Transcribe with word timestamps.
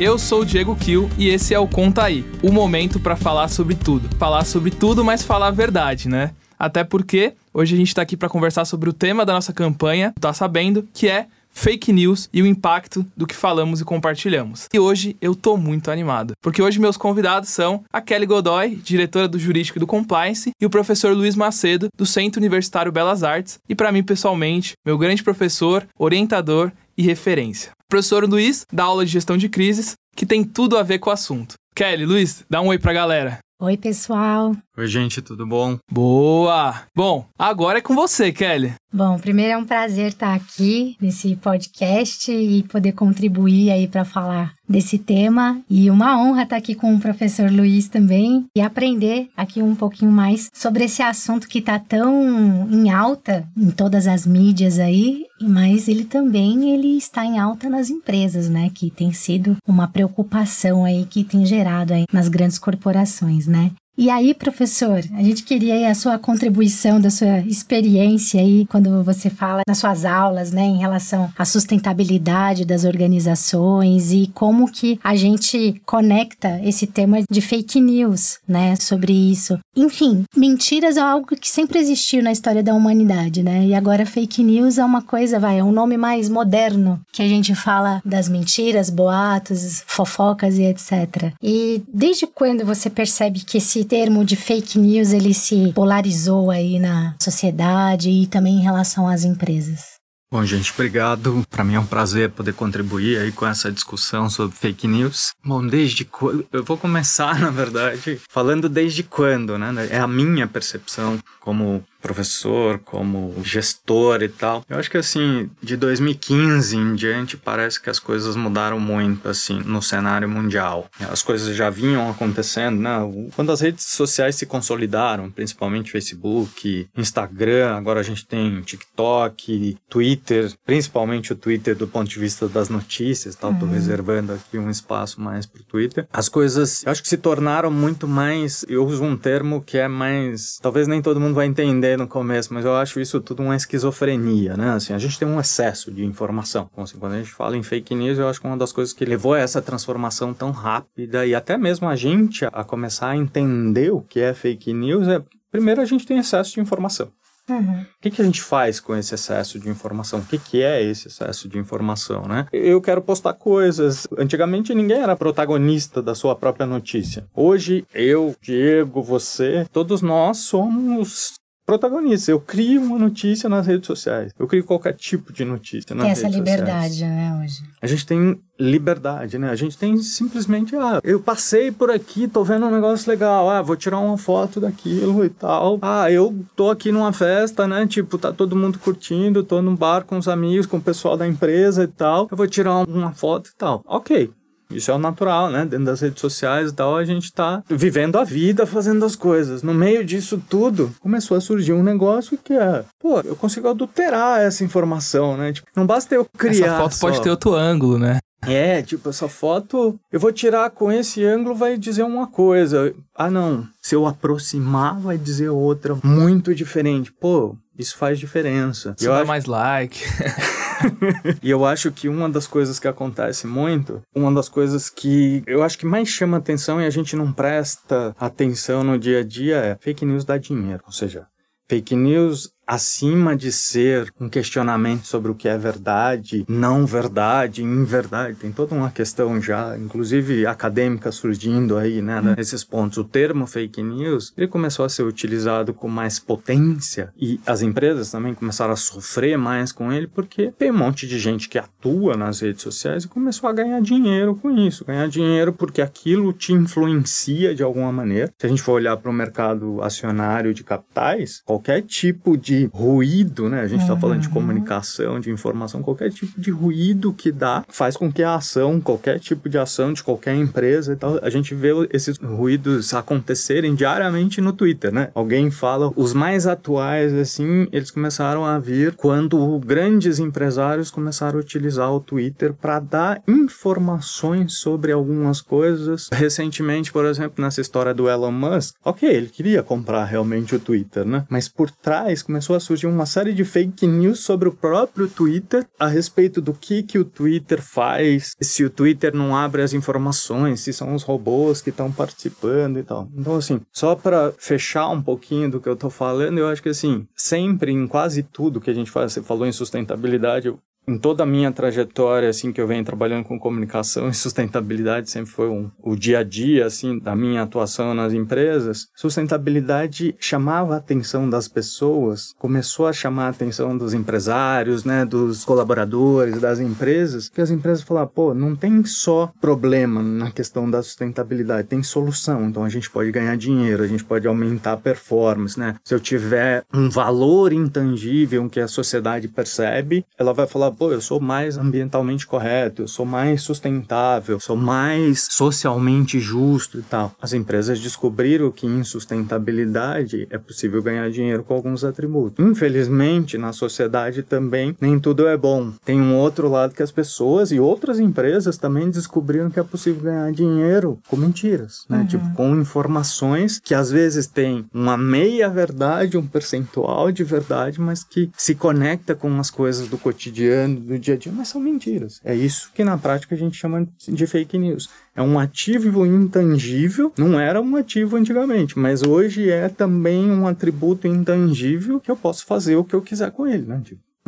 Eu 0.00 0.18
sou 0.18 0.40
o 0.40 0.46
Diego 0.46 0.74
Kill 0.74 1.10
e 1.18 1.28
esse 1.28 1.52
é 1.52 1.58
o 1.58 1.68
Conta 1.68 2.04
Aí, 2.04 2.24
o 2.42 2.50
momento 2.50 2.98
para 2.98 3.16
falar 3.16 3.48
sobre 3.48 3.74
tudo. 3.74 4.08
Falar 4.16 4.46
sobre 4.46 4.70
tudo, 4.70 5.04
mas 5.04 5.22
falar 5.22 5.48
a 5.48 5.50
verdade, 5.50 6.08
né? 6.08 6.30
Até 6.58 6.82
porque 6.82 7.34
hoje 7.52 7.74
a 7.74 7.76
gente 7.76 7.94
tá 7.94 8.00
aqui 8.00 8.16
para 8.16 8.30
conversar 8.30 8.64
sobre 8.64 8.88
o 8.88 8.94
tema 8.94 9.26
da 9.26 9.34
nossa 9.34 9.52
campanha, 9.52 10.14
tá 10.18 10.32
sabendo, 10.32 10.88
que 10.94 11.06
é 11.06 11.26
fake 11.50 11.92
news 11.92 12.30
e 12.32 12.40
o 12.40 12.46
impacto 12.46 13.04
do 13.14 13.26
que 13.26 13.34
falamos 13.34 13.82
e 13.82 13.84
compartilhamos. 13.84 14.68
E 14.72 14.78
hoje 14.78 15.16
eu 15.20 15.34
tô 15.34 15.58
muito 15.58 15.90
animado, 15.90 16.32
porque 16.40 16.62
hoje 16.62 16.80
meus 16.80 16.96
convidados 16.96 17.50
são 17.50 17.84
a 17.92 18.00
Kelly 18.00 18.24
Godoy, 18.24 18.76
diretora 18.76 19.28
do 19.28 19.38
Jurídico 19.38 19.76
e 19.76 19.80
do 19.80 19.86
Compliance, 19.86 20.52
e 20.58 20.64
o 20.64 20.70
professor 20.70 21.14
Luiz 21.14 21.36
Macedo, 21.36 21.88
do 21.94 22.06
Centro 22.06 22.40
Universitário 22.40 22.90
Belas 22.90 23.22
Artes, 23.22 23.58
e 23.68 23.74
para 23.74 23.92
mim 23.92 24.02
pessoalmente, 24.02 24.72
meu 24.82 24.96
grande 24.96 25.22
professor, 25.22 25.86
orientador 25.98 26.72
e 27.00 27.02
referência. 27.02 27.70
O 27.70 27.88
professor 27.88 28.28
Luiz 28.28 28.66
dá 28.70 28.84
aula 28.84 29.06
de 29.06 29.10
gestão 29.10 29.38
de 29.38 29.48
crises, 29.48 29.94
que 30.14 30.26
tem 30.26 30.44
tudo 30.44 30.76
a 30.76 30.82
ver 30.82 30.98
com 30.98 31.08
o 31.08 31.12
assunto. 31.12 31.54
Kelly, 31.74 32.04
Luiz, 32.04 32.44
dá 32.48 32.60
um 32.60 32.66
oi 32.68 32.78
pra 32.78 32.92
galera. 32.92 33.38
Oi, 33.58 33.76
pessoal. 33.76 34.54
Oi, 34.80 34.86
gente, 34.86 35.20
tudo 35.20 35.46
bom? 35.46 35.76
Boa! 35.92 36.84
Bom, 36.96 37.26
agora 37.38 37.80
é 37.80 37.82
com 37.82 37.94
você, 37.94 38.32
Kelly. 38.32 38.72
Bom, 38.90 39.18
primeiro 39.18 39.52
é 39.52 39.56
um 39.58 39.66
prazer 39.66 40.08
estar 40.08 40.34
aqui 40.34 40.96
nesse 40.98 41.36
podcast 41.36 42.32
e 42.32 42.62
poder 42.62 42.92
contribuir 42.92 43.70
aí 43.70 43.86
para 43.86 44.06
falar 44.06 44.54
desse 44.66 44.98
tema 44.98 45.60
e 45.68 45.90
uma 45.90 46.18
honra 46.20 46.44
estar 46.44 46.56
aqui 46.56 46.74
com 46.74 46.94
o 46.94 46.98
professor 46.98 47.50
Luiz 47.50 47.88
também 47.88 48.46
e 48.56 48.60
aprender 48.60 49.28
aqui 49.36 49.62
um 49.62 49.74
pouquinho 49.74 50.10
mais 50.10 50.48
sobre 50.54 50.84
esse 50.84 51.02
assunto 51.02 51.46
que 51.46 51.58
está 51.58 51.78
tão 51.78 52.66
em 52.70 52.90
alta 52.90 53.46
em 53.56 53.70
todas 53.70 54.06
as 54.06 54.26
mídias 54.26 54.78
aí, 54.78 55.26
mas 55.40 55.88
ele 55.88 56.04
também 56.04 56.72
ele 56.72 56.96
está 56.96 57.24
em 57.24 57.38
alta 57.38 57.68
nas 57.68 57.90
empresas, 57.90 58.48
né, 58.48 58.70
que 58.72 58.90
tem 58.90 59.12
sido 59.12 59.56
uma 59.66 59.88
preocupação 59.88 60.84
aí 60.84 61.04
que 61.04 61.22
tem 61.22 61.44
gerado 61.44 61.92
aí 61.92 62.04
nas 62.12 62.28
grandes 62.28 62.58
corporações, 62.58 63.46
né? 63.46 63.72
E 63.98 64.08
aí, 64.08 64.32
professor, 64.32 65.04
a 65.14 65.22
gente 65.22 65.42
queria 65.42 65.90
a 65.90 65.94
sua 65.94 66.18
contribuição, 66.18 67.00
da 67.00 67.10
sua 67.10 67.40
experiência 67.40 68.40
aí, 68.40 68.66
quando 68.66 69.02
você 69.02 69.28
fala 69.28 69.62
nas 69.66 69.78
suas 69.78 70.04
aulas, 70.04 70.52
né, 70.52 70.62
em 70.62 70.78
relação 70.78 71.30
à 71.36 71.44
sustentabilidade 71.44 72.64
das 72.64 72.84
organizações 72.84 74.12
e 74.12 74.30
como 74.34 74.70
que 74.70 74.98
a 75.02 75.14
gente 75.14 75.80
conecta 75.84 76.60
esse 76.64 76.86
tema 76.86 77.18
de 77.30 77.40
fake 77.40 77.80
news, 77.80 78.38
né, 78.48 78.74
sobre 78.76 79.12
isso. 79.12 79.58
Enfim, 79.76 80.24
mentiras 80.34 80.96
é 80.96 81.00
algo 81.00 81.36
que 81.36 81.48
sempre 81.48 81.78
existiu 81.78 82.22
na 82.22 82.32
história 82.32 82.62
da 82.62 82.74
humanidade, 82.74 83.42
né, 83.42 83.66
e 83.66 83.74
agora 83.74 84.06
fake 84.06 84.42
news 84.42 84.78
é 84.78 84.84
uma 84.84 85.02
coisa, 85.02 85.38
vai, 85.38 85.58
é 85.58 85.64
um 85.64 85.72
nome 85.72 85.96
mais 85.96 86.28
moderno 86.28 87.00
que 87.12 87.22
a 87.22 87.28
gente 87.28 87.54
fala 87.54 88.00
das 88.04 88.28
mentiras, 88.28 88.88
boatos, 88.88 89.82
fofocas 89.86 90.56
e 90.58 90.62
etc. 90.62 91.32
E 91.42 91.82
desde 91.92 92.26
quando 92.26 92.64
você 92.64 92.88
percebe 92.88 93.40
que 93.40 93.58
esse 93.58 93.79
termo 93.84 94.24
de 94.24 94.36
fake 94.36 94.78
news 94.78 95.12
ele 95.12 95.34
se 95.34 95.72
polarizou 95.74 96.50
aí 96.50 96.78
na 96.78 97.14
sociedade 97.20 98.10
e 98.10 98.26
também 98.26 98.56
em 98.56 98.62
relação 98.62 99.08
às 99.08 99.24
empresas? 99.24 100.00
Bom, 100.32 100.44
gente, 100.44 100.72
obrigado. 100.72 101.44
Para 101.50 101.64
mim 101.64 101.74
é 101.74 101.80
um 101.80 101.86
prazer 101.86 102.30
poder 102.30 102.52
contribuir 102.52 103.18
aí 103.18 103.32
com 103.32 103.44
essa 103.44 103.72
discussão 103.72 104.30
sobre 104.30 104.56
fake 104.56 104.86
news. 104.86 105.32
Bom, 105.44 105.66
desde 105.66 106.04
quando. 106.04 106.46
Eu 106.52 106.62
vou 106.62 106.76
começar, 106.76 107.36
na 107.40 107.50
verdade, 107.50 108.20
falando 108.28 108.68
desde 108.68 109.02
quando, 109.02 109.58
né? 109.58 109.88
É 109.90 109.98
a 109.98 110.06
minha 110.06 110.46
percepção 110.46 111.18
como 111.40 111.84
professor, 112.00 112.78
como 112.78 113.34
gestor 113.44 114.22
e 114.22 114.28
tal. 114.28 114.64
Eu 114.68 114.78
acho 114.78 114.90
que 114.90 114.96
assim, 114.96 115.50
de 115.62 115.76
2015 115.76 116.76
em 116.76 116.94
diante, 116.94 117.36
parece 117.36 117.80
que 117.80 117.90
as 117.90 117.98
coisas 117.98 118.36
mudaram 118.36 118.80
muito 118.80 119.28
assim 119.28 119.60
no 119.60 119.82
cenário 119.82 120.28
mundial. 120.28 120.88
As 121.10 121.22
coisas 121.22 121.54
já 121.56 121.70
vinham 121.70 122.10
acontecendo, 122.10 122.80
né? 122.80 122.98
Quando 123.34 123.52
as 123.52 123.60
redes 123.60 123.84
sociais 123.84 124.34
se 124.34 124.46
consolidaram, 124.46 125.30
principalmente 125.30 125.90
Facebook, 125.90 126.88
Instagram, 126.96 127.76
agora 127.76 128.00
a 128.00 128.04
gente 128.04 128.26
tem 128.26 128.60
TikTok, 128.62 129.76
Twitter, 129.88 130.52
principalmente 130.64 131.32
o 131.32 131.36
Twitter 131.36 131.76
do 131.76 131.86
ponto 131.86 132.08
de 132.08 132.18
vista 132.18 132.48
das 132.48 132.68
notícias, 132.68 133.34
tal, 133.34 133.54
tô 133.54 133.66
uhum. 133.66 133.72
reservando 133.72 134.32
aqui 134.32 134.58
um 134.58 134.70
espaço 134.70 135.20
mais 135.20 135.46
pro 135.46 135.62
Twitter. 135.62 136.06
As 136.12 136.28
coisas, 136.28 136.84
eu 136.84 136.92
acho 136.92 137.02
que 137.02 137.08
se 137.08 137.16
tornaram 137.16 137.70
muito 137.70 138.06
mais, 138.06 138.64
eu 138.68 138.86
uso 138.86 139.02
um 139.02 139.16
termo 139.16 139.60
que 139.60 139.78
é 139.78 139.88
mais, 139.88 140.58
talvez 140.60 140.86
nem 140.86 141.02
todo 141.02 141.20
mundo 141.20 141.34
vai 141.34 141.46
entender 141.46 141.89
no 141.96 142.06
começo, 142.06 142.52
mas 142.52 142.64
eu 142.64 142.76
acho 142.76 143.00
isso 143.00 143.20
tudo 143.20 143.42
uma 143.42 143.56
esquizofrenia, 143.56 144.56
né? 144.56 144.72
Assim, 144.72 144.92
a 144.92 144.98
gente 144.98 145.18
tem 145.18 145.26
um 145.26 145.40
excesso 145.40 145.90
de 145.90 146.04
informação. 146.04 146.68
Então, 146.72 146.84
assim, 146.84 146.98
quando 146.98 147.14
a 147.14 147.18
gente 147.18 147.32
fala 147.32 147.56
em 147.56 147.62
fake 147.62 147.94
news, 147.94 148.18
eu 148.18 148.28
acho 148.28 148.40
que 148.40 148.46
uma 148.46 148.56
das 148.56 148.72
coisas 148.72 148.92
que 148.92 149.04
levou 149.04 149.34
a 149.34 149.38
essa 149.38 149.62
transformação 149.62 150.34
tão 150.34 150.50
rápida 150.50 151.26
e 151.26 151.34
até 151.34 151.56
mesmo 151.56 151.88
a 151.88 151.96
gente 151.96 152.44
a 152.44 152.64
começar 152.64 153.10
a 153.10 153.16
entender 153.16 153.92
o 153.92 154.00
que 154.00 154.20
é 154.20 154.34
fake 154.34 154.72
news 154.72 155.08
é, 155.08 155.22
primeiro, 155.50 155.80
a 155.80 155.84
gente 155.84 156.06
tem 156.06 156.18
excesso 156.18 156.54
de 156.54 156.60
informação. 156.60 157.10
Uhum. 157.50 157.82
O 157.82 158.00
que, 158.00 158.10
que 158.10 158.22
a 158.22 158.24
gente 158.24 158.40
faz 158.40 158.78
com 158.78 158.94
esse 158.94 159.14
excesso 159.14 159.58
de 159.58 159.68
informação? 159.68 160.20
O 160.20 160.24
que, 160.24 160.38
que 160.38 160.62
é 160.62 160.82
esse 160.82 161.08
excesso 161.08 161.48
de 161.48 161.58
informação, 161.58 162.22
né? 162.22 162.46
Eu 162.52 162.80
quero 162.80 163.02
postar 163.02 163.34
coisas. 163.34 164.06
Antigamente 164.16 164.74
ninguém 164.74 164.98
era 164.98 165.16
protagonista 165.16 166.00
da 166.00 166.14
sua 166.14 166.36
própria 166.36 166.66
notícia. 166.66 167.26
Hoje, 167.34 167.84
eu, 167.92 168.34
Diego, 168.40 169.02
você, 169.02 169.66
todos 169.72 170.00
nós 170.00 170.38
somos 170.38 171.39
protagonista. 171.70 172.32
Eu 172.32 172.40
crio 172.40 172.82
uma 172.82 172.98
notícia 172.98 173.48
nas 173.48 173.66
redes 173.66 173.86
sociais. 173.86 174.32
Eu 174.36 174.48
crio 174.48 174.64
qualquer 174.64 174.94
tipo 174.94 175.32
de 175.32 175.44
notícia 175.44 175.94
nas 175.94 176.04
tem 176.04 176.14
redes 176.14 176.24
essa 176.24 176.36
liberdade, 176.36 176.94
sociais. 176.94 177.00
né, 177.00 177.40
hoje. 177.44 177.62
A 177.80 177.86
gente 177.86 178.06
tem 178.06 178.40
liberdade, 178.58 179.38
né? 179.38 179.48
A 179.50 179.54
gente 179.54 179.78
tem 179.78 179.96
simplesmente, 179.98 180.74
ah, 180.76 181.00
eu 181.04 181.20
passei 181.20 181.70
por 181.70 181.90
aqui, 181.90 182.26
tô 182.26 182.42
vendo 182.42 182.66
um 182.66 182.70
negócio 182.70 183.08
legal, 183.08 183.48
ah, 183.48 183.62
vou 183.62 183.76
tirar 183.76 184.00
uma 184.00 184.18
foto 184.18 184.60
daquilo 184.60 185.24
e 185.24 185.30
tal. 185.30 185.78
Ah, 185.80 186.10
eu 186.10 186.44
tô 186.56 186.70
aqui 186.70 186.90
numa 186.90 187.12
festa, 187.12 187.66
né? 187.68 187.86
Tipo, 187.86 188.18
tá 188.18 188.32
todo 188.32 188.56
mundo 188.56 188.78
curtindo, 188.78 189.44
tô 189.44 189.62
num 189.62 189.76
bar 189.76 190.04
com 190.04 190.18
os 190.18 190.26
amigos, 190.28 190.66
com 190.66 190.78
o 190.78 190.82
pessoal 190.82 191.16
da 191.16 191.26
empresa 191.26 191.84
e 191.84 191.88
tal. 191.88 192.26
Eu 192.30 192.36
vou 192.36 192.48
tirar 192.48 192.84
uma 192.86 193.12
foto 193.12 193.48
e 193.48 193.56
tal. 193.56 193.82
Ok, 193.86 194.30
isso 194.70 194.90
é 194.90 194.94
o 194.94 194.98
natural, 194.98 195.50
né? 195.50 195.64
Dentro 195.64 195.86
das 195.86 196.00
redes 196.00 196.20
sociais 196.20 196.70
e 196.70 196.74
tal, 196.74 196.96
a 196.96 197.04
gente 197.04 197.32
tá 197.32 197.62
vivendo 197.68 198.16
a 198.16 198.24
vida, 198.24 198.66
fazendo 198.66 199.04
as 199.04 199.16
coisas. 199.16 199.62
No 199.62 199.74
meio 199.74 200.04
disso 200.04 200.42
tudo, 200.48 200.92
começou 201.00 201.36
a 201.36 201.40
surgir 201.40 201.72
um 201.72 201.82
negócio 201.82 202.38
que 202.42 202.52
é, 202.52 202.84
pô, 202.98 203.20
eu 203.20 203.36
consigo 203.36 203.68
adulterar 203.68 204.40
essa 204.40 204.64
informação, 204.64 205.36
né? 205.36 205.52
Tipo, 205.52 205.68
não 205.74 205.86
basta 205.86 206.14
eu 206.14 206.24
criar. 206.24 206.66
Essa 206.66 206.76
foto 206.76 206.94
só. 206.94 207.06
pode 207.08 207.22
ter 207.22 207.30
outro 207.30 207.54
ângulo, 207.54 207.98
né? 207.98 208.18
É, 208.46 208.80
tipo, 208.80 209.10
essa 209.10 209.28
foto 209.28 209.98
eu 210.10 210.18
vou 210.18 210.32
tirar 210.32 210.70
com 210.70 210.90
esse 210.90 211.24
ângulo, 211.24 211.54
vai 211.54 211.76
dizer 211.76 212.04
uma 212.04 212.26
coisa. 212.26 212.94
Ah, 213.14 213.30
não. 213.30 213.66
Se 213.82 213.94
eu 213.94 214.06
aproximar, 214.06 214.98
vai 214.98 215.18
dizer 215.18 215.50
outra 215.50 215.96
muito 216.02 216.54
diferente. 216.54 217.12
Pô, 217.12 217.54
isso 217.80 217.96
faz 217.96 218.18
diferença. 218.18 218.94
Isso 218.96 219.08
dá 219.08 219.18
acho... 219.18 219.26
mais 219.26 219.46
like. 219.46 220.04
e 221.42 221.50
eu 221.50 221.64
acho 221.64 221.90
que 221.90 222.08
uma 222.08 222.28
das 222.28 222.46
coisas 222.46 222.78
que 222.78 222.86
acontece 222.86 223.46
muito, 223.46 224.02
uma 224.14 224.32
das 224.32 224.48
coisas 224.48 224.88
que 224.88 225.42
eu 225.46 225.62
acho 225.62 225.78
que 225.78 225.86
mais 225.86 226.08
chama 226.08 226.36
atenção 226.36 226.80
e 226.80 226.86
a 226.86 226.90
gente 226.90 227.16
não 227.16 227.32
presta 227.32 228.14
atenção 228.18 228.84
no 228.84 228.98
dia 228.98 229.20
a 229.20 229.24
dia 229.24 229.56
é 229.56 229.76
fake 229.80 230.04
news 230.04 230.24
dá 230.24 230.36
dinheiro. 230.36 230.82
Ou 230.86 230.92
seja, 230.92 231.26
fake 231.68 231.96
news 231.96 232.50
acima 232.70 233.34
de 233.34 233.50
ser 233.50 234.14
um 234.20 234.28
questionamento 234.28 235.04
sobre 235.04 235.28
o 235.28 235.34
que 235.34 235.48
é 235.48 235.58
verdade, 235.58 236.44
não 236.48 236.86
verdade, 236.86 237.64
inverdade, 237.64 238.36
tem 238.36 238.52
toda 238.52 238.76
uma 238.76 238.92
questão 238.92 239.42
já, 239.42 239.76
inclusive 239.76 240.46
acadêmica 240.46 241.10
surgindo 241.10 241.76
aí, 241.76 242.00
né, 242.00 242.20
uhum. 242.20 242.34
nesses 242.36 242.62
pontos. 242.62 242.96
O 242.98 243.02
termo 243.02 243.44
fake 243.44 243.82
news, 243.82 244.32
ele 244.38 244.46
começou 244.46 244.84
a 244.84 244.88
ser 244.88 245.02
utilizado 245.02 245.74
com 245.74 245.88
mais 245.88 246.20
potência 246.20 247.12
e 247.20 247.40
as 247.44 247.60
empresas 247.60 248.12
também 248.12 248.34
começaram 248.34 248.72
a 248.72 248.76
sofrer 248.76 249.36
mais 249.36 249.72
com 249.72 249.92
ele 249.92 250.06
porque 250.06 250.52
tem 250.56 250.70
um 250.70 250.78
monte 250.78 251.08
de 251.08 251.18
gente 251.18 251.48
que 251.48 251.58
atua 251.58 252.16
nas 252.16 252.38
redes 252.38 252.62
sociais 252.62 253.02
e 253.02 253.08
começou 253.08 253.50
a 253.50 253.52
ganhar 253.52 253.80
dinheiro 253.82 254.36
com 254.36 254.48
isso, 254.48 254.84
ganhar 254.84 255.08
dinheiro 255.08 255.52
porque 255.52 255.82
aquilo 255.82 256.32
te 256.32 256.52
influencia 256.52 257.52
de 257.52 257.64
alguma 257.64 257.90
maneira. 257.90 258.32
Se 258.38 258.46
a 258.46 258.48
gente 258.48 258.62
for 258.62 258.74
olhar 258.74 258.96
para 258.96 259.10
o 259.10 259.14
mercado 259.14 259.82
acionário 259.82 260.54
de 260.54 260.62
capitais, 260.62 261.42
qualquer 261.44 261.82
tipo 261.82 262.36
de 262.36 262.59
ruído, 262.66 263.48
né? 263.48 263.60
A 263.60 263.66
gente 263.66 263.82
está 263.82 263.94
uhum. 263.94 264.00
falando 264.00 264.20
de 264.20 264.28
uhum. 264.28 264.34
comunicação, 264.34 265.20
de 265.20 265.30
informação, 265.30 265.82
qualquer 265.82 266.10
tipo 266.10 266.40
de 266.40 266.50
ruído 266.50 267.12
que 267.12 267.30
dá 267.30 267.64
faz 267.68 267.96
com 267.96 268.12
que 268.12 268.22
a 268.22 268.34
ação, 268.34 268.80
qualquer 268.80 269.18
tipo 269.18 269.48
de 269.48 269.58
ação 269.58 269.92
de 269.92 270.02
qualquer 270.02 270.34
empresa 270.34 270.92
e 270.92 270.96
tal, 270.96 271.18
a 271.22 271.30
gente 271.30 271.54
vê 271.54 271.70
esses 271.92 272.18
ruídos 272.18 272.92
acontecerem 272.94 273.74
diariamente 273.74 274.40
no 274.40 274.52
Twitter, 274.52 274.92
né? 274.92 275.10
Alguém 275.14 275.50
fala, 275.50 275.92
os 275.96 276.12
mais 276.12 276.46
atuais, 276.46 277.12
assim, 277.14 277.68
eles 277.72 277.90
começaram 277.90 278.44
a 278.44 278.58
vir 278.58 278.94
quando 278.94 279.58
grandes 279.60 280.18
empresários 280.18 280.90
começaram 280.90 281.38
a 281.38 281.40
utilizar 281.40 281.92
o 281.92 282.00
Twitter 282.00 282.52
para 282.52 282.80
dar 282.80 283.22
informações 283.26 284.54
sobre 284.54 284.92
algumas 284.92 285.40
coisas. 285.40 286.08
Recentemente, 286.12 286.92
por 286.92 287.04
exemplo, 287.04 287.42
nessa 287.42 287.60
história 287.60 287.94
do 287.94 288.08
Elon 288.08 288.32
Musk, 288.32 288.74
ok, 288.84 289.08
ele 289.08 289.28
queria 289.28 289.62
comprar 289.62 290.04
realmente 290.04 290.54
o 290.54 290.58
Twitter, 290.60 291.04
né? 291.04 291.24
Mas 291.28 291.48
por 291.48 291.70
trás 291.70 292.22
começou 292.22 292.49
começou 292.50 292.56
a 292.56 292.60
surgir 292.60 292.86
uma 292.86 293.06
série 293.06 293.32
de 293.32 293.44
fake 293.44 293.86
news 293.86 294.20
sobre 294.20 294.48
o 294.48 294.52
próprio 294.52 295.08
Twitter 295.08 295.64
a 295.78 295.86
respeito 295.86 296.40
do 296.40 296.52
que, 296.52 296.82
que 296.82 296.98
o 296.98 297.04
Twitter 297.04 297.62
faz, 297.62 298.34
se 298.40 298.64
o 298.64 298.70
Twitter 298.70 299.14
não 299.14 299.36
abre 299.36 299.62
as 299.62 299.72
informações, 299.72 300.60
se 300.60 300.72
são 300.72 300.94
os 300.94 301.02
robôs 301.02 301.60
que 301.60 301.70
estão 301.70 301.92
participando 301.92 302.78
e 302.78 302.82
tal. 302.82 303.08
Então, 303.16 303.36
assim, 303.36 303.60
só 303.72 303.94
para 303.94 304.32
fechar 304.36 304.88
um 304.88 305.00
pouquinho 305.00 305.50
do 305.50 305.60
que 305.60 305.68
eu 305.68 305.76
tô 305.76 305.90
falando, 305.90 306.38
eu 306.38 306.48
acho 306.48 306.62
que, 306.62 306.70
assim, 306.70 307.06
sempre 307.14 307.72
em 307.72 307.86
quase 307.86 308.22
tudo 308.22 308.60
que 308.60 308.70
a 308.70 308.74
gente 308.74 308.90
faz, 308.90 309.12
você 309.12 309.22
falou 309.22 309.46
em 309.46 309.52
sustentabilidade, 309.52 310.52
em 310.90 310.98
toda 310.98 311.22
a 311.22 311.26
minha 311.26 311.52
trajetória, 311.52 312.28
assim, 312.28 312.52
que 312.52 312.60
eu 312.60 312.66
venho 312.66 312.84
trabalhando 312.84 313.24
com 313.24 313.38
comunicação 313.38 314.08
e 314.10 314.14
sustentabilidade, 314.14 315.08
sempre 315.08 315.30
foi 315.30 315.48
um, 315.48 315.70
o 315.82 315.94
dia 315.94 316.18
a 316.18 316.24
dia, 316.24 316.66
assim, 316.66 316.98
da 316.98 317.14
minha 317.14 317.42
atuação 317.42 317.94
nas 317.94 318.12
empresas, 318.12 318.88
sustentabilidade 318.96 320.14
chamava 320.18 320.74
a 320.74 320.78
atenção 320.78 321.30
das 321.30 321.46
pessoas, 321.46 322.34
começou 322.38 322.86
a 322.86 322.92
chamar 322.92 323.26
a 323.26 323.30
atenção 323.30 323.76
dos 323.76 323.94
empresários, 323.94 324.84
né, 324.84 325.04
dos 325.04 325.44
colaboradores, 325.44 326.40
das 326.40 326.58
empresas, 326.58 327.28
que 327.28 327.40
as 327.40 327.50
empresas 327.50 327.84
falavam, 327.84 328.12
pô, 328.12 328.34
não 328.34 328.56
tem 328.56 328.84
só 328.84 329.32
problema 329.40 330.02
na 330.02 330.30
questão 330.30 330.68
da 330.68 330.82
sustentabilidade, 330.82 331.68
tem 331.68 331.82
solução, 331.82 332.48
então 332.48 332.64
a 332.64 332.68
gente 332.68 332.90
pode 332.90 333.12
ganhar 333.12 333.36
dinheiro, 333.36 333.82
a 333.82 333.86
gente 333.86 334.04
pode 334.04 334.26
aumentar 334.26 334.72
a 334.72 334.76
performance, 334.76 335.58
né, 335.58 335.76
se 335.84 335.94
eu 335.94 336.00
tiver 336.00 336.64
um 336.74 336.88
valor 336.88 337.52
intangível 337.52 338.48
que 338.48 338.58
a 338.58 338.66
sociedade 338.66 339.28
percebe, 339.28 340.04
ela 340.18 340.32
vai 340.32 340.46
falar, 340.46 340.70
pô, 340.80 340.90
eu 340.90 341.00
sou 341.02 341.20
mais 341.20 341.58
ambientalmente 341.58 342.26
correto, 342.26 342.80
eu 342.80 342.88
sou 342.88 343.04
mais 343.04 343.42
sustentável, 343.42 344.40
sou 344.40 344.56
mais 344.56 345.28
socialmente 345.30 346.18
justo 346.18 346.78
e 346.78 346.82
tal. 346.82 347.14
As 347.20 347.34
empresas 347.34 347.78
descobriram 347.78 348.50
que 348.50 348.66
em 348.66 348.82
sustentabilidade 348.82 350.26
é 350.30 350.38
possível 350.38 350.82
ganhar 350.82 351.10
dinheiro 351.10 351.44
com 351.44 351.52
alguns 351.52 351.84
atributos. 351.84 352.42
Infelizmente, 352.42 353.36
na 353.36 353.52
sociedade 353.52 354.22
também 354.22 354.74
nem 354.80 354.98
tudo 354.98 355.28
é 355.28 355.36
bom. 355.36 355.70
Tem 355.84 356.00
um 356.00 356.16
outro 356.16 356.48
lado 356.48 356.72
que 356.72 356.82
as 356.82 356.90
pessoas 356.90 357.52
e 357.52 357.60
outras 357.60 358.00
empresas 358.00 358.56
também 358.56 358.88
descobriram 358.88 359.50
que 359.50 359.60
é 359.60 359.62
possível 359.62 360.04
ganhar 360.04 360.32
dinheiro 360.32 360.98
com 361.08 361.16
mentiras, 361.16 361.84
né? 361.90 361.98
Uhum. 361.98 362.06
Tipo, 362.06 362.32
com 362.32 362.56
informações 362.56 363.60
que 363.62 363.74
às 363.74 363.90
vezes 363.90 364.26
tem 364.26 364.64
uma 364.72 364.96
meia 364.96 365.50
verdade, 365.50 366.16
um 366.16 366.26
percentual 366.26 367.12
de 367.12 367.22
verdade, 367.22 367.78
mas 367.78 368.02
que 368.02 368.30
se 368.34 368.54
conecta 368.54 369.14
com 369.14 369.38
as 369.38 369.50
coisas 369.50 369.86
do 369.86 369.98
cotidiano 369.98 370.59
do 370.68 370.98
dia 370.98 371.14
a 371.14 371.16
dia, 371.16 371.32
mas 371.32 371.48
são 371.48 371.60
mentiras. 371.60 372.20
É 372.24 372.34
isso 372.34 372.70
que 372.74 372.84
na 372.84 372.96
prática 372.96 373.34
a 373.34 373.38
gente 373.38 373.56
chama 373.56 373.86
de 374.08 374.26
fake 374.26 374.58
news. 374.58 374.88
É 375.14 375.22
um 375.22 375.38
ativo 375.38 376.06
intangível, 376.06 377.12
não 377.18 377.38
era 377.38 377.60
um 377.60 377.76
ativo 377.76 378.16
antigamente, 378.16 378.78
mas 378.78 379.02
hoje 379.02 379.50
é 379.50 379.68
também 379.68 380.30
um 380.30 380.46
atributo 380.46 381.06
intangível 381.06 382.00
que 382.00 382.10
eu 382.10 382.16
posso 382.16 382.46
fazer 382.46 382.76
o 382.76 382.84
que 382.84 382.94
eu 382.94 383.02
quiser 383.02 383.30
com 383.30 383.46
ele, 383.46 383.66
né? 383.66 383.82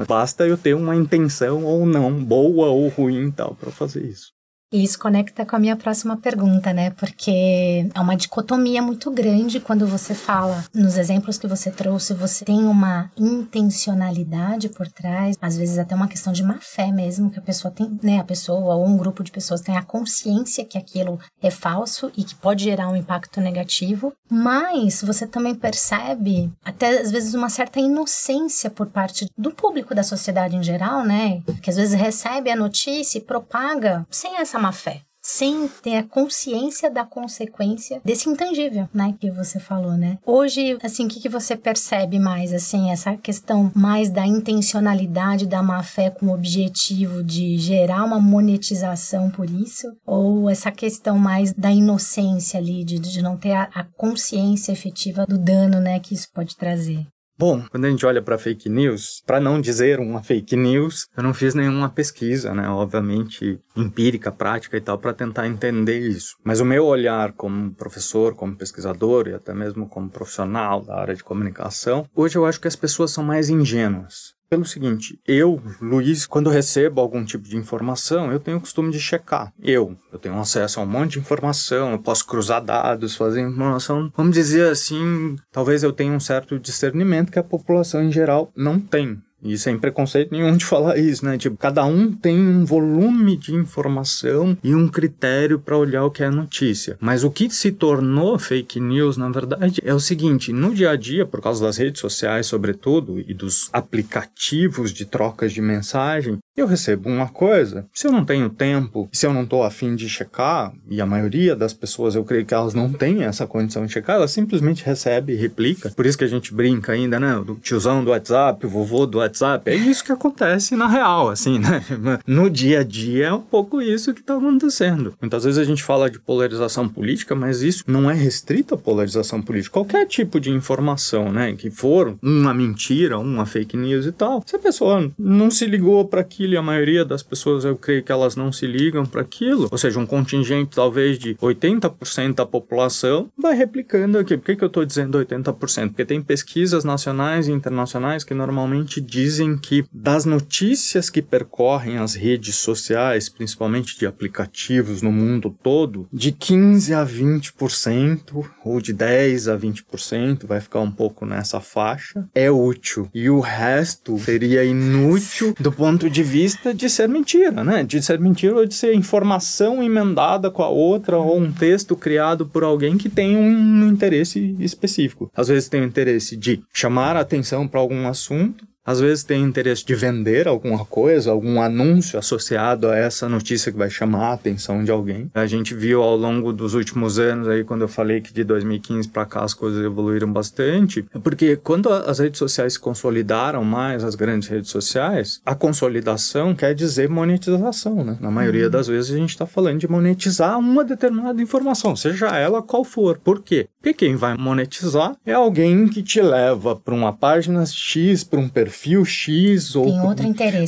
Basta 0.06 0.46
eu 0.46 0.56
ter 0.56 0.74
uma 0.74 0.96
intenção 0.96 1.64
ou 1.64 1.86
não, 1.86 2.12
boa 2.22 2.68
ou 2.68 2.88
ruim 2.88 3.30
tal, 3.30 3.54
para 3.54 3.70
fazer 3.70 4.04
isso. 4.04 4.32
E 4.72 4.82
isso 4.82 4.98
conecta 4.98 5.44
com 5.44 5.54
a 5.54 5.58
minha 5.58 5.76
próxima 5.76 6.16
pergunta, 6.16 6.72
né? 6.72 6.90
Porque 6.90 7.86
é 7.94 8.00
uma 8.00 8.16
dicotomia 8.16 8.80
muito 8.80 9.10
grande 9.10 9.60
quando 9.60 9.86
você 9.86 10.14
fala, 10.14 10.64
nos 10.74 10.96
exemplos 10.96 11.36
que 11.36 11.46
você 11.46 11.70
trouxe, 11.70 12.14
você 12.14 12.44
tem 12.44 12.64
uma 12.64 13.10
intencionalidade 13.16 14.70
por 14.70 14.88
trás, 14.88 15.36
às 15.40 15.56
vezes 15.56 15.78
até 15.78 15.94
uma 15.94 16.08
questão 16.08 16.32
de 16.32 16.42
má 16.42 16.58
fé 16.60 16.90
mesmo, 16.90 17.30
que 17.30 17.38
a 17.38 17.42
pessoa 17.42 17.70
tem, 17.70 17.98
né? 18.02 18.18
A 18.18 18.24
pessoa 18.24 18.76
ou 18.76 18.86
um 18.86 18.96
grupo 18.96 19.22
de 19.22 19.30
pessoas 19.30 19.60
tem 19.60 19.76
a 19.76 19.82
consciência 19.82 20.64
que 20.64 20.78
aquilo 20.78 21.20
é 21.42 21.50
falso 21.50 22.10
e 22.16 22.24
que 22.24 22.34
pode 22.34 22.64
gerar 22.64 22.88
um 22.88 22.96
impacto 22.96 23.40
negativo, 23.40 24.12
mas 24.30 25.02
você 25.02 25.26
também 25.26 25.54
percebe 25.54 26.50
até 26.64 27.00
às 27.00 27.10
vezes 27.10 27.34
uma 27.34 27.50
certa 27.50 27.78
inocência 27.78 28.70
por 28.70 28.86
parte 28.86 29.26
do 29.36 29.50
público 29.50 29.94
da 29.94 30.02
sociedade 30.02 30.56
em 30.56 30.62
geral, 30.62 31.04
né? 31.04 31.42
Que 31.60 31.68
às 31.68 31.76
vezes 31.76 31.92
recebe 31.92 32.50
a 32.50 32.56
notícia 32.56 33.18
e 33.18 33.22
propaga 33.22 34.06
sem 34.10 34.38
essa 34.38 34.61
má 34.62 34.72
fé 34.72 35.02
sem 35.24 35.68
ter 35.68 35.96
a 35.96 36.02
consciência 36.02 36.90
da 36.90 37.04
consequência 37.04 38.00
desse 38.04 38.28
intangível, 38.28 38.88
né, 38.92 39.14
que 39.20 39.30
você 39.30 39.60
falou, 39.60 39.92
né? 39.92 40.18
Hoje, 40.26 40.76
assim, 40.82 41.06
o 41.06 41.08
que, 41.08 41.20
que 41.20 41.28
você 41.28 41.56
percebe 41.56 42.18
mais, 42.18 42.52
assim, 42.52 42.90
essa 42.90 43.16
questão 43.16 43.70
mais 43.72 44.10
da 44.10 44.26
intencionalidade 44.26 45.46
da 45.46 45.62
má 45.62 45.80
fé 45.84 46.10
com 46.10 46.26
o 46.26 46.34
objetivo 46.34 47.22
de 47.22 47.56
gerar 47.56 48.04
uma 48.04 48.18
monetização 48.18 49.30
por 49.30 49.48
isso? 49.48 49.86
Ou 50.04 50.50
essa 50.50 50.72
questão 50.72 51.16
mais 51.16 51.52
da 51.52 51.70
inocência 51.70 52.58
ali, 52.58 52.84
de, 52.84 52.98
de 52.98 53.22
não 53.22 53.36
ter 53.36 53.52
a, 53.52 53.70
a 53.72 53.84
consciência 53.84 54.72
efetiva 54.72 55.24
do 55.24 55.38
dano, 55.38 55.78
né, 55.78 56.00
que 56.00 56.14
isso 56.14 56.26
pode 56.34 56.56
trazer? 56.56 57.06
Bom, 57.38 57.64
quando 57.70 57.86
a 57.86 57.90
gente 57.90 58.04
olha 58.04 58.22
para 58.22 58.38
fake 58.38 58.68
news, 58.68 59.22
para 59.26 59.40
não 59.40 59.60
dizer 59.60 59.98
uma 59.98 60.22
fake 60.22 60.54
news, 60.54 61.08
eu 61.16 61.22
não 61.22 61.34
fiz 61.34 61.54
nenhuma 61.54 61.88
pesquisa, 61.88 62.54
né? 62.54 62.68
Obviamente 62.68 63.58
empírica, 63.76 64.30
prática 64.30 64.76
e 64.76 64.80
tal, 64.80 64.98
para 64.98 65.14
tentar 65.14 65.48
entender 65.48 66.00
isso. 66.00 66.36
Mas 66.44 66.60
o 66.60 66.64
meu 66.64 66.84
olhar 66.84 67.32
como 67.32 67.74
professor, 67.74 68.34
como 68.34 68.56
pesquisador 68.56 69.28
e 69.28 69.34
até 69.34 69.54
mesmo 69.54 69.88
como 69.88 70.10
profissional 70.10 70.84
da 70.84 71.00
área 71.00 71.14
de 71.14 71.24
comunicação, 71.24 72.06
hoje 72.14 72.36
eu 72.36 72.44
acho 72.44 72.60
que 72.60 72.68
as 72.68 72.76
pessoas 72.76 73.10
são 73.10 73.24
mais 73.24 73.48
ingênuas 73.48 74.34
pelo 74.52 74.66
seguinte, 74.66 75.18
eu, 75.26 75.62
Luiz, 75.80 76.26
quando 76.26 76.50
recebo 76.50 77.00
algum 77.00 77.24
tipo 77.24 77.48
de 77.48 77.56
informação, 77.56 78.30
eu 78.30 78.38
tenho 78.38 78.58
o 78.58 78.60
costume 78.60 78.92
de 78.92 79.00
checar. 79.00 79.50
Eu, 79.58 79.96
eu 80.12 80.18
tenho 80.18 80.38
acesso 80.38 80.78
a 80.78 80.82
um 80.82 80.86
monte 80.86 81.12
de 81.12 81.20
informação, 81.20 81.92
eu 81.92 81.98
posso 81.98 82.26
cruzar 82.26 82.62
dados, 82.62 83.16
fazer 83.16 83.40
informação. 83.40 84.12
Vamos 84.14 84.34
dizer 84.34 84.70
assim, 84.70 85.36
talvez 85.50 85.82
eu 85.82 85.90
tenha 85.90 86.12
um 86.12 86.20
certo 86.20 86.58
discernimento 86.58 87.32
que 87.32 87.38
a 87.38 87.42
população 87.42 88.02
em 88.02 88.12
geral 88.12 88.52
não 88.54 88.78
tem. 88.78 89.22
E 89.42 89.58
sem 89.58 89.78
preconceito 89.78 90.30
nenhum 90.30 90.56
de 90.56 90.64
falar 90.64 90.96
isso, 90.98 91.24
né? 91.24 91.36
Tipo, 91.36 91.56
cada 91.56 91.84
um 91.84 92.12
tem 92.12 92.38
um 92.38 92.64
volume 92.64 93.36
de 93.36 93.54
informação 93.54 94.56
e 94.62 94.74
um 94.74 94.88
critério 94.88 95.58
para 95.58 95.76
olhar 95.76 96.04
o 96.04 96.10
que 96.10 96.22
é 96.22 96.30
notícia. 96.30 96.96
Mas 97.00 97.24
o 97.24 97.30
que 97.30 97.50
se 97.50 97.72
tornou 97.72 98.38
fake 98.38 98.78
news, 98.78 99.16
na 99.16 99.28
verdade, 99.28 99.80
é 99.84 99.92
o 99.92 100.00
seguinte: 100.00 100.52
no 100.52 100.74
dia 100.74 100.90
a 100.90 100.96
dia, 100.96 101.26
por 101.26 101.40
causa 101.40 101.64
das 101.64 101.76
redes 101.76 102.00
sociais, 102.00 102.46
sobretudo, 102.46 103.18
e 103.18 103.34
dos 103.34 103.68
aplicativos 103.72 104.92
de 104.92 105.04
trocas 105.04 105.52
de 105.52 105.60
mensagem, 105.60 106.38
eu 106.56 106.66
recebo 106.66 107.08
uma 107.08 107.28
coisa. 107.28 107.86
Se 107.92 108.06
eu 108.06 108.12
não 108.12 108.24
tenho 108.24 108.50
tempo, 108.50 109.08
se 109.12 109.26
eu 109.26 109.32
não 109.32 109.44
estou 109.44 109.62
afim 109.62 109.94
de 109.94 110.08
checar, 110.08 110.72
e 110.88 111.00
a 111.00 111.06
maioria 111.06 111.56
das 111.56 111.72
pessoas 111.72 112.14
eu 112.14 112.24
creio 112.24 112.44
que 112.44 112.52
elas 112.54 112.74
não 112.74 112.92
têm 112.92 113.22
essa 113.24 113.46
condição 113.46 113.86
de 113.86 113.92
checar, 113.92 114.16
ela 114.16 114.28
simplesmente 114.28 114.84
recebe 114.84 115.32
e 115.32 115.36
replica. 115.36 115.90
Por 115.90 116.04
isso 116.04 116.18
que 116.18 116.24
a 116.24 116.28
gente 116.28 116.52
brinca 116.52 116.92
ainda, 116.92 117.18
né? 117.18 117.42
Do 117.44 117.54
tiozão 117.56 118.04
do 118.04 118.10
WhatsApp, 118.10 118.66
o 118.66 118.68
vovô 118.68 119.06
do 119.06 119.18
WhatsApp. 119.18 119.70
É 119.70 119.74
isso 119.74 120.04
que 120.04 120.12
acontece 120.12 120.76
na 120.76 120.86
real, 120.86 121.30
assim, 121.30 121.58
né? 121.58 121.82
No 122.26 122.50
dia 122.50 122.80
a 122.80 122.84
dia 122.84 123.26
é 123.26 123.32
um 123.32 123.40
pouco 123.40 123.80
isso 123.80 124.12
que 124.12 124.20
está 124.20 124.36
acontecendo. 124.36 125.14
Muitas 125.20 125.44
vezes 125.44 125.58
a 125.58 125.64
gente 125.64 125.82
fala 125.82 126.10
de 126.10 126.18
polarização 126.18 126.88
política, 126.88 127.34
mas 127.34 127.62
isso 127.62 127.84
não 127.86 128.10
é 128.10 128.14
restrito 128.14 128.74
à 128.74 128.78
polarização 128.78 129.40
política. 129.40 129.72
Qualquer 129.72 130.06
tipo 130.06 130.38
de 130.38 130.50
informação, 130.50 131.32
né, 131.32 131.54
que 131.54 131.70
for 131.70 132.16
uma 132.22 132.52
mentira, 132.52 133.18
uma 133.18 133.46
fake 133.46 133.76
news 133.76 134.06
e 134.06 134.12
tal, 134.12 134.42
se 134.46 134.56
a 134.56 134.58
pessoa 134.58 135.10
não 135.18 135.50
se 135.50 135.66
ligou 135.66 136.04
para 136.06 136.24
aquilo 136.42 136.54
e 136.54 136.56
a 136.56 136.62
maioria 136.62 137.04
das 137.04 137.22
pessoas 137.22 137.64
eu 137.64 137.76
creio 137.76 138.02
que 138.02 138.10
elas 138.10 138.34
não 138.34 138.50
se 138.50 138.66
ligam 138.66 139.06
para 139.06 139.22
aquilo, 139.22 139.68
ou 139.70 139.78
seja, 139.78 139.98
um 139.98 140.06
contingente 140.06 140.74
talvez 140.74 141.18
de 141.18 141.34
80% 141.36 142.34
da 142.34 142.46
população 142.46 143.30
vai 143.38 143.54
replicando 143.54 144.18
aqui. 144.18 144.36
Por 144.36 144.46
que, 144.46 144.56
que 144.56 144.64
eu 144.64 144.68
estou 144.68 144.84
dizendo 144.84 145.18
80%? 145.18 145.88
Porque 145.88 146.04
tem 146.04 146.20
pesquisas 146.20 146.84
nacionais 146.84 147.46
e 147.48 147.52
internacionais 147.52 148.24
que 148.24 148.34
normalmente 148.34 149.00
dizem 149.00 149.56
que 149.56 149.84
das 149.92 150.24
notícias 150.24 151.08
que 151.08 151.22
percorrem 151.22 151.98
as 151.98 152.14
redes 152.14 152.56
sociais, 152.56 153.28
principalmente 153.28 153.98
de 153.98 154.06
aplicativos 154.06 155.02
no 155.02 155.12
mundo 155.12 155.54
todo, 155.62 156.08
de 156.12 156.32
15 156.32 156.94
a 156.94 157.06
20% 157.06 158.44
ou 158.64 158.80
de 158.80 158.92
10 158.92 159.48
a 159.48 159.56
20%, 159.56 160.46
vai 160.46 160.60
ficar 160.60 160.80
um 160.80 160.90
pouco 160.90 161.24
nessa 161.24 161.60
faixa, 161.60 162.26
é 162.34 162.50
útil. 162.50 163.08
E 163.14 163.30
o 163.30 163.40
resto 163.40 164.18
seria 164.18 164.64
inútil 164.64 165.54
do 165.58 165.70
ponto 165.70 166.08
de 166.10 166.22
vista 166.32 166.72
de 166.72 166.88
ser 166.88 167.10
mentira, 167.10 167.62
né? 167.62 167.84
De 167.84 168.00
ser 168.00 168.18
mentira 168.18 168.54
ou 168.54 168.64
de 168.64 168.74
ser 168.74 168.94
informação 168.94 169.82
emendada 169.82 170.50
com 170.50 170.62
a 170.62 170.68
outra 170.68 171.18
ou 171.18 171.38
um 171.38 171.52
texto 171.52 171.94
criado 171.94 172.46
por 172.46 172.64
alguém 172.64 172.96
que 172.96 173.10
tem 173.10 173.36
um 173.36 173.86
interesse 173.86 174.56
específico. 174.58 175.30
Às 175.36 175.48
vezes 175.48 175.68
tem 175.68 175.82
o 175.82 175.84
interesse 175.84 176.34
de 176.34 176.62
chamar 176.72 177.16
a 177.16 177.20
atenção 177.20 177.68
para 177.68 177.80
algum 177.80 178.08
assunto, 178.08 178.64
às 178.84 179.00
vezes 179.00 179.24
tem 179.24 179.42
interesse 179.42 179.84
de 179.84 179.94
vender 179.94 180.48
alguma 180.48 180.84
coisa, 180.84 181.30
algum 181.30 181.60
anúncio 181.60 182.18
associado 182.18 182.88
a 182.88 182.96
essa 182.96 183.28
notícia 183.28 183.70
que 183.70 183.78
vai 183.78 183.90
chamar 183.90 184.30
a 184.30 184.32
atenção 184.34 184.82
de 184.82 184.90
alguém. 184.90 185.30
A 185.34 185.46
gente 185.46 185.74
viu 185.74 186.02
ao 186.02 186.16
longo 186.16 186.52
dos 186.52 186.74
últimos 186.74 187.18
anos 187.18 187.48
aí, 187.48 187.64
quando 187.64 187.82
eu 187.82 187.88
falei 187.88 188.20
que 188.20 188.32
de 188.32 188.44
2015 188.44 189.08
para 189.08 189.26
cá 189.26 189.44
as 189.44 189.54
coisas 189.54 189.84
evoluíram 189.84 190.32
bastante, 190.32 191.04
é 191.14 191.18
porque 191.18 191.56
quando 191.56 191.92
as 191.92 192.18
redes 192.18 192.38
sociais 192.38 192.74
se 192.74 192.80
consolidaram 192.80 193.64
mais, 193.64 194.04
as 194.04 194.14
grandes 194.14 194.48
redes 194.48 194.70
sociais, 194.70 195.40
a 195.44 195.54
consolidação 195.54 196.54
quer 196.54 196.74
dizer 196.74 197.08
monetização, 197.08 198.04
né? 198.04 198.16
Na 198.20 198.30
maioria 198.30 198.64
uhum. 198.64 198.70
das 198.70 198.88
vezes 198.88 199.14
a 199.14 199.18
gente 199.18 199.30
está 199.30 199.46
falando 199.46 199.78
de 199.78 199.88
monetizar 199.88 200.58
uma 200.58 200.84
determinada 200.84 201.40
informação, 201.40 201.94
seja 201.94 202.36
ela 202.36 202.62
qual 202.62 202.84
for. 202.84 203.18
Por 203.18 203.42
quê? 203.42 203.68
Porque 203.82 204.06
quem 204.06 204.14
vai 204.14 204.36
monetizar 204.36 205.16
é 205.26 205.32
alguém 205.32 205.88
que 205.88 206.04
te 206.04 206.22
leva 206.22 206.76
para 206.76 206.94
uma 206.94 207.12
página 207.12 207.66
X, 207.66 208.22
para 208.22 208.38
um 208.38 208.48
perfil 208.48 209.04
X 209.04 209.74
ou 209.74 209.92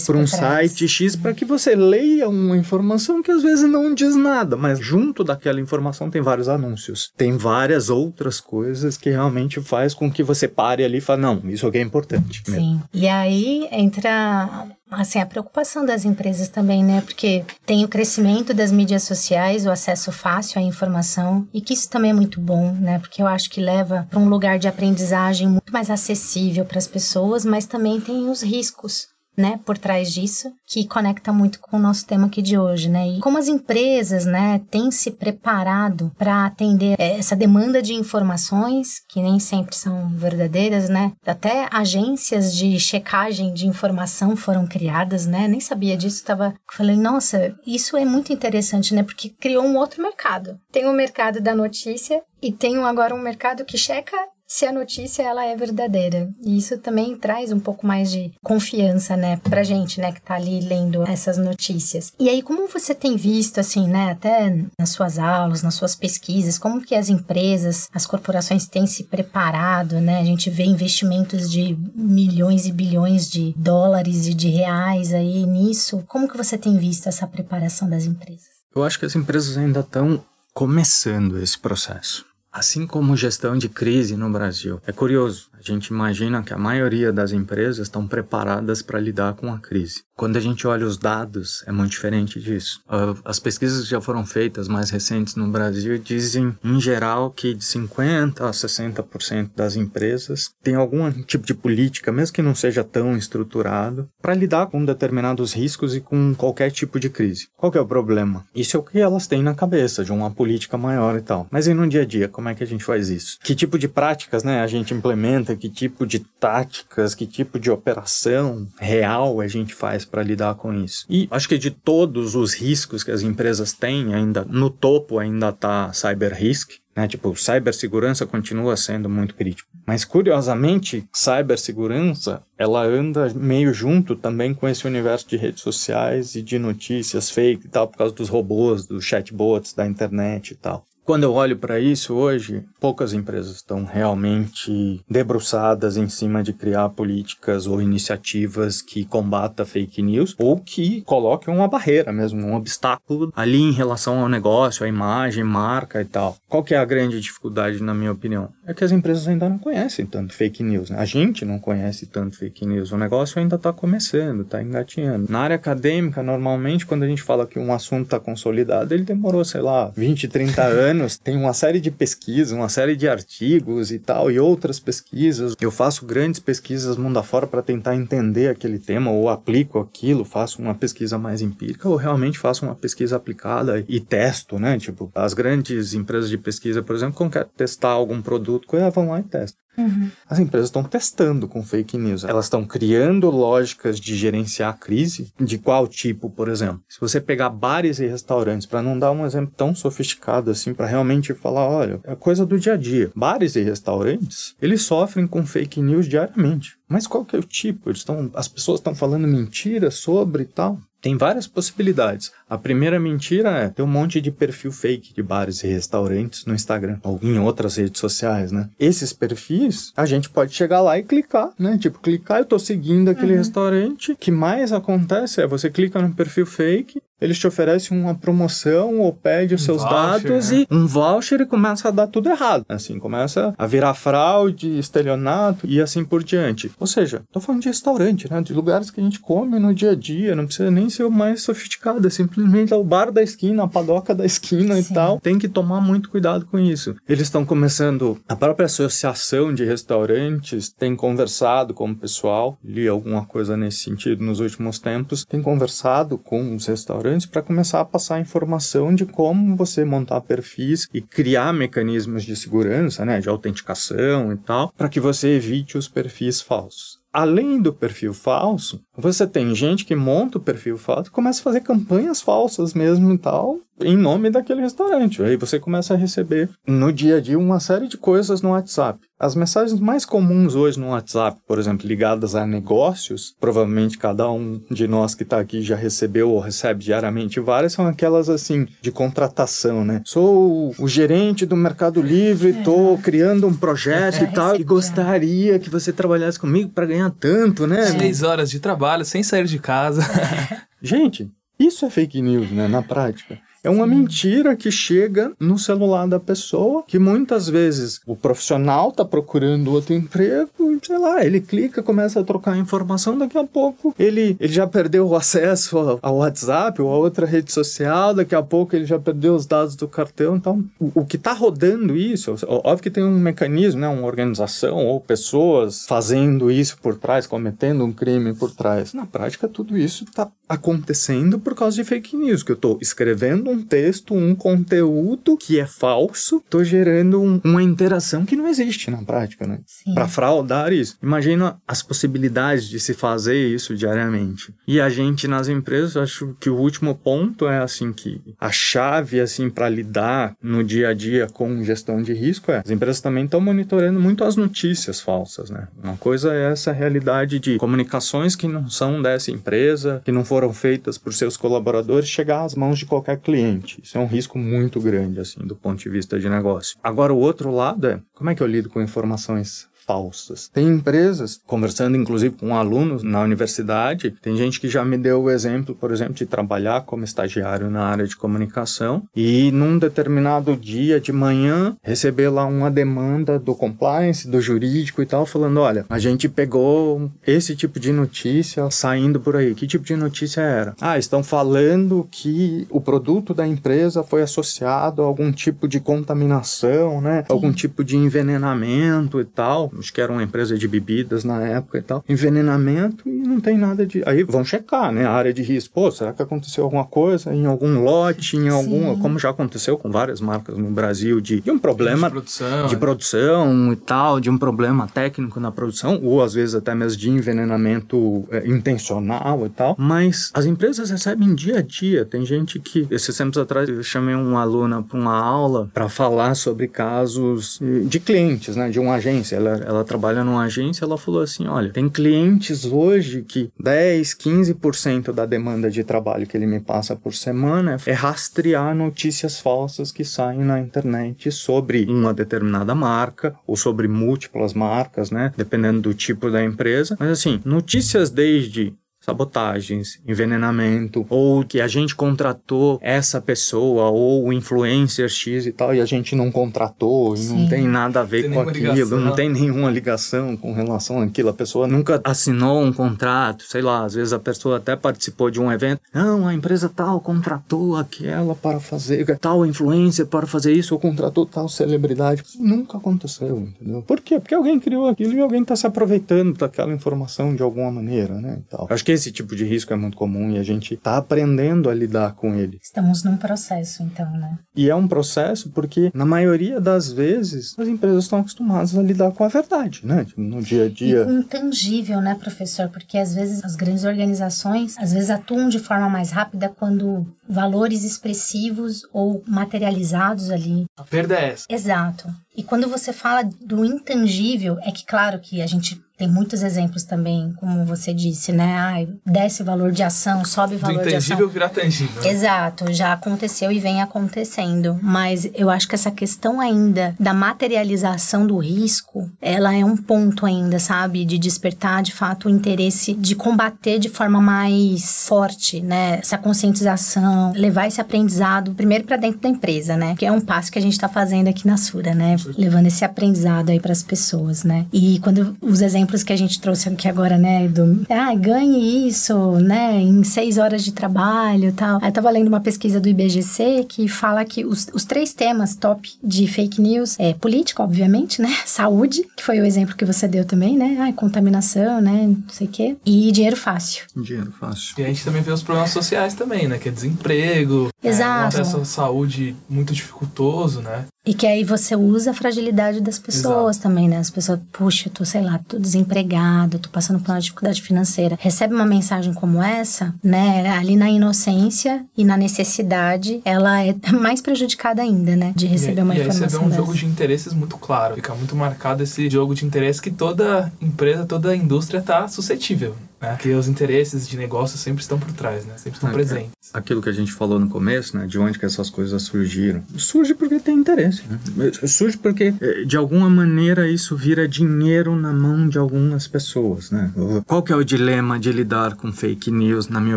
para 0.05 0.17
um 0.17 0.27
site 0.27 0.89
X 0.89 1.15
para 1.15 1.33
que 1.33 1.45
você 1.45 1.77
leia 1.77 2.29
uma 2.29 2.57
informação 2.57 3.23
que 3.23 3.31
às 3.31 3.41
vezes 3.41 3.71
não 3.71 3.95
diz 3.95 4.17
nada, 4.17 4.57
mas 4.57 4.81
junto 4.81 5.23
daquela 5.23 5.61
informação 5.61 6.11
tem 6.11 6.21
vários 6.21 6.49
anúncios, 6.49 7.13
tem 7.17 7.37
várias 7.37 7.89
outras 7.89 8.41
coisas 8.41 8.97
que 8.97 9.11
realmente 9.11 9.61
faz 9.61 9.95
com 9.95 10.11
que 10.11 10.25
você 10.25 10.49
pare 10.49 10.83
ali 10.83 10.99
e 10.99 11.01
fale, 11.01 11.23
não, 11.23 11.41
isso 11.45 11.69
aqui 11.69 11.79
é 11.79 11.83
importante. 11.83 12.43
Sim. 12.45 12.51
Mesmo. 12.51 12.83
E 12.93 13.07
aí 13.07 13.69
entra 13.71 14.67
assim, 14.95 15.21
a 15.21 15.27
preocupação 15.27 15.85
das 15.85 16.05
empresas 16.05 16.49
também, 16.49 16.85
né? 16.85 17.01
Porque 17.01 17.45
tem 17.65 17.85
o 17.85 17.89
crescimento 17.89 18.53
das 18.55 18.73
mídias 18.73 19.03
sociais, 19.03 19.67
o 19.67 19.71
acesso 19.71 20.13
fácil 20.13 20.61
à 20.61 20.63
informação, 20.63 21.47
e 21.53 21.61
que 21.61 21.75
isso 21.75 21.89
também 21.89 22.11
é 22.11 22.15
muito 22.15 22.41
bom, 22.41 22.73
né? 22.73 22.99
Porque 22.99 23.23
eu 23.23 23.27
acho 23.27 23.51
que 23.51 23.61
leva 23.61 24.07
para 24.11 24.19
um 24.19 24.29
lugar 24.29 24.59
de 24.59 24.69
aprendizagem 24.69 25.49
muito 25.49 25.73
mais 25.73 25.91
acessível 25.91 26.65
para 26.65 26.79
as 26.79 26.87
pessoas, 26.87 27.45
mas 27.45 27.67
também 27.67 28.01
tem 28.01 28.29
os 28.29 28.43
riscos 28.43 29.14
né, 29.37 29.61
por 29.65 29.77
trás 29.77 30.13
disso, 30.13 30.53
que 30.67 30.87
conecta 30.87 31.33
muito 31.33 31.61
com 31.61 31.77
o 31.77 31.81
nosso 31.81 32.07
tema 32.07 32.27
aqui 32.27 32.41
de 32.41 32.59
hoje, 32.59 32.89
né? 32.89 33.09
E 33.09 33.21
como 33.21 33.39
as 33.39 33.49
empresas, 33.49 34.25
né, 34.25 34.61
têm 34.71 34.91
se 34.91 35.11
preparado 35.11 36.13
para 36.17 36.47
atender 36.47 36.95
essa 36.99 37.35
demanda 37.37 37.83
de 37.83 37.95
informações, 37.95 39.01
que 39.09 39.21
nem 39.21 39.39
sempre 39.39 39.77
são 39.77 40.09
verdadeiras, 40.11 40.89
né? 40.89 41.13
Até 41.27 41.69
agências 41.71 42.55
de 42.55 42.79
checagem 42.79 43.53
de 43.53 43.67
informação 43.67 44.37
foram 44.37 44.67
criadas, 44.67 45.27
né? 45.27 45.49
Nem 45.49 45.61
sabia 45.61 45.97
disso, 45.97 46.17
estava 46.17 46.55
falei, 46.71 46.97
nossa, 46.97 47.55
isso 47.67 47.97
é 47.97 48.05
muito 48.05 48.33
interessante, 48.33 48.95
né? 48.95 49.03
Porque 49.03 49.29
criou 49.29 49.65
um 49.65 49.77
outro 49.77 50.03
mercado. 50.03 50.59
Tem 50.73 50.87
o 50.87 50.93
mercado 50.93 51.41
da 51.41 51.55
notícia 51.55 52.23
e 52.43 52.53
tem 52.53 52.77
agora 52.85 53.15
um 53.15 53.21
mercado 53.21 53.65
que 53.65 53.79
checa 53.79 54.17
se 54.47 54.67
a 54.67 54.73
notícia 54.73 55.23
ela 55.23 55.45
é 55.45 55.57
verdadeira. 55.57 56.29
E 56.43 56.57
isso 56.59 56.79
também 56.79 57.17
traz 57.17 57.53
um 57.53 57.61
pouco 57.61 57.87
mais 57.87 58.11
de 58.11 58.33
confiança, 58.43 59.17
né, 59.17 59.37
pra 59.39 59.63
gente, 59.63 60.01
né, 60.01 60.13
que 60.13 60.21
tá 60.21 60.35
ali 60.35 60.61
lendo 60.61 61.03
essas 61.09 61.39
notícias. 61.39 62.13
E 62.19 62.29
aí, 62.29 62.43
como 62.43 62.69
você 62.69 62.95
tem 62.95 63.17
visto, 63.17 63.59
assim, 63.59 63.89
né, 63.89 64.11
até 64.11 64.65
nas 64.79 64.91
suas 64.91 65.19
aulas, 65.19 65.63
nas 65.63 65.75
suas 65.75 65.95
pesquisas, 65.95 66.59
como 66.59 66.81
que 66.83 66.95
as 66.95 67.09
empresas, 67.09 67.89
as 67.93 68.07
corporações 68.07 68.67
têm 68.67 68.87
se 68.87 69.05
preparado, 69.05 70.01
né? 70.01 70.21
A 70.21 70.25
gente 70.25 70.51
vê 70.51 70.65
investimentos 70.65 71.51
de 71.51 71.77
milhões 71.95 72.67
e 72.67 72.73
bilhões 72.73 73.31
de 73.31 73.55
dólares 73.57 74.27
e 74.27 74.35
de 74.35 74.49
reais 74.49 75.13
aí 75.13 75.47
nisso. 75.47 76.05
Como 76.07 76.29
que 76.29 76.37
você 76.37 76.57
tem 76.59 76.77
visto 76.77 77.09
essa 77.09 77.27
preparação 77.27 77.89
das 77.89 78.05
empresas? 78.05 78.55
Eu 78.75 78.83
acho 78.83 78.99
que 78.99 79.07
as 79.07 79.15
empresas 79.15 79.57
ainda 79.57 79.81
estão 79.81 80.25
começando 80.53 81.39
esse 81.41 81.59
processo. 81.59 82.25
Assim 82.55 82.87
como 82.87 83.17
gestão 83.17 83.59
de 83.59 83.69
crise 83.69 84.17
no 84.17 84.31
Brasil. 84.31 84.81
É 84.87 84.93
curioso, 84.93 85.49
gente 85.73 85.89
imagina 85.89 86.43
que 86.43 86.53
a 86.53 86.59
maioria 86.59 87.13
das 87.13 87.33
empresas 87.33 87.87
estão 87.87 88.07
preparadas 88.07 88.83
para 88.83 89.01
lidar 89.01 89.35
com 89.35 89.53
a 89.53 89.59
crise. 89.59 90.03
Quando 90.17 90.37
a 90.37 90.41
gente 90.41 90.67
olha 90.67 90.87
os 90.87 90.97
dados, 90.97 91.65
é 91.67 91.73
muito 91.73 91.91
diferente 91.91 92.41
disso. 92.41 92.81
Ah, 92.89 93.15
as 93.25 93.41
pesquisas 93.41 93.85
que 93.85 93.91
já 93.91 94.01
foram 94.01 94.25
feitas, 94.25 94.69
mais 94.69 94.91
recentes 94.91 95.35
no 95.35 95.49
Brasil, 95.49 95.99
dizem, 95.99 96.57
em 96.63 96.81
geral, 96.81 97.31
que 97.31 97.55
de 97.55 97.65
50% 97.65 98.41
a 98.41 98.51
60% 98.51 99.51
das 99.57 99.75
empresas 99.75 100.51
têm 100.63 100.77
algum 100.77 101.11
tipo 101.11 101.45
de 101.45 101.55
política, 101.55 102.13
mesmo 102.13 102.35
que 102.35 102.43
não 102.43 102.55
seja 102.55 102.85
tão 102.85 103.17
estruturado, 103.17 104.09
para 104.23 104.35
lidar 104.35 104.67
com 104.67 104.85
determinados 104.85 105.53
riscos 105.53 105.97
e 105.97 106.01
com 106.01 106.35
qualquer 106.35 106.71
tipo 106.71 107.01
de 107.01 107.11
crise. 107.11 107.49
Qual 107.57 107.73
é 107.75 107.81
o 107.81 107.87
problema? 107.87 108.45
Isso 108.55 108.77
é 108.77 108.81
o 108.81 108.83
que 108.83 109.01
elas 109.01 109.27
têm 109.27 109.43
na 109.43 109.55
cabeça, 109.55 110.05
de 110.05 110.13
uma 110.13 110.31
política 110.31 110.79
maior 110.79 111.17
e 111.17 111.23
tal. 111.23 111.47
Mas 111.51 111.67
e 111.67 111.75
no 111.75 111.89
dia 111.89 112.03
a 112.03 112.07
dia, 112.07 112.29
como 112.29 112.49
é 112.49 112.55
que 112.55 112.63
a 112.63 112.67
gente 112.67 112.85
faz 112.85 113.09
isso? 113.09 113.39
Que 113.43 113.55
tipo 113.55 113.79
de 113.79 113.89
práticas 113.89 114.45
né, 114.45 114.61
a 114.61 114.67
gente 114.67 114.95
implementa? 114.95 115.54
Que 115.57 115.69
tipo 115.69 116.07
de 116.07 116.19
táticas? 116.19 117.15
Que 117.15 117.27
tipo 117.27 117.59
de 117.59 117.71
operação 117.71 118.67
real 118.79 119.41
a 119.41 119.49
gente 119.49 119.75
faz 119.75 120.05
para 120.05 120.23
lidar 120.23 120.55
com 120.55 120.73
isso. 120.73 121.07
E 121.09 121.29
acho 121.31 121.49
que 121.49 121.59
de 121.59 121.71
todos 121.71 122.35
os 122.35 122.55
riscos 122.55 123.03
que 123.03 123.11
as 123.11 123.23
empresas 123.23 123.73
têm, 123.73 124.15
ainda 124.15 124.45
no 124.45 124.71
topo 124.71 125.19
ainda 125.19 125.51
está 125.51 125.93
cyber 125.93 126.35
risk, 126.35 126.73
né? 126.97 127.09
Tipo, 127.09 127.35
cibersegurança 127.37 128.27
continua 128.27 128.77
sendo 128.77 129.09
muito 129.09 129.35
crítico. 129.35 129.69
Mas 129.87 130.05
curiosamente, 130.05 131.07
cibersegurança, 131.13 132.43
ela 132.57 132.85
anda 132.85 133.33
meio 133.35 133.75
junto 133.75 134.15
também 134.17 134.55
com 134.55 134.69
esse 134.69 134.87
universo 134.87 135.29
de 135.29 135.37
redes 135.37 135.63
sociais 135.63 136.35
e 136.35 136.43
de 136.43 136.59
notícias 136.59 137.31
fake 137.31 137.67
e 137.67 137.69
tal, 137.69 137.89
por 137.89 137.99
causa 137.99 138.15
dos 138.15 138.29
robôs, 138.29 138.87
dos 138.87 139.05
chatbots 139.05 139.75
da 139.75 139.87
internet 139.87 140.53
e 140.53 140.55
tal. 140.55 140.87
Quando 141.05 141.25
eu 141.25 141.35
olho 141.35 141.59
para 141.59 141.79
isso 141.79 142.15
hoje, 142.15 142.65
poucas 142.81 143.13
empresas 143.13 143.57
estão 143.57 143.85
realmente 143.85 145.03
debruçadas 145.09 145.99
em 145.99 146.09
cima 146.09 146.43
de 146.43 146.55
criar 146.55 146.89
políticas 146.89 147.67
ou 147.67 147.83
iniciativas 147.83 148.81
que 148.81 149.05
combata 149.05 149.67
fake 149.67 150.01
news 150.01 150.35
ou 150.39 150.59
que 150.59 151.03
coloquem 151.03 151.53
uma 151.53 151.69
barreira 151.69 152.11
mesmo, 152.11 152.47
um 152.47 152.55
obstáculo 152.55 153.31
ali 153.37 153.61
em 153.61 153.73
relação 153.73 154.21
ao 154.21 154.31
negócio, 154.31 154.83
à 154.83 154.89
imagem, 154.89 155.45
marca 155.45 156.01
e 156.01 156.07
tal. 156.07 156.39
Qual 156.49 156.65
que 156.65 156.75
é 156.75 156.79
a 156.79 156.85
grande 156.87 157.21
dificuldade, 157.21 157.83
na 157.83 157.93
minha 157.93 158.13
opinião? 158.13 158.49
É 158.67 158.73
que 158.73 158.83
as 158.83 158.91
empresas 158.91 159.29
ainda 159.29 159.47
não 159.47 159.59
conhecem 159.59 160.07
tanto 160.07 160.33
fake 160.33 160.63
news. 160.63 160.89
Né? 160.89 160.97
A 160.99 161.05
gente 161.05 161.45
não 161.45 161.59
conhece 161.59 162.07
tanto 162.07 162.39
fake 162.39 162.65
news. 162.65 162.93
O 162.93 162.97
negócio 162.97 163.39
ainda 163.39 163.57
está 163.57 163.75
começando, 163.75 164.41
está 164.41 164.63
engatinhando. 164.63 165.31
Na 165.31 165.41
área 165.41 165.57
acadêmica, 165.57 166.23
normalmente, 166.23 166.87
quando 166.87 167.03
a 167.03 167.07
gente 167.07 167.23
fala 167.23 167.47
que 167.47 167.59
um 167.59 167.75
assunto 167.75 168.05
está 168.05 168.19
consolidado, 168.19 168.95
ele 168.95 169.05
demorou, 169.05 169.45
sei 169.45 169.61
lá, 169.61 169.93
20, 169.95 170.29
30 170.29 170.63
anos 170.63 170.94
anos 170.95 171.19
tem 171.19 171.37
uma 171.37 171.53
série 171.53 171.81
de 171.81 171.91
pesquisas, 171.91 172.53
uma 172.53 172.69
série 172.69 172.97
de 172.97 173.09
artigos 173.09 173.91
e 173.91 173.99
tal, 173.99 174.31
e 174.31 174.39
outras 174.39 174.79
pesquisas. 174.79 175.55
Eu 175.61 175.71
faço 175.71 176.07
grandes 176.07 176.41
pesquisas 176.41 176.97
mundo 176.97 177.19
afora 177.19 177.47
para 177.47 177.63
tentar 177.63 177.97
entender 177.97 178.49
aquele 178.49 178.79
tema, 178.79 179.11
ou 179.11 179.29
aplico 179.29 179.79
aquilo, 179.79 180.25
faço 180.25 180.63
uma 180.63 180.75
pesquisa 180.75 181.19
mais 181.19 181.43
empírica, 181.43 181.89
ou 181.89 181.97
realmente 181.97 182.39
faço 182.39 182.65
uma 182.65 182.75
pesquisa 182.75 183.17
aplicada 183.17 183.85
e 183.89 184.01
testo, 184.01 184.59
né? 184.59 184.79
Tipo, 184.79 185.11
as 185.15 185.35
grandes 185.35 185.95
empresas 185.95 186.31
de 186.31 186.39
pesquisa, 186.39 186.83
por 186.83 186.95
exemplo, 186.95 187.17
quando 187.17 187.33
quer 187.33 187.47
testar 187.57 187.91
algum 187.91 188.23
produto, 188.23 188.67
vão 188.91 189.11
lá 189.11 189.21
e 189.21 189.25
testam. 189.25 189.64
Uhum. 189.77 190.11
As 190.29 190.39
empresas 190.39 190.69
estão 190.69 190.83
testando 190.83 191.49
com 191.49 191.63
fake 191.63 191.99
news. 191.99 192.25
Elas 192.25 192.47
estão 192.47 192.65
criando 192.65 193.31
lógicas 193.31 193.99
de 193.99 194.17
gerenciar 194.17 194.71
a 194.71 194.77
crise. 194.77 195.33
De 195.41 195.59
qual 195.59 195.87
tipo, 195.87 196.31
por 196.31 196.49
exemplo? 196.49 196.81
Se 196.89 197.01
você 197.01 197.21
pegar 197.21 197.51
bares 197.51 197.99
e 197.99 198.07
restaurantes, 198.07 198.67
para 198.67 198.83
não 198.83 198.99
dar 198.99 199.13
um 199.13 199.27
exemplo 199.27 199.53
tão 199.57 199.75
sofisticado 199.75 200.51
assim, 200.51 200.75
para 200.75 200.87
realmente 200.87 201.35
falar, 201.35 201.69
olha, 201.69 202.01
é 202.05 202.15
coisa 202.15 202.47
do 202.47 202.59
dia 202.59 202.75
a 202.75 202.77
dia. 202.77 203.11
Bares 203.15 203.57
e 203.57 203.63
restaurantes, 203.63 204.55
eles 204.61 204.83
sofrem 204.83 205.27
com 205.27 205.45
fake 205.45 205.81
news 205.81 206.09
diariamente. 206.09 206.77
Mas 206.89 207.07
qual 207.07 207.25
que 207.25 207.35
é 207.35 207.39
o 207.39 207.43
tipo? 207.43 207.89
Eles 207.91 207.99
estão, 208.01 208.31
as 208.35 208.49
pessoas 208.49 208.81
estão 208.81 208.95
falando 208.95 209.27
mentira 209.27 209.91
sobre 209.91 210.45
tal. 210.45 210.79
Tem 211.05 211.19
várias 211.19 211.47
possibilidades. 211.47 212.33
A 212.49 212.57
primeira 212.57 212.99
mentira 212.99 213.51
é 213.51 213.69
ter 213.69 213.83
um 213.83 213.87
monte 213.87 214.23
de 214.23 214.31
perfil 214.31 214.73
fake 214.73 215.13
de 215.13 215.23
bares 215.23 215.63
e 215.63 215.67
restaurantes 215.67 216.47
no 216.47 216.55
Instagram 216.55 216.97
ou 217.03 217.21
em 217.23 217.39
outras 217.39 217.77
redes 217.77 218.01
sociais, 218.01 218.51
né? 218.51 218.71
Esses 218.81 219.13
perfis, 219.13 219.93
a 219.95 220.07
gente 220.07 220.31
pode 220.31 220.55
chegar 220.55 220.81
lá 220.81 220.99
e 220.99 221.03
clicar, 221.03 221.53
né? 221.59 221.77
Tipo, 221.77 221.99
clicar, 221.99 222.39
eu 222.39 222.47
tô 222.47 222.59
seguindo 222.59 223.11
aquele 223.11 223.33
uhum. 223.33 223.39
restaurante. 223.39 224.13
O 224.13 224.17
que 224.17 224.31
mais 224.31 224.73
acontece 224.73 225.43
é 225.43 225.47
você 225.47 225.69
clica 225.69 226.01
no 226.01 226.15
perfil 226.15 226.47
fake, 226.47 227.03
eles 227.25 227.39
te 227.39 227.47
oferecem 227.47 227.99
uma 227.99 228.15
promoção 228.15 229.01
ou 229.01 229.13
pede 229.13 229.55
os 229.55 229.63
um 229.63 229.65
seus 229.65 229.83
voucher, 229.83 229.97
dados 229.97 230.51
né? 230.51 230.67
e 230.71 230.75
um 230.75 230.87
voucher 230.87 231.41
e 231.41 231.47
começa 231.47 231.89
a 231.89 231.91
dar 231.91 232.07
tudo 232.07 232.29
errado. 232.29 232.65
Assim, 232.69 232.99
começa 232.99 233.55
a 233.57 233.67
virar 233.67 233.95
fraude, 233.95 234.79
estelionato 234.79 235.67
e 235.67 235.81
assim 235.81 236.05
por 236.05 236.23
diante. 236.23 236.71
Ou 236.79 236.87
seja, 236.87 237.23
tô 237.33 237.41
falando 237.41 237.63
de 237.63 237.69
restaurante, 237.69 238.31
né? 238.31 238.43
De 238.43 238.53
lugares 238.53 238.91
que 238.91 239.01
a 239.01 239.03
gente 239.03 239.21
come 239.21 239.59
no 239.59 239.75
dia 239.75 239.93
a 239.93 239.95
dia, 239.95 240.37
não 240.37 240.45
precisa 240.45 240.71
nem 240.71 240.91
ser 240.91 241.05
o 241.05 241.11
mais 241.11 241.43
sofisticado, 241.43 242.07
é 242.07 242.11
simplesmente 242.11 242.75
o 242.75 242.85
bar 242.85 243.11
da 243.11 243.23
esquina, 243.23 243.65
a 243.65 243.69
padoca 243.69 244.15
da 244.15 244.27
esquina 244.27 244.75
Sim. 244.75 244.81
e 244.81 244.95
tal. 244.95 245.21
Tem 245.21 245.39
que 245.39 245.49
tomar 245.49 245.81
muito 245.81 246.11
cuidado 246.11 246.45
com 246.45 246.59
isso. 246.59 246.95
Eles 247.09 247.23
estão 247.23 247.45
começando, 247.45 248.19
a 248.29 248.37
própria 248.37 248.67
associação 248.67 249.55
de 249.55 249.65
restaurantes 249.65 250.71
tem 250.71 250.95
conversado 250.95 251.73
com 251.73 251.91
o 251.91 251.97
pessoal, 251.97 252.59
li 252.63 252.87
alguma 252.87 253.25
coisa 253.25 253.57
nesse 253.57 253.79
sentido 253.79 254.23
nos 254.23 254.41
últimos 254.41 254.79
tempos, 254.79 255.25
tem 255.25 255.41
conversado 255.41 256.19
com 256.19 256.55
os 256.55 256.67
restaurantes 256.67 257.14
para 257.25 257.43
começar 257.43 257.81
a 257.81 257.85
passar 257.85 258.21
informação 258.21 258.95
de 258.95 259.07
como 259.07 259.57
você 259.57 259.85
montar 259.85 260.21
perfis 260.21 260.89
e 260.93 261.01
criar 261.01 261.53
mecanismos 261.53 262.25
de 262.25 262.35
segurança, 262.35 263.05
né, 263.05 263.21
de 263.21 263.29
autenticação 263.29 264.33
e 264.33 264.37
tal, 264.37 264.73
para 264.77 264.89
que 264.89 264.99
você 264.99 265.29
evite 265.37 265.79
os 265.79 265.87
perfis 265.87 266.41
falsos 266.41 267.05
além 267.15 267.63
do 267.63 267.73
perfil 267.73 268.13
falso, 268.13 268.83
você 268.97 269.25
tem 269.25 269.55
gente 269.55 269.85
que 269.85 269.95
monta 269.95 270.39
o 270.39 270.41
perfil 270.41 270.77
falso 270.77 271.09
e 271.09 271.13
começa 271.13 271.39
a 271.39 271.45
fazer 271.45 271.61
campanhas 271.61 272.21
falsas 272.21 272.75
mesmo 272.75 273.13
e 273.13 273.19
tal, 273.19 273.61
em 273.81 273.97
nome 273.97 274.31
daquele 274.31 274.61
restaurante. 274.61 275.23
Aí 275.23 275.37
você 275.37 275.61
começa 275.61 275.95
a 275.95 275.97
receber 275.97 276.51
no 276.67 276.93
dia 276.93 277.19
a 277.19 277.21
dia 277.21 277.39
uma 277.39 277.61
série 277.61 277.87
de 277.87 277.97
coisas 277.97 278.43
no 278.43 278.51
WhatsApp. 278.51 278.99
As 279.25 279.35
mensagens 279.35 279.81
mais 279.81 280.05
comuns 280.05 280.55
hoje 280.55 280.79
no 280.79 280.89
WhatsApp, 280.89 281.41
por 281.49 281.59
exemplo, 281.59 281.89
ligadas 281.89 282.35
a 282.35 282.47
negócios, 282.47 283.35
provavelmente 283.41 283.97
cada 283.97 284.31
um 284.31 284.61
de 284.71 284.87
nós 284.87 285.15
que 285.15 285.23
está 285.23 285.41
aqui 285.41 285.63
já 285.63 285.75
recebeu 285.75 286.31
ou 286.31 286.39
recebe 286.39 286.85
diariamente 286.85 287.41
várias, 287.41 287.73
são 287.73 287.87
aquelas 287.87 288.29
assim 288.29 288.69
de 288.83 288.93
contratação, 288.93 289.83
né? 289.83 290.03
Sou 290.05 290.75
o 290.79 290.87
gerente 290.87 291.47
do 291.47 291.57
Mercado 291.57 292.03
Livre, 292.03 292.51
estou 292.51 292.97
é. 292.97 292.99
criando 292.99 293.47
um 293.47 293.55
projeto 293.55 294.25
e 294.25 294.27
tal, 294.27 294.57
e 294.57 294.63
gostaria 294.63 295.59
que 295.59 295.71
você 295.71 295.91
trabalhasse 295.91 296.39
comigo 296.39 296.69
para 296.69 296.85
ganhar 296.85 297.11
tanto, 297.19 297.67
né? 297.67 297.87
Seis 297.87 298.23
horas 298.23 298.51
de 298.51 298.61
trabalho 298.61 299.07
sem 299.07 299.23
sair 299.23 299.47
de 299.47 299.59
casa. 299.59 300.03
Gente, 300.83 301.31
isso 301.59 301.87
é 301.87 301.89
fake 301.89 302.21
news, 302.21 302.51
né? 302.51 302.69
Na 302.69 302.83
prática. 302.83 303.39
É 303.65 303.71
uma 303.71 303.87
mentira 303.87 304.55
que 304.55 304.71
chega 304.71 305.33
no 305.41 305.59
celular 305.59 306.07
da 306.07 306.21
pessoa, 306.21 306.85
que 306.87 306.99
muitas 306.99 307.49
vezes 307.49 307.99
o 308.07 308.15
profissional 308.15 308.91
está 308.91 309.07
procurando 309.07 309.73
outro 309.73 309.95
emprego 309.95 310.51
sei 310.83 310.99
lá, 310.99 311.25
ele 311.25 311.41
clica, 311.41 311.83
começa 311.83 312.21
a 312.21 312.25
trocar 312.25 312.57
informação, 312.57 313.17
daqui 313.17 313.39
a 313.39 313.45
pouco 313.45 313.95
ele, 313.99 314.37
ele 314.39 314.53
já 314.53 314.67
perdeu 314.67 315.07
o 315.07 315.17
acesso 315.17 315.99
ao 316.03 316.17
WhatsApp 316.17 316.81
ou 316.81 316.93
a 316.93 316.97
outra 316.97 317.27
rede 317.27 317.53
social, 317.53 318.15
daqui 318.15 318.35
a 318.35 318.43
pouco 318.43 318.77
ele 318.77 318.85
já 318.85 318.99
perdeu 318.99 319.35
os 319.35 319.47
dados 319.47 319.75
do 319.75 319.89
cartão. 319.89 320.37
Então, 320.37 320.65
o, 320.79 321.01
o 321.01 321.07
que 321.07 321.17
está 321.17 321.33
rodando 321.33 321.97
isso, 321.97 322.35
óbvio 322.47 322.83
que 322.83 322.91
tem 322.91 323.05
um 323.05 323.19
mecanismo, 323.19 323.81
né, 323.81 323.89
uma 323.89 324.07
organização 324.07 324.77
ou 324.87 325.01
pessoas 325.01 325.85
fazendo 325.87 326.51
isso 326.51 326.77
por 326.81 326.97
trás, 326.97 327.27
cometendo 327.27 327.85
um 327.85 327.93
crime 327.93 328.35
por 328.35 328.51
trás. 328.51 328.93
Na 328.93 329.07
prática, 329.07 329.49
tudo 329.49 329.77
isso 329.77 330.05
está 330.05 330.31
acontecendo 330.49 331.39
por 331.39 331.55
causa 331.55 331.77
de 331.77 331.85
fake 331.85 332.17
news, 332.17 332.43
que 332.43 332.53
eu 332.53 332.57
estou 332.57 332.79
escrevendo 332.81 333.54
um 333.55 333.63
texto, 333.63 334.15
um 334.15 334.35
conteúdo 334.35 335.37
que 335.37 335.59
é 335.59 335.67
falso, 335.67 336.43
tô 336.51 336.65
gerando 336.65 337.21
um, 337.21 337.41
uma 337.45 337.63
interação 337.63 338.25
que 338.27 338.37
não 338.37 338.49
existe 338.49 338.91
na 338.91 339.03
prática, 339.03 339.47
né? 339.47 339.61
Para 339.95 340.09
fraudar 340.09 340.73
isso. 340.73 340.99
Imagina 341.03 341.59
as 341.67 341.83
possibilidades 341.83 342.69
de 342.69 342.81
se 342.81 342.95
fazer 342.95 343.37
isso 343.37 343.75
diariamente. 343.75 344.55
E 344.67 344.81
a 344.81 344.89
gente 344.89 345.29
nas 345.29 345.49
empresas, 345.49 345.97
acho 345.97 346.37
que 346.41 346.51
o 346.51 346.57
último 346.57 346.95
ponto 346.95 347.47
é 347.47 347.59
assim 347.59 347.93
que 347.93 348.21
a 348.39 348.51
chave 348.51 349.21
assim 349.21 349.49
para 349.49 349.69
lidar 349.69 350.37
no 350.43 350.63
dia 350.65 350.89
a 350.89 350.95
dia 350.95 351.27
com 351.27 351.63
gestão 351.63 352.03
de 352.03 352.13
risco 352.13 352.51
é 352.51 352.59
as 352.65 352.71
empresas 352.71 353.01
também 353.01 353.25
estão 353.25 353.41
monitorando 353.41 354.01
muito 354.01 354.25
as 354.25 354.37
notícias 354.37 355.01
falsas, 355.01 355.51
né? 355.51 355.69
Uma 355.83 355.97
coisa 355.97 356.35
é 356.35 356.51
essa 356.51 356.73
realidade 356.73 357.39
de 357.39 357.57
comunicações 357.59 358.35
que 358.35 358.49
não 358.49 358.69
são 358.69 359.01
dessa 359.01 359.31
empresa, 359.31 360.03
que 360.05 360.13
não 360.13 360.25
foram 360.25 360.53
feitas 360.53 360.99
por 360.99 361.13
seus 361.13 361.37
colaboradores 361.37 362.09
chegar 362.09 362.45
às 362.45 362.55
mãos 362.55 362.79
de 362.79 362.87
qualquer 362.87 363.19
cliente 363.19 363.44
cliente. 363.45 363.81
Isso 363.83 363.99
é 363.99 364.01
um 364.01 364.07
risco 364.07 364.39
muito 364.39 364.81
grande, 364.81 365.21
assim, 365.21 365.41
do 365.41 365.55
ponto 365.55 365.79
de 365.79 365.89
vista 365.89 366.19
de 366.19 366.29
negócio. 366.29 366.77
Agora, 366.83 367.13
o 367.13 367.19
outro 367.19 367.51
lado 367.51 367.87
é 367.87 368.01
como 368.15 368.31
é 368.31 368.35
que 368.35 368.43
eu 368.43 368.47
lido 368.47 368.71
com 368.71 368.81
informações 368.81 369.69
falsas. 369.85 370.49
Tem 370.53 370.67
empresas, 370.67 371.41
conversando 371.47 371.97
inclusive 371.97 372.35
com 372.35 372.57
alunos 372.57 373.03
na 373.03 373.21
universidade, 373.21 374.11
tem 374.23 374.37
gente 374.37 374.61
que 374.61 374.69
já 374.69 374.85
me 374.85 374.97
deu 374.97 375.23
o 375.23 375.31
exemplo, 375.31 375.75
por 375.75 375.93
exemplo, 375.93 376.15
de 376.15 376.27
trabalhar 376.27 376.83
como 376.83 377.05
estagiário 377.05 377.71
na 377.71 377.85
área 377.85 378.07
de 378.07 378.17
comunicação 378.17 379.03
e 379.15 379.51
num 379.53 379.79
determinado 379.79 380.57
dia 380.57 381.01
de 381.01 381.13
manhã 381.13 381.77
receber 381.83 382.29
lá 382.29 382.47
uma 382.47 382.71
demanda 382.71 383.39
do 383.39 383.55
compliance, 383.55 384.29
do 384.29 384.41
jurídico 384.41 385.03
e 385.03 385.07
tal, 385.07 385.27
falando: 385.27 385.61
olha, 385.61 385.85
a 385.89 385.99
gente 385.99 386.29
pegou 386.29 387.11
esse 387.27 387.55
tipo 387.55 387.79
de 387.79 387.93
notícia 387.93 388.69
saindo 388.71 389.21
por 389.21 389.37
aí. 389.37 389.55
Que 389.55 389.67
tipo 389.67 389.85
de 389.85 389.97
notícia 389.97 390.41
era? 390.41 390.75
Ah, 390.81 390.99
estão 390.99 391.23
falando 391.23 392.07
que 392.11 392.67
o 392.71 392.81
produto 392.81 393.35
da 393.35 393.47
empresa 393.47 394.03
foi 394.03 394.23
associado 394.23 395.03
a 395.03 395.05
algum 395.05 395.31
tipo 395.31 395.69
de 395.69 395.81
contaminação, 395.81 397.01
né? 397.01 397.25
Sim. 397.27 397.33
Algum 397.33 397.53
tipo 397.53 397.85
de 397.85 397.97
envenenamento 397.97 399.21
e 399.21 399.25
tal 399.25 399.71
acho 399.79 399.93
que 399.93 400.01
era 400.01 400.13
uma 400.13 400.23
empresa 400.23 400.57
de 400.57 400.67
bebidas 400.67 401.25
na 401.25 401.43
época 401.43 401.79
e 401.79 401.83
tal, 401.83 402.05
envenenamento 402.09 403.09
e 403.09 403.13
não 403.27 403.41
tem 403.41 403.57
nada 403.57 403.87
de. 403.87 404.03
Aí 404.07 404.23
vão 404.23 404.45
checar, 404.45 404.93
né? 404.93 405.05
A 405.05 405.13
área 405.13 405.33
de 405.33 405.43
risco. 405.43 405.75
Pô, 405.75 405.91
será 405.91 406.13
que 406.13 406.23
aconteceu 406.23 406.65
alguma 406.65 406.85
coisa 406.85 407.35
em 407.35 407.47
algum 407.47 407.83
lote, 407.83 408.37
em 408.37 408.49
algum. 408.49 408.95
Sim. 408.95 409.01
Como 409.01 409.19
já 409.19 409.31
aconteceu 409.31 409.77
com 409.77 409.91
várias 409.91 410.21
marcas 410.21 410.57
no 410.57 410.71
Brasil, 410.71 411.21
de, 411.21 411.41
de 411.41 411.51
um 411.51 411.59
problema 411.59 412.09
de 412.09 412.13
produção, 412.13 412.67
de 412.67 412.75
é. 412.75 412.79
produção 412.79 413.73
e 413.73 413.77
tal, 413.77 414.21
de 414.21 414.31
um 414.31 414.39
problema 414.39 414.87
técnico 414.87 415.41
na 415.41 415.51
produção, 415.51 416.01
ou 416.03 416.23
às 416.23 416.35
vezes 416.35 416.55
até 416.55 416.75
mesmo 416.75 416.99
de 416.99 417.11
envenenamento 417.11 418.25
é, 418.31 418.47
intencional 418.47 419.47
e 419.47 419.49
tal. 419.49 419.75
Mas 419.79 420.31
as 420.35 420.47
empresas 420.47 420.91
recebem 420.91 421.35
dia 421.35 421.59
a 421.59 421.63
dia. 421.63 422.05
Tem 422.05 422.25
gente 422.25 422.59
que, 422.59 422.87
esses 422.91 423.17
tempos 423.17 423.39
atrás, 423.39 423.69
eu 423.69 423.83
chamei 423.83 424.15
uma 424.15 424.43
aluna 424.43 424.83
para 424.83 424.99
uma 424.99 425.19
aula 425.19 425.71
para 425.73 425.89
falar 425.89 426.35
sobre 426.35 426.69
casos 426.69 427.61
de 427.87 428.01
clientes, 428.01 428.57
né? 428.57 428.71
De 428.71 428.79
uma 428.79 428.95
agência. 428.95 429.37
Ela 429.37 429.64
ela 429.67 429.85
trabalha 429.85 430.25
numa 430.25 430.45
agência, 430.45 430.85
ela 430.85 430.99
falou 430.99 431.23
assim: 431.23 431.47
olha, 431.47 431.71
tem 431.71 431.89
clientes 431.89 432.65
hoje 432.65 433.23
que 433.23 433.51
10, 433.59 434.15
15% 434.15 435.13
da 435.13 435.27
demanda 435.27 435.71
de 435.71 435.85
trabalho 435.85 436.27
que 436.27 436.37
ele 436.37 436.47
me 436.47 436.61
passa 436.61 436.95
por 436.97 437.15
semana 437.15 437.77
é 437.87 437.93
rastrear 437.93 438.75
notícias 438.75 439.41
falsas 439.41 439.91
que 439.91 440.05
saem 440.05 440.41
na 440.41 440.61
internet 440.61 441.31
sobre 441.31 441.87
uma 441.89 442.15
determinada 442.15 442.75
marca 442.75 443.35
ou 443.47 443.57
sobre 443.57 443.89
múltiplas 443.89 444.55
marcas, 444.55 445.11
né? 445.11 445.33
Dependendo 445.37 445.81
do 445.81 445.95
tipo 445.95 446.31
da 446.31 446.45
empresa. 446.45 446.97
Mas 446.99 447.11
assim, 447.11 447.41
notícias 447.45 448.11
desde 448.11 448.75
sabotagens, 449.05 450.01
envenenamento, 450.07 451.05
ou 451.09 451.45
que 451.45 451.61
a 451.61 451.69
gente 451.69 451.95
contratou 451.95 452.79
essa 452.83 453.21
pessoa 453.21 453.91
ou 453.91 454.25
o 454.27 454.33
influencer 454.33 455.09
X 455.09 455.47
e 455.47 455.53
tal 455.53 455.75
e 455.75 455.81
a 455.81 455.85
gente 455.85 456.17
não 456.17 456.31
contratou 456.31 457.17
Sim. 457.17 457.25
e 457.25 457.41
não 457.41 457.49
tem 457.49 457.69
nada 457.69 458.01
a 458.01 458.05
ver 458.05 458.31
com 458.31 458.41
aquilo, 458.41 458.75
ligação. 458.75 459.01
não 459.01 459.13
tem 459.13 459.29
nenhuma 459.29 459.71
ligação 459.71 460.37
com 460.37 460.53
relação 460.53 461.01
àquilo, 461.01 461.29
a 461.29 461.35
pessoa 461.35 461.67
nunca 461.67 462.01
assinou 462.05 462.63
um 462.63 462.73
contrato, 462.73 463.45
sei 463.45 463.63
lá, 463.63 463.85
às 463.85 463.95
vezes 463.95 464.13
a 464.13 464.19
pessoa 464.19 464.57
até 464.57 464.77
participou 464.77 465.31
de 465.31 465.41
um 465.41 465.53
evento, 465.53 465.81
não, 465.93 466.27
a 466.27 466.35
empresa 466.35 466.69
tal 466.69 467.01
contratou 467.01 467.77
aquela 467.77 468.35
para 468.35 468.59
fazer 468.61 469.05
tal 469.19 469.45
influencer 469.45 470.07
para 470.07 470.27
fazer 470.27 470.53
isso 470.53 470.75
ou 470.75 470.81
contratou 470.81 471.27
tal 471.27 471.49
celebridade. 471.49 472.23
Nunca 472.39 472.79
aconteceu, 472.79 473.39
entendeu? 473.39 473.83
Por 473.83 474.01
quê? 474.01 474.19
Porque 474.19 474.35
alguém 474.35 474.59
criou 474.59 474.89
aquilo 474.89 475.13
e 475.13 475.21
alguém 475.21 475.43
está 475.43 475.57
se 475.57 475.67
aproveitando 475.67 476.37
daquela 476.37 476.73
informação 476.73 477.35
de 477.35 477.43
alguma 477.43 477.71
maneira, 477.71 478.15
né? 478.15 478.39
E 478.41 478.51
tal. 478.51 478.67
Acho 478.71 478.85
que 478.85 478.94
esse 478.95 479.13
tipo 479.13 479.35
de 479.37 479.45
risco 479.45 479.73
é 479.73 479.77
muito 479.77 479.97
comum 479.97 480.31
e 480.31 480.39
a 480.39 480.43
gente 480.43 480.75
está 480.75 480.97
aprendendo 480.97 481.69
a 481.69 481.75
lidar 481.75 482.15
com 482.15 482.35
ele. 482.35 482.59
Estamos 482.63 483.03
num 483.03 483.17
processo, 483.17 483.83
então, 483.83 484.11
né? 484.13 484.39
E 484.57 484.71
é 484.71 484.75
um 484.75 484.89
processo 484.89 485.51
porque, 485.51 485.91
na 485.95 486.05
maioria 486.05 486.61
das 486.61 486.93
vezes, 486.93 487.55
as 487.59 487.69
empresas 487.69 488.05
estão 488.05 488.21
acostumadas 488.21 488.77
a 488.77 488.83
lidar 488.83 489.13
com 489.13 489.25
a 489.25 489.29
verdade, 489.29 489.81
né? 489.85 490.05
Tipo, 490.05 490.21
no 490.21 490.43
dia 490.43 490.67
a 490.67 490.69
dia. 490.69 491.03
E 491.03 491.05
com 491.05 491.13
intangível, 491.13 492.01
né, 492.01 492.15
professor? 492.15 492.69
Porque 492.69 492.99
às 492.99 493.15
vezes 493.15 493.45
as 493.45 493.57
grandes 493.57 493.85
organizações, 493.85 494.77
às 494.79 494.93
vezes 494.93 495.11
atuam 495.11 495.49
de 495.49 495.59
forma 495.59 495.89
mais 495.89 496.11
rápida 496.11 496.49
quando 496.49 497.07
valores 497.29 497.85
expressivos 497.85 498.83
ou 498.93 499.23
materializados 499.27 500.31
ali. 500.31 500.65
A 500.77 500.85
perda 500.85 501.15
é 501.15 501.33
essa. 501.33 501.47
Exato. 501.49 502.09
E 502.37 502.43
quando 502.43 502.69
você 502.69 502.93
fala 502.93 503.23
do 503.41 503.65
intangível, 503.65 504.59
é 504.63 504.73
que 504.73 504.85
claro 504.85 505.21
que 505.21 505.41
a 505.41 505.47
gente 505.47 505.84
tem 505.97 506.09
muitos 506.09 506.43
exemplos 506.43 506.83
também, 506.83 507.33
como 507.37 507.65
você 507.65 507.95
disse, 507.95 508.33
né? 508.33 508.57
Ai, 508.57 508.89
desce 509.07 509.45
valor 509.45 509.71
de 509.71 509.83
ação, 509.83 510.25
sobe 510.25 510.57
valor 510.57 510.83
de 510.83 510.89
ação. 510.89 510.99
intangível 510.99 511.29
virar 511.29 511.51
tangível. 511.51 512.03
Né? 512.03 512.11
Exato, 512.11 512.73
já 512.73 512.93
aconteceu 512.93 513.53
e 513.53 513.61
vem 513.61 513.81
acontecendo. 513.81 514.77
Mas 514.83 515.29
eu 515.35 515.49
acho 515.49 515.69
que 515.69 515.75
essa 515.77 515.93
questão 515.93 516.41
ainda 516.41 516.97
da 516.99 517.15
materialização 517.15 518.27
do 518.27 518.39
risco, 518.39 519.09
ela 519.23 519.55
é 519.55 519.65
um 519.65 519.77
ponto 519.77 520.27
ainda, 520.27 520.59
sabe? 520.59 521.05
De 521.05 521.17
despertar, 521.17 521.81
de 521.81 521.93
fato, 521.93 522.27
o 522.27 522.31
interesse 522.31 522.93
de 522.95 523.15
combater 523.15 523.79
de 523.79 523.89
forma 523.89 524.21
mais 524.21 525.07
forte, 525.07 525.61
né? 525.61 526.01
Essa 526.01 526.19
conscientização, 526.19 527.33
levar 527.37 527.69
esse 527.69 527.81
aprendizado 527.81 528.53
primeiro 528.55 528.83
para 528.83 528.97
dentro 528.97 529.21
da 529.21 529.29
empresa, 529.29 529.77
né? 529.77 529.95
Que 529.97 530.07
é 530.07 530.11
um 530.11 530.21
passo 530.21 530.51
que 530.51 530.59
a 530.59 530.63
gente 530.63 530.73
está 530.73 530.89
fazendo 530.89 531.29
aqui 531.29 531.47
na 531.47 531.57
Sura, 531.57 531.95
né? 531.95 532.17
Levando 532.37 532.67
esse 532.67 532.85
aprendizado 532.85 533.51
aí 533.51 533.61
para 533.61 533.73
as 533.73 533.83
pessoas, 533.83 534.43
né? 534.43 534.67
E 534.73 534.99
quando 534.99 535.37
os 535.41 535.61
exemplos 535.61 535.84
exemplos 535.85 536.03
que 536.03 536.13
a 536.13 536.17
gente 536.17 536.41
trouxe 536.41 536.69
aqui 536.69 536.89
agora, 536.89 537.19
né? 537.19 537.47
Do, 537.47 537.85
ah, 537.89 538.15
ganhe 538.15 538.89
isso, 538.89 539.33
né? 539.33 539.81
Em 539.81 540.03
seis 540.03 540.39
horas 540.39 540.65
de 540.65 540.73
trabalho 540.73 541.49
e 541.49 541.53
tal. 541.53 541.79
Aí 541.83 541.89
eu 541.89 541.93
tava 541.93 542.11
lendo 542.11 542.29
uma 542.29 542.41
pesquisa 542.41 542.81
do 542.81 542.89
IBGC 542.89 543.67
que 543.69 543.87
fala 543.87 544.25
que 544.25 544.45
os, 544.45 544.69
os 544.73 544.85
três 544.85 545.13
temas 545.13 545.55
top 545.55 545.93
de 546.03 546.27
fake 546.27 546.61
news 546.61 546.97
é 546.99 547.13
política, 547.13 547.63
obviamente, 547.63 548.21
né? 548.21 548.35
Saúde, 548.47 549.05
que 549.17 549.23
foi 549.23 549.41
o 549.41 549.45
exemplo 549.45 549.77
que 549.77 549.85
você 549.85 550.09
deu 550.09 550.25
também, 550.25 550.57
né? 550.57 550.79
Ah, 550.81 550.93
contaminação, 550.93 551.81
né? 551.81 552.07
Não 552.07 552.23
sei 552.29 552.47
o 552.47 552.51
quê. 552.51 552.77
E 552.85 553.13
dinheiro 553.13 553.37
fácil. 553.37 553.85
Dinheiro 553.95 554.33
fácil. 554.41 554.75
E 554.79 554.85
a 554.85 554.87
gente 554.87 555.05
também 555.05 555.23
vê 555.23 555.31
os 555.31 555.43
problemas 555.43 555.71
sociais 555.71 556.15
também, 556.15 556.49
né? 556.49 556.59
Que 556.59 556.69
é 556.69 556.73
desemprego, 556.73 557.69
Exato. 557.83 558.25
um 558.25 558.29
acesso 558.29 558.57
à 558.59 558.65
saúde 558.65 559.37
muito 559.49 559.73
dificultoso, 559.73 560.61
né? 560.61 560.87
E 561.07 561.13
que 561.13 561.27
aí 561.27 561.45
você 561.45 561.77
usa 561.77 562.13
a 562.13 562.15
fragilidade 562.15 562.81
das 562.81 562.99
pessoas 562.99 563.57
Exato. 563.57 563.69
também, 563.69 563.89
né? 563.89 563.99
As 563.99 564.09
pessoas, 564.09 564.41
puxa, 564.51 564.89
eu 564.89 564.93
tô, 564.93 565.05
sei 565.05 565.21
lá, 565.21 565.39
tô 565.47 565.59
desempregado, 565.59 566.59
tô 566.59 566.71
passando 566.71 566.99
por 566.99 567.11
uma 567.11 567.21
dificuldade 567.21 567.61
financeira. 567.61 568.17
Recebe 568.19 568.55
uma 568.55 568.65
mensagem 568.65 569.13
como 569.13 569.43
essa, 569.43 569.95
né? 570.03 570.49
Ali 570.51 570.77
na 570.77 570.89
inocência 570.89 571.85
e 571.97 572.05
na 572.05 572.17
necessidade, 572.17 573.21
ela 573.25 573.63
é 573.63 573.75
mais 573.93 574.23
prejudicada 574.23 574.81
ainda, 574.81 575.15
né? 575.15 575.33
De 575.37 575.47
receber 575.47 575.83
e, 575.83 575.85
uma 575.85 575.95
e 575.95 576.01
aí 576.01 576.09
informação 576.09 576.29
você 576.31 576.39
vê 576.39 576.45
um 576.45 576.49
dessa. 576.49 576.61
jogo 576.63 576.75
de 576.75 576.87
interesses 576.87 577.33
muito 577.35 577.59
claro. 577.59 577.97
Fica 577.97 578.15
muito 578.15 578.35
marcado 578.35 578.83
esse 578.83 579.11
jogo 579.11 579.35
de 579.35 579.45
interesse 579.45 579.83
que 579.83 579.91
toda 579.91 580.51
empresa, 580.61 581.05
toda 581.05 581.37
indústria 581.37 581.83
tá 581.83 582.09
suscetível. 582.09 582.75
Né? 583.05 583.13
Porque 583.13 583.33
os 583.35 583.49
interesses 583.49 584.09
de 584.09 584.17
negócio 584.17 584.57
sempre 584.59 584.83
estão 584.83 584.99
por 584.99 585.13
trás, 585.13 585.45
né? 585.45 585.55
Sempre 585.57 585.77
estão 585.77 585.91
Ah, 585.91 585.93
presentes. 585.93 586.31
Aquilo 586.53 586.81
que 586.83 586.89
a 586.89 586.93
gente 586.93 587.13
falou 587.13 587.39
no 587.39 587.49
começo, 587.49 587.97
né? 587.97 588.07
De 588.07 588.19
onde 588.19 588.39
que 588.39 588.45
essas 588.47 588.71
coisas 588.71 589.03
surgiram. 589.03 589.63
Surge 589.77 590.15
porque 590.15 590.39
tem 590.39 590.57
interesse, 590.57 591.03
né? 591.09 591.19
Surge 591.67 591.97
porque, 591.99 592.33
de 592.67 592.77
alguma 592.77 593.11
maneira, 593.11 593.69
isso 593.69 593.97
vira 593.97 594.27
dinheiro 594.29 594.95
na 594.97 595.13
mão 595.13 595.49
de 595.49 595.59
algumas 595.59 596.07
pessoas, 596.07 596.71
né? 596.71 596.93
Qual 597.27 597.43
que 597.43 597.53
é 597.53 597.57
o 597.57 597.65
dilema 597.65 598.19
de 598.19 598.31
lidar 598.33 598.77
com 598.77 598.93
fake 598.93 599.31
news, 599.31 599.69
na 599.69 599.81
minha 599.81 599.97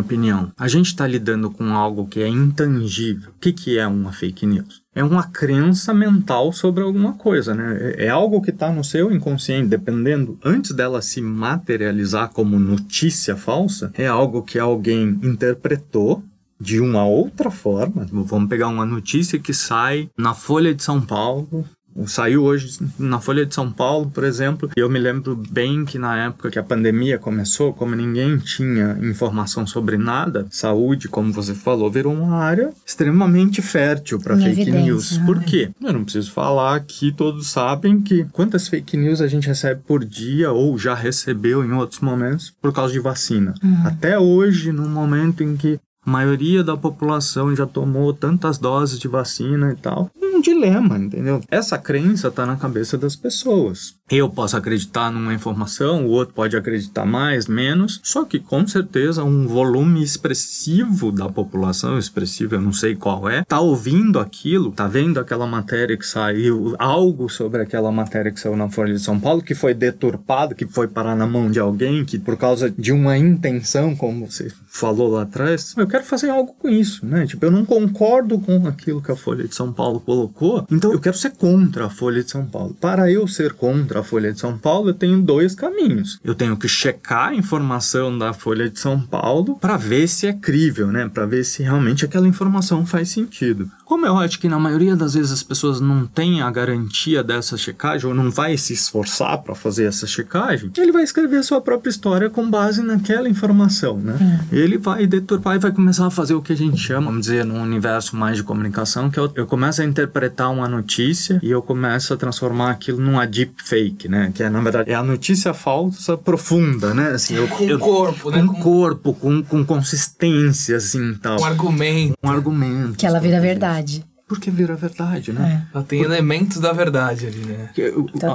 opinião? 0.00 0.50
A 0.56 0.68
gente 0.68 0.86
está 0.86 1.06
lidando 1.06 1.50
com 1.50 1.72
algo 1.74 2.06
que 2.06 2.20
é 2.20 2.28
intangível. 2.28 3.30
O 3.30 3.40
que, 3.40 3.52
que 3.52 3.78
é 3.78 3.86
uma 3.86 4.12
fake 4.12 4.46
news? 4.46 4.82
É 4.98 5.04
uma 5.04 5.22
crença 5.22 5.94
mental 5.94 6.52
sobre 6.52 6.82
alguma 6.82 7.12
coisa, 7.12 7.54
né? 7.54 7.78
É- 7.96 8.06
É 8.06 8.08
algo 8.08 8.42
que 8.42 8.50
está 8.50 8.72
no 8.72 8.82
seu 8.82 9.12
inconsciente, 9.12 9.68
dependendo, 9.68 10.38
antes 10.44 10.72
dela 10.72 11.00
se 11.00 11.20
materializar 11.20 12.30
como 12.30 12.58
notícia 12.58 13.36
falsa, 13.36 13.92
é 13.94 14.06
algo 14.06 14.42
que 14.42 14.58
alguém 14.58 15.18
interpretou 15.22 16.22
de 16.60 16.80
uma 16.80 17.04
outra 17.06 17.50
forma. 17.50 18.06
Vamos 18.10 18.48
pegar 18.48 18.66
uma 18.68 18.84
notícia 18.84 19.38
que 19.38 19.54
sai 19.54 20.08
na 20.18 20.34
Folha 20.34 20.74
de 20.74 20.82
São 20.82 21.00
Paulo. 21.00 21.64
Saiu 22.06 22.44
hoje 22.44 22.78
na 22.98 23.20
Folha 23.20 23.44
de 23.44 23.54
São 23.54 23.70
Paulo, 23.70 24.10
por 24.10 24.24
exemplo. 24.24 24.70
E 24.76 24.80
eu 24.80 24.88
me 24.88 24.98
lembro 24.98 25.36
bem 25.50 25.84
que 25.84 25.98
na 25.98 26.26
época 26.26 26.50
que 26.50 26.58
a 26.58 26.62
pandemia 26.62 27.18
começou, 27.18 27.72
como 27.72 27.94
ninguém 27.94 28.38
tinha 28.38 28.98
informação 29.02 29.66
sobre 29.66 29.96
nada, 29.96 30.46
saúde, 30.50 31.08
como 31.08 31.32
você 31.32 31.54
falou, 31.54 31.90
virou 31.90 32.12
uma 32.14 32.36
área 32.36 32.70
extremamente 32.86 33.60
fértil 33.62 34.18
para 34.18 34.36
fake 34.36 34.62
evidência, 34.62 34.82
news. 34.82 35.18
né? 35.18 35.26
Por 35.26 35.42
quê? 35.42 35.70
Eu 35.82 35.92
não 35.92 36.04
preciso 36.04 36.32
falar 36.32 36.76
aqui, 36.76 37.12
todos 37.12 37.50
sabem 37.50 38.00
que 38.00 38.24
quantas 38.32 38.68
fake 38.68 38.96
news 38.96 39.20
a 39.20 39.26
gente 39.26 39.48
recebe 39.48 39.80
por 39.86 40.04
dia 40.04 40.52
ou 40.52 40.78
já 40.78 40.94
recebeu 40.94 41.64
em 41.64 41.72
outros 41.72 42.00
momentos 42.00 42.52
por 42.60 42.72
causa 42.72 42.92
de 42.92 43.00
vacina. 43.00 43.54
Até 43.84 44.18
hoje, 44.18 44.72
no 44.72 44.88
momento 44.88 45.42
em 45.42 45.56
que 45.56 45.78
maioria 46.08 46.64
da 46.64 46.76
população 46.76 47.54
já 47.54 47.66
tomou 47.66 48.12
tantas 48.12 48.58
doses 48.58 48.98
de 48.98 49.06
vacina 49.06 49.72
e 49.72 49.76
tal. 49.76 50.10
É 50.20 50.26
um 50.26 50.40
dilema, 50.40 50.98
entendeu? 50.98 51.40
Essa 51.50 51.78
crença 51.78 52.30
tá 52.30 52.46
na 52.46 52.56
cabeça 52.56 52.96
das 52.98 53.14
pessoas. 53.14 53.97
Eu 54.10 54.30
posso 54.30 54.56
acreditar 54.56 55.10
numa 55.10 55.34
informação, 55.34 56.06
o 56.06 56.08
outro 56.08 56.32
pode 56.34 56.56
acreditar 56.56 57.04
mais, 57.04 57.46
menos, 57.46 58.00
só 58.02 58.24
que 58.24 58.38
com 58.38 58.66
certeza 58.66 59.22
um 59.22 59.46
volume 59.46 60.02
expressivo 60.02 61.12
da 61.12 61.28
população, 61.28 61.98
expressivo 61.98 62.54
eu 62.54 62.60
não 62.60 62.72
sei 62.72 62.96
qual 62.96 63.28
é, 63.28 63.44
tá 63.44 63.60
ouvindo 63.60 64.18
aquilo, 64.18 64.72
tá 64.72 64.86
vendo 64.86 65.20
aquela 65.20 65.46
matéria 65.46 65.94
que 65.94 66.06
saiu, 66.06 66.74
algo 66.78 67.28
sobre 67.28 67.60
aquela 67.60 67.92
matéria 67.92 68.32
que 68.32 68.40
saiu 68.40 68.56
na 68.56 68.70
Folha 68.70 68.94
de 68.94 69.00
São 69.00 69.20
Paulo, 69.20 69.42
que 69.42 69.54
foi 69.54 69.74
deturpado, 69.74 70.54
que 70.54 70.66
foi 70.66 70.88
parar 70.88 71.14
na 71.14 71.26
mão 71.26 71.50
de 71.50 71.60
alguém, 71.60 72.02
que 72.02 72.18
por 72.18 72.38
causa 72.38 72.70
de 72.70 72.92
uma 72.92 73.18
intenção, 73.18 73.94
como 73.94 74.26
você 74.26 74.50
falou 74.66 75.08
lá 75.08 75.22
atrás, 75.22 75.74
eu 75.76 75.86
quero 75.86 76.04
fazer 76.04 76.30
algo 76.30 76.54
com 76.58 76.68
isso, 76.70 77.04
né? 77.04 77.26
Tipo, 77.26 77.44
eu 77.44 77.50
não 77.50 77.66
concordo 77.66 78.38
com 78.38 78.66
aquilo 78.66 79.02
que 79.02 79.12
a 79.12 79.16
Folha 79.16 79.46
de 79.46 79.54
São 79.54 79.70
Paulo 79.70 80.00
colocou, 80.00 80.66
então 80.70 80.92
eu 80.92 81.00
quero 81.00 81.16
ser 81.16 81.32
contra 81.32 81.86
a 81.86 81.90
Folha 81.90 82.22
de 82.24 82.30
São 82.30 82.46
Paulo. 82.46 82.74
Para 82.80 83.10
eu 83.10 83.28
ser 83.28 83.52
contra 83.52 83.97
a 83.98 84.02
Folha 84.02 84.32
de 84.32 84.40
São 84.40 84.56
Paulo, 84.56 84.90
eu 84.90 84.94
tenho 84.94 85.20
dois 85.20 85.54
caminhos. 85.54 86.18
Eu 86.24 86.34
tenho 86.34 86.56
que 86.56 86.68
checar 86.68 87.28
a 87.28 87.34
informação 87.34 88.16
da 88.16 88.32
Folha 88.32 88.68
de 88.68 88.78
São 88.78 89.00
Paulo 89.00 89.58
para 89.58 89.76
ver 89.76 90.08
se 90.08 90.26
é 90.26 90.32
crível, 90.32 90.88
né? 90.88 91.08
Para 91.08 91.26
ver 91.26 91.44
se 91.44 91.62
realmente 91.62 92.04
aquela 92.04 92.28
informação 92.28 92.86
faz 92.86 93.10
sentido. 93.10 93.70
Como 93.88 94.04
eu 94.04 94.18
acho 94.18 94.38
que 94.38 94.48
na 94.50 94.58
maioria 94.58 94.94
das 94.94 95.14
vezes 95.14 95.32
as 95.32 95.42
pessoas 95.42 95.80
não 95.80 96.06
têm 96.06 96.42
a 96.42 96.50
garantia 96.50 97.24
dessa 97.24 97.56
checagem 97.56 98.06
ou 98.06 98.14
não 98.14 98.30
vai 98.30 98.54
se 98.58 98.74
esforçar 98.74 99.38
para 99.38 99.54
fazer 99.54 99.84
essa 99.86 100.06
checagem, 100.06 100.70
ele 100.76 100.92
vai 100.92 101.02
escrever 101.02 101.38
a 101.38 101.42
sua 101.42 101.58
própria 101.58 101.88
história 101.88 102.28
com 102.28 102.48
base 102.50 102.82
naquela 102.82 103.30
informação, 103.30 103.96
né? 103.98 104.44
Ele 104.52 104.76
vai 104.76 105.06
deturpar 105.06 105.56
e 105.56 105.58
vai 105.58 105.72
começar 105.72 106.06
a 106.06 106.10
fazer 106.10 106.34
o 106.34 106.42
que 106.42 106.52
a 106.52 106.56
gente 106.56 106.76
chama, 106.76 107.06
vamos 107.06 107.22
dizer, 107.22 107.46
num 107.46 107.62
universo 107.62 108.14
mais 108.14 108.36
de 108.36 108.42
comunicação, 108.42 109.08
que 109.10 109.18
eu, 109.18 109.32
eu 109.34 109.46
começo 109.46 109.80
a 109.80 109.84
interpretar 109.86 110.50
uma 110.52 110.68
notícia 110.68 111.40
e 111.42 111.50
eu 111.50 111.62
começo 111.62 112.12
a 112.12 112.16
transformar 112.18 112.70
aquilo 112.72 113.00
numa 113.00 113.26
deep 113.26 113.54
fake, 113.64 114.06
né? 114.06 114.30
Que 114.34 114.42
é, 114.42 114.50
na 114.50 114.60
verdade, 114.60 114.90
é 114.90 114.94
a 114.94 115.02
notícia 115.02 115.54
falsa 115.54 116.14
profunda, 116.14 116.92
né? 116.92 117.12
Assim, 117.12 117.34
eu, 117.36 117.48
Com 117.48 117.64
eu- 117.64 117.78
corpo, 117.78 118.30
né? 118.30 118.40
Com 118.42 118.48
Com- 118.48 118.60
corpo, 118.62 119.14
com, 119.14 119.42
com 119.42 119.64
consistência, 119.64 120.76
assim, 120.76 121.14
tal. 121.14 121.40
Um 121.40 121.44
argumento. 121.44 122.18
Um 122.22 122.28
argumento. 122.30 122.96
Que 122.98 123.06
ela 123.06 123.18
vira 123.18 123.40
verdade. 123.40 123.77
Porque 124.26 124.50
vira 124.50 124.74
verdade, 124.76 125.32
né? 125.32 125.66
Ela 125.74 125.82
tem 125.82 126.02
elementos 126.02 126.60
da 126.60 126.70
verdade 126.70 127.26
ali, 127.26 127.38
né? 127.46 127.70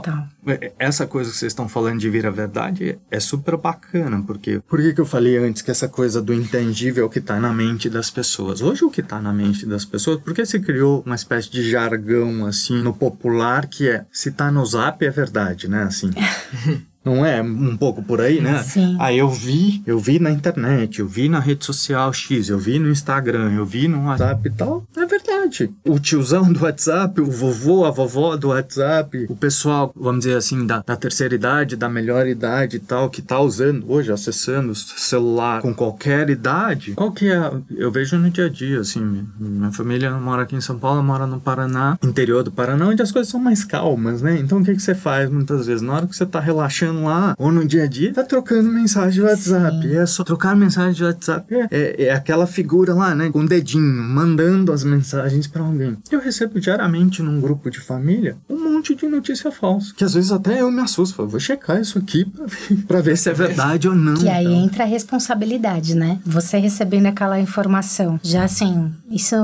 Total. 0.01 0.27
a- 0.47 0.71
Essa 0.79 1.06
coisa 1.06 1.29
que 1.29 1.38
vocês 1.38 1.51
estão 1.51 1.69
falando 1.69 1.99
de 1.99 2.10
vira 2.10 2.32
verdade 2.32 2.97
é 3.12 3.19
super 3.19 3.56
bacana, 3.58 4.19
porque 4.25 4.60
por 4.67 4.82
que, 4.82 4.91
que 4.91 4.99
eu 4.99 5.06
falei 5.06 5.38
antes 5.38 5.62
que 5.62 5.69
essa 5.69 5.88
coisa 5.88 6.19
do 6.19 6.34
intangível 6.34 7.03
é 7.03 7.06
o 7.06 7.10
que 7.12 7.21
tá 7.21 7.39
na 7.39 7.53
mente 7.53 7.91
das 7.91 8.10
pessoas? 8.10 8.60
Hoje 8.60 8.84
o 8.84 8.89
que 8.89 9.03
tá 9.03 9.21
na 9.21 9.32
mente 9.32 9.67
das 9.67 9.86
pessoas, 9.86 10.19
porque 10.19 10.43
se 10.47 10.60
criou 10.60 11.03
uma 11.06 11.13
espécie 11.13 11.51
de 11.51 11.69
jargão 11.69 12.47
assim 12.47 12.82
no 12.82 12.91
popular 12.91 13.67
que 13.67 13.88
é 13.88 14.03
se 14.12 14.32
tá 14.32 14.51
no 14.51 14.65
zap 14.65 15.06
é 15.06 15.12
verdade, 15.12 15.67
né? 15.69 15.84
Assim. 15.84 16.10
Não 17.04 17.26
é 17.26 17.42
um 17.42 17.76
pouco 17.76 18.02
por 18.02 18.22
aí, 18.22 18.39
né? 18.39 18.63
Sim. 18.63 18.96
Aí 19.00 19.18
eu 19.18 19.30
vi, 19.30 19.84
eu 19.86 20.00
vi 20.00 20.20
na 20.20 20.32
internet, 20.32 21.00
eu 21.00 21.08
vi 21.08 21.28
na 21.28 21.39
rede 21.39 21.66
social 21.66 22.12
X, 22.13 22.50
eu 22.50 22.58
vi 22.58 22.80
no 22.80 22.89
Instagram, 22.89 23.52
eu 23.54 23.66
vi 23.66 23.88
no 23.88 24.06
WhatsApp 24.06 24.48
e 24.48 24.52
tal. 24.52 24.86
É 24.96 25.06
verdade. 25.06 25.70
O 25.86 26.00
tiozão 26.00 26.52
do 26.52 26.63
WhatsApp, 26.63 27.20
o 27.20 27.30
vovô, 27.30 27.86
a 27.86 27.92
vovó 27.92 28.38
do 28.38 28.50
WhatsApp, 28.50 29.26
o 29.30 29.36
pessoal, 29.36 29.92
vamos 29.96 30.24
dizer 30.24 30.38
assim, 30.38 30.66
da, 30.66 30.82
da 30.86 30.96
terceira 30.96 31.36
idade, 31.36 31.76
da 31.76 31.89
melhor 31.89 32.26
idade 32.26 32.78
e 32.78 32.80
tal, 32.80 33.10
que 33.10 33.22
tá 33.22 33.39
usando 33.39 33.92
hoje, 33.92 34.12
acessando 34.12 34.72
o 34.72 34.76
celular 34.76 35.62
com 35.62 35.74
qualquer 35.74 36.30
idade. 36.30 36.94
Qual 36.94 37.12
que 37.12 37.30
é? 37.30 37.52
Eu 37.72 37.92
vejo 37.92 38.18
no 38.18 38.30
dia 38.30 38.46
a 38.46 38.50
dia, 38.50 38.80
assim, 38.80 39.26
minha 39.38 39.72
família 39.72 40.12
mora 40.12 40.44
aqui 40.44 40.56
em 40.56 40.62
São 40.62 40.80
Paulo, 40.80 41.04
mora 41.04 41.28
no 41.28 41.39
Paraná, 41.39 41.98
interior 42.02 42.44
do 42.44 42.52
Paraná, 42.52 42.88
onde 42.88 43.02
as 43.02 43.12
coisas 43.12 43.30
são 43.30 43.39
mais 43.39 43.66
calmas, 43.66 44.22
né? 44.22 44.38
Então 44.39 44.60
o 44.60 44.63
que, 44.63 44.74
que 44.74 44.82
você 44.82 44.96
faz 44.96 45.30
muitas 45.30 45.68
vezes? 45.68 45.82
Na 45.82 45.94
hora 45.94 46.08
que 46.08 46.16
você 46.16 46.26
tá 46.26 46.39
relaxando 46.39 46.92
lá, 47.01 47.36
ou 47.38 47.51
no 47.51 47.65
dia 47.65 47.84
a 47.84 47.88
dia, 47.88 48.13
tá 48.13 48.23
trocando 48.23 48.69
mensagem 48.69 49.12
de 49.13 49.21
WhatsApp. 49.21 49.82
Sim. 49.82 49.95
É 49.95 50.06
só 50.06 50.23
trocar 50.23 50.56
mensagem 50.56 50.93
de 50.93 51.03
WhatsApp. 51.03 51.53
É, 51.56 51.67
é, 51.71 52.03
é 52.06 52.13
aquela 52.13 52.45
figura 52.45 52.93
lá, 52.93 53.15
né? 53.15 53.29
Com 53.32 53.39
o 53.41 53.47
dedinho, 53.47 54.03
mandando 54.03 54.71
as 54.71 54.84
mensagens 54.84 55.47
pra 55.47 55.63
alguém. 55.63 55.97
Eu 56.12 56.19
recebo 56.19 56.60
diariamente 56.60 57.21
num 57.21 57.39
grupo 57.39 57.69
de 57.69 57.79
família 57.79 58.38
um 58.49 58.71
monte 58.71 58.95
de 58.95 59.08
notícia 59.08 59.51
falsa. 59.51 59.93
Que 59.95 60.03
às 60.03 60.13
vezes 60.13 60.32
até 60.32 60.62
eu 60.62 60.71
me 60.71 60.82
assusto. 60.82 61.15
Falo, 61.15 61.29
vou 61.29 61.39
checar 61.39 61.79
isso 61.79 61.97
aqui 61.97 62.25
pra 62.29 62.45
ver, 62.45 62.84
pra 62.88 63.01
ver 63.01 63.17
se 63.17 63.29
é 63.29 63.34
verdade 63.34 63.88
ou 63.88 63.95
não. 63.95 64.15
Que 64.15 64.29
aí 64.29 64.45
Então, 64.45 64.63
entra 64.65 64.84
a 64.84 64.88
responsabilidade, 64.88 65.95
né? 65.95 66.19
Você 66.25 66.58
recebendo 66.58 67.06
aquela 67.08 67.39
informação. 67.39 68.19
Já 68.23 68.43
assim, 68.43 68.91
isso. 69.10 69.36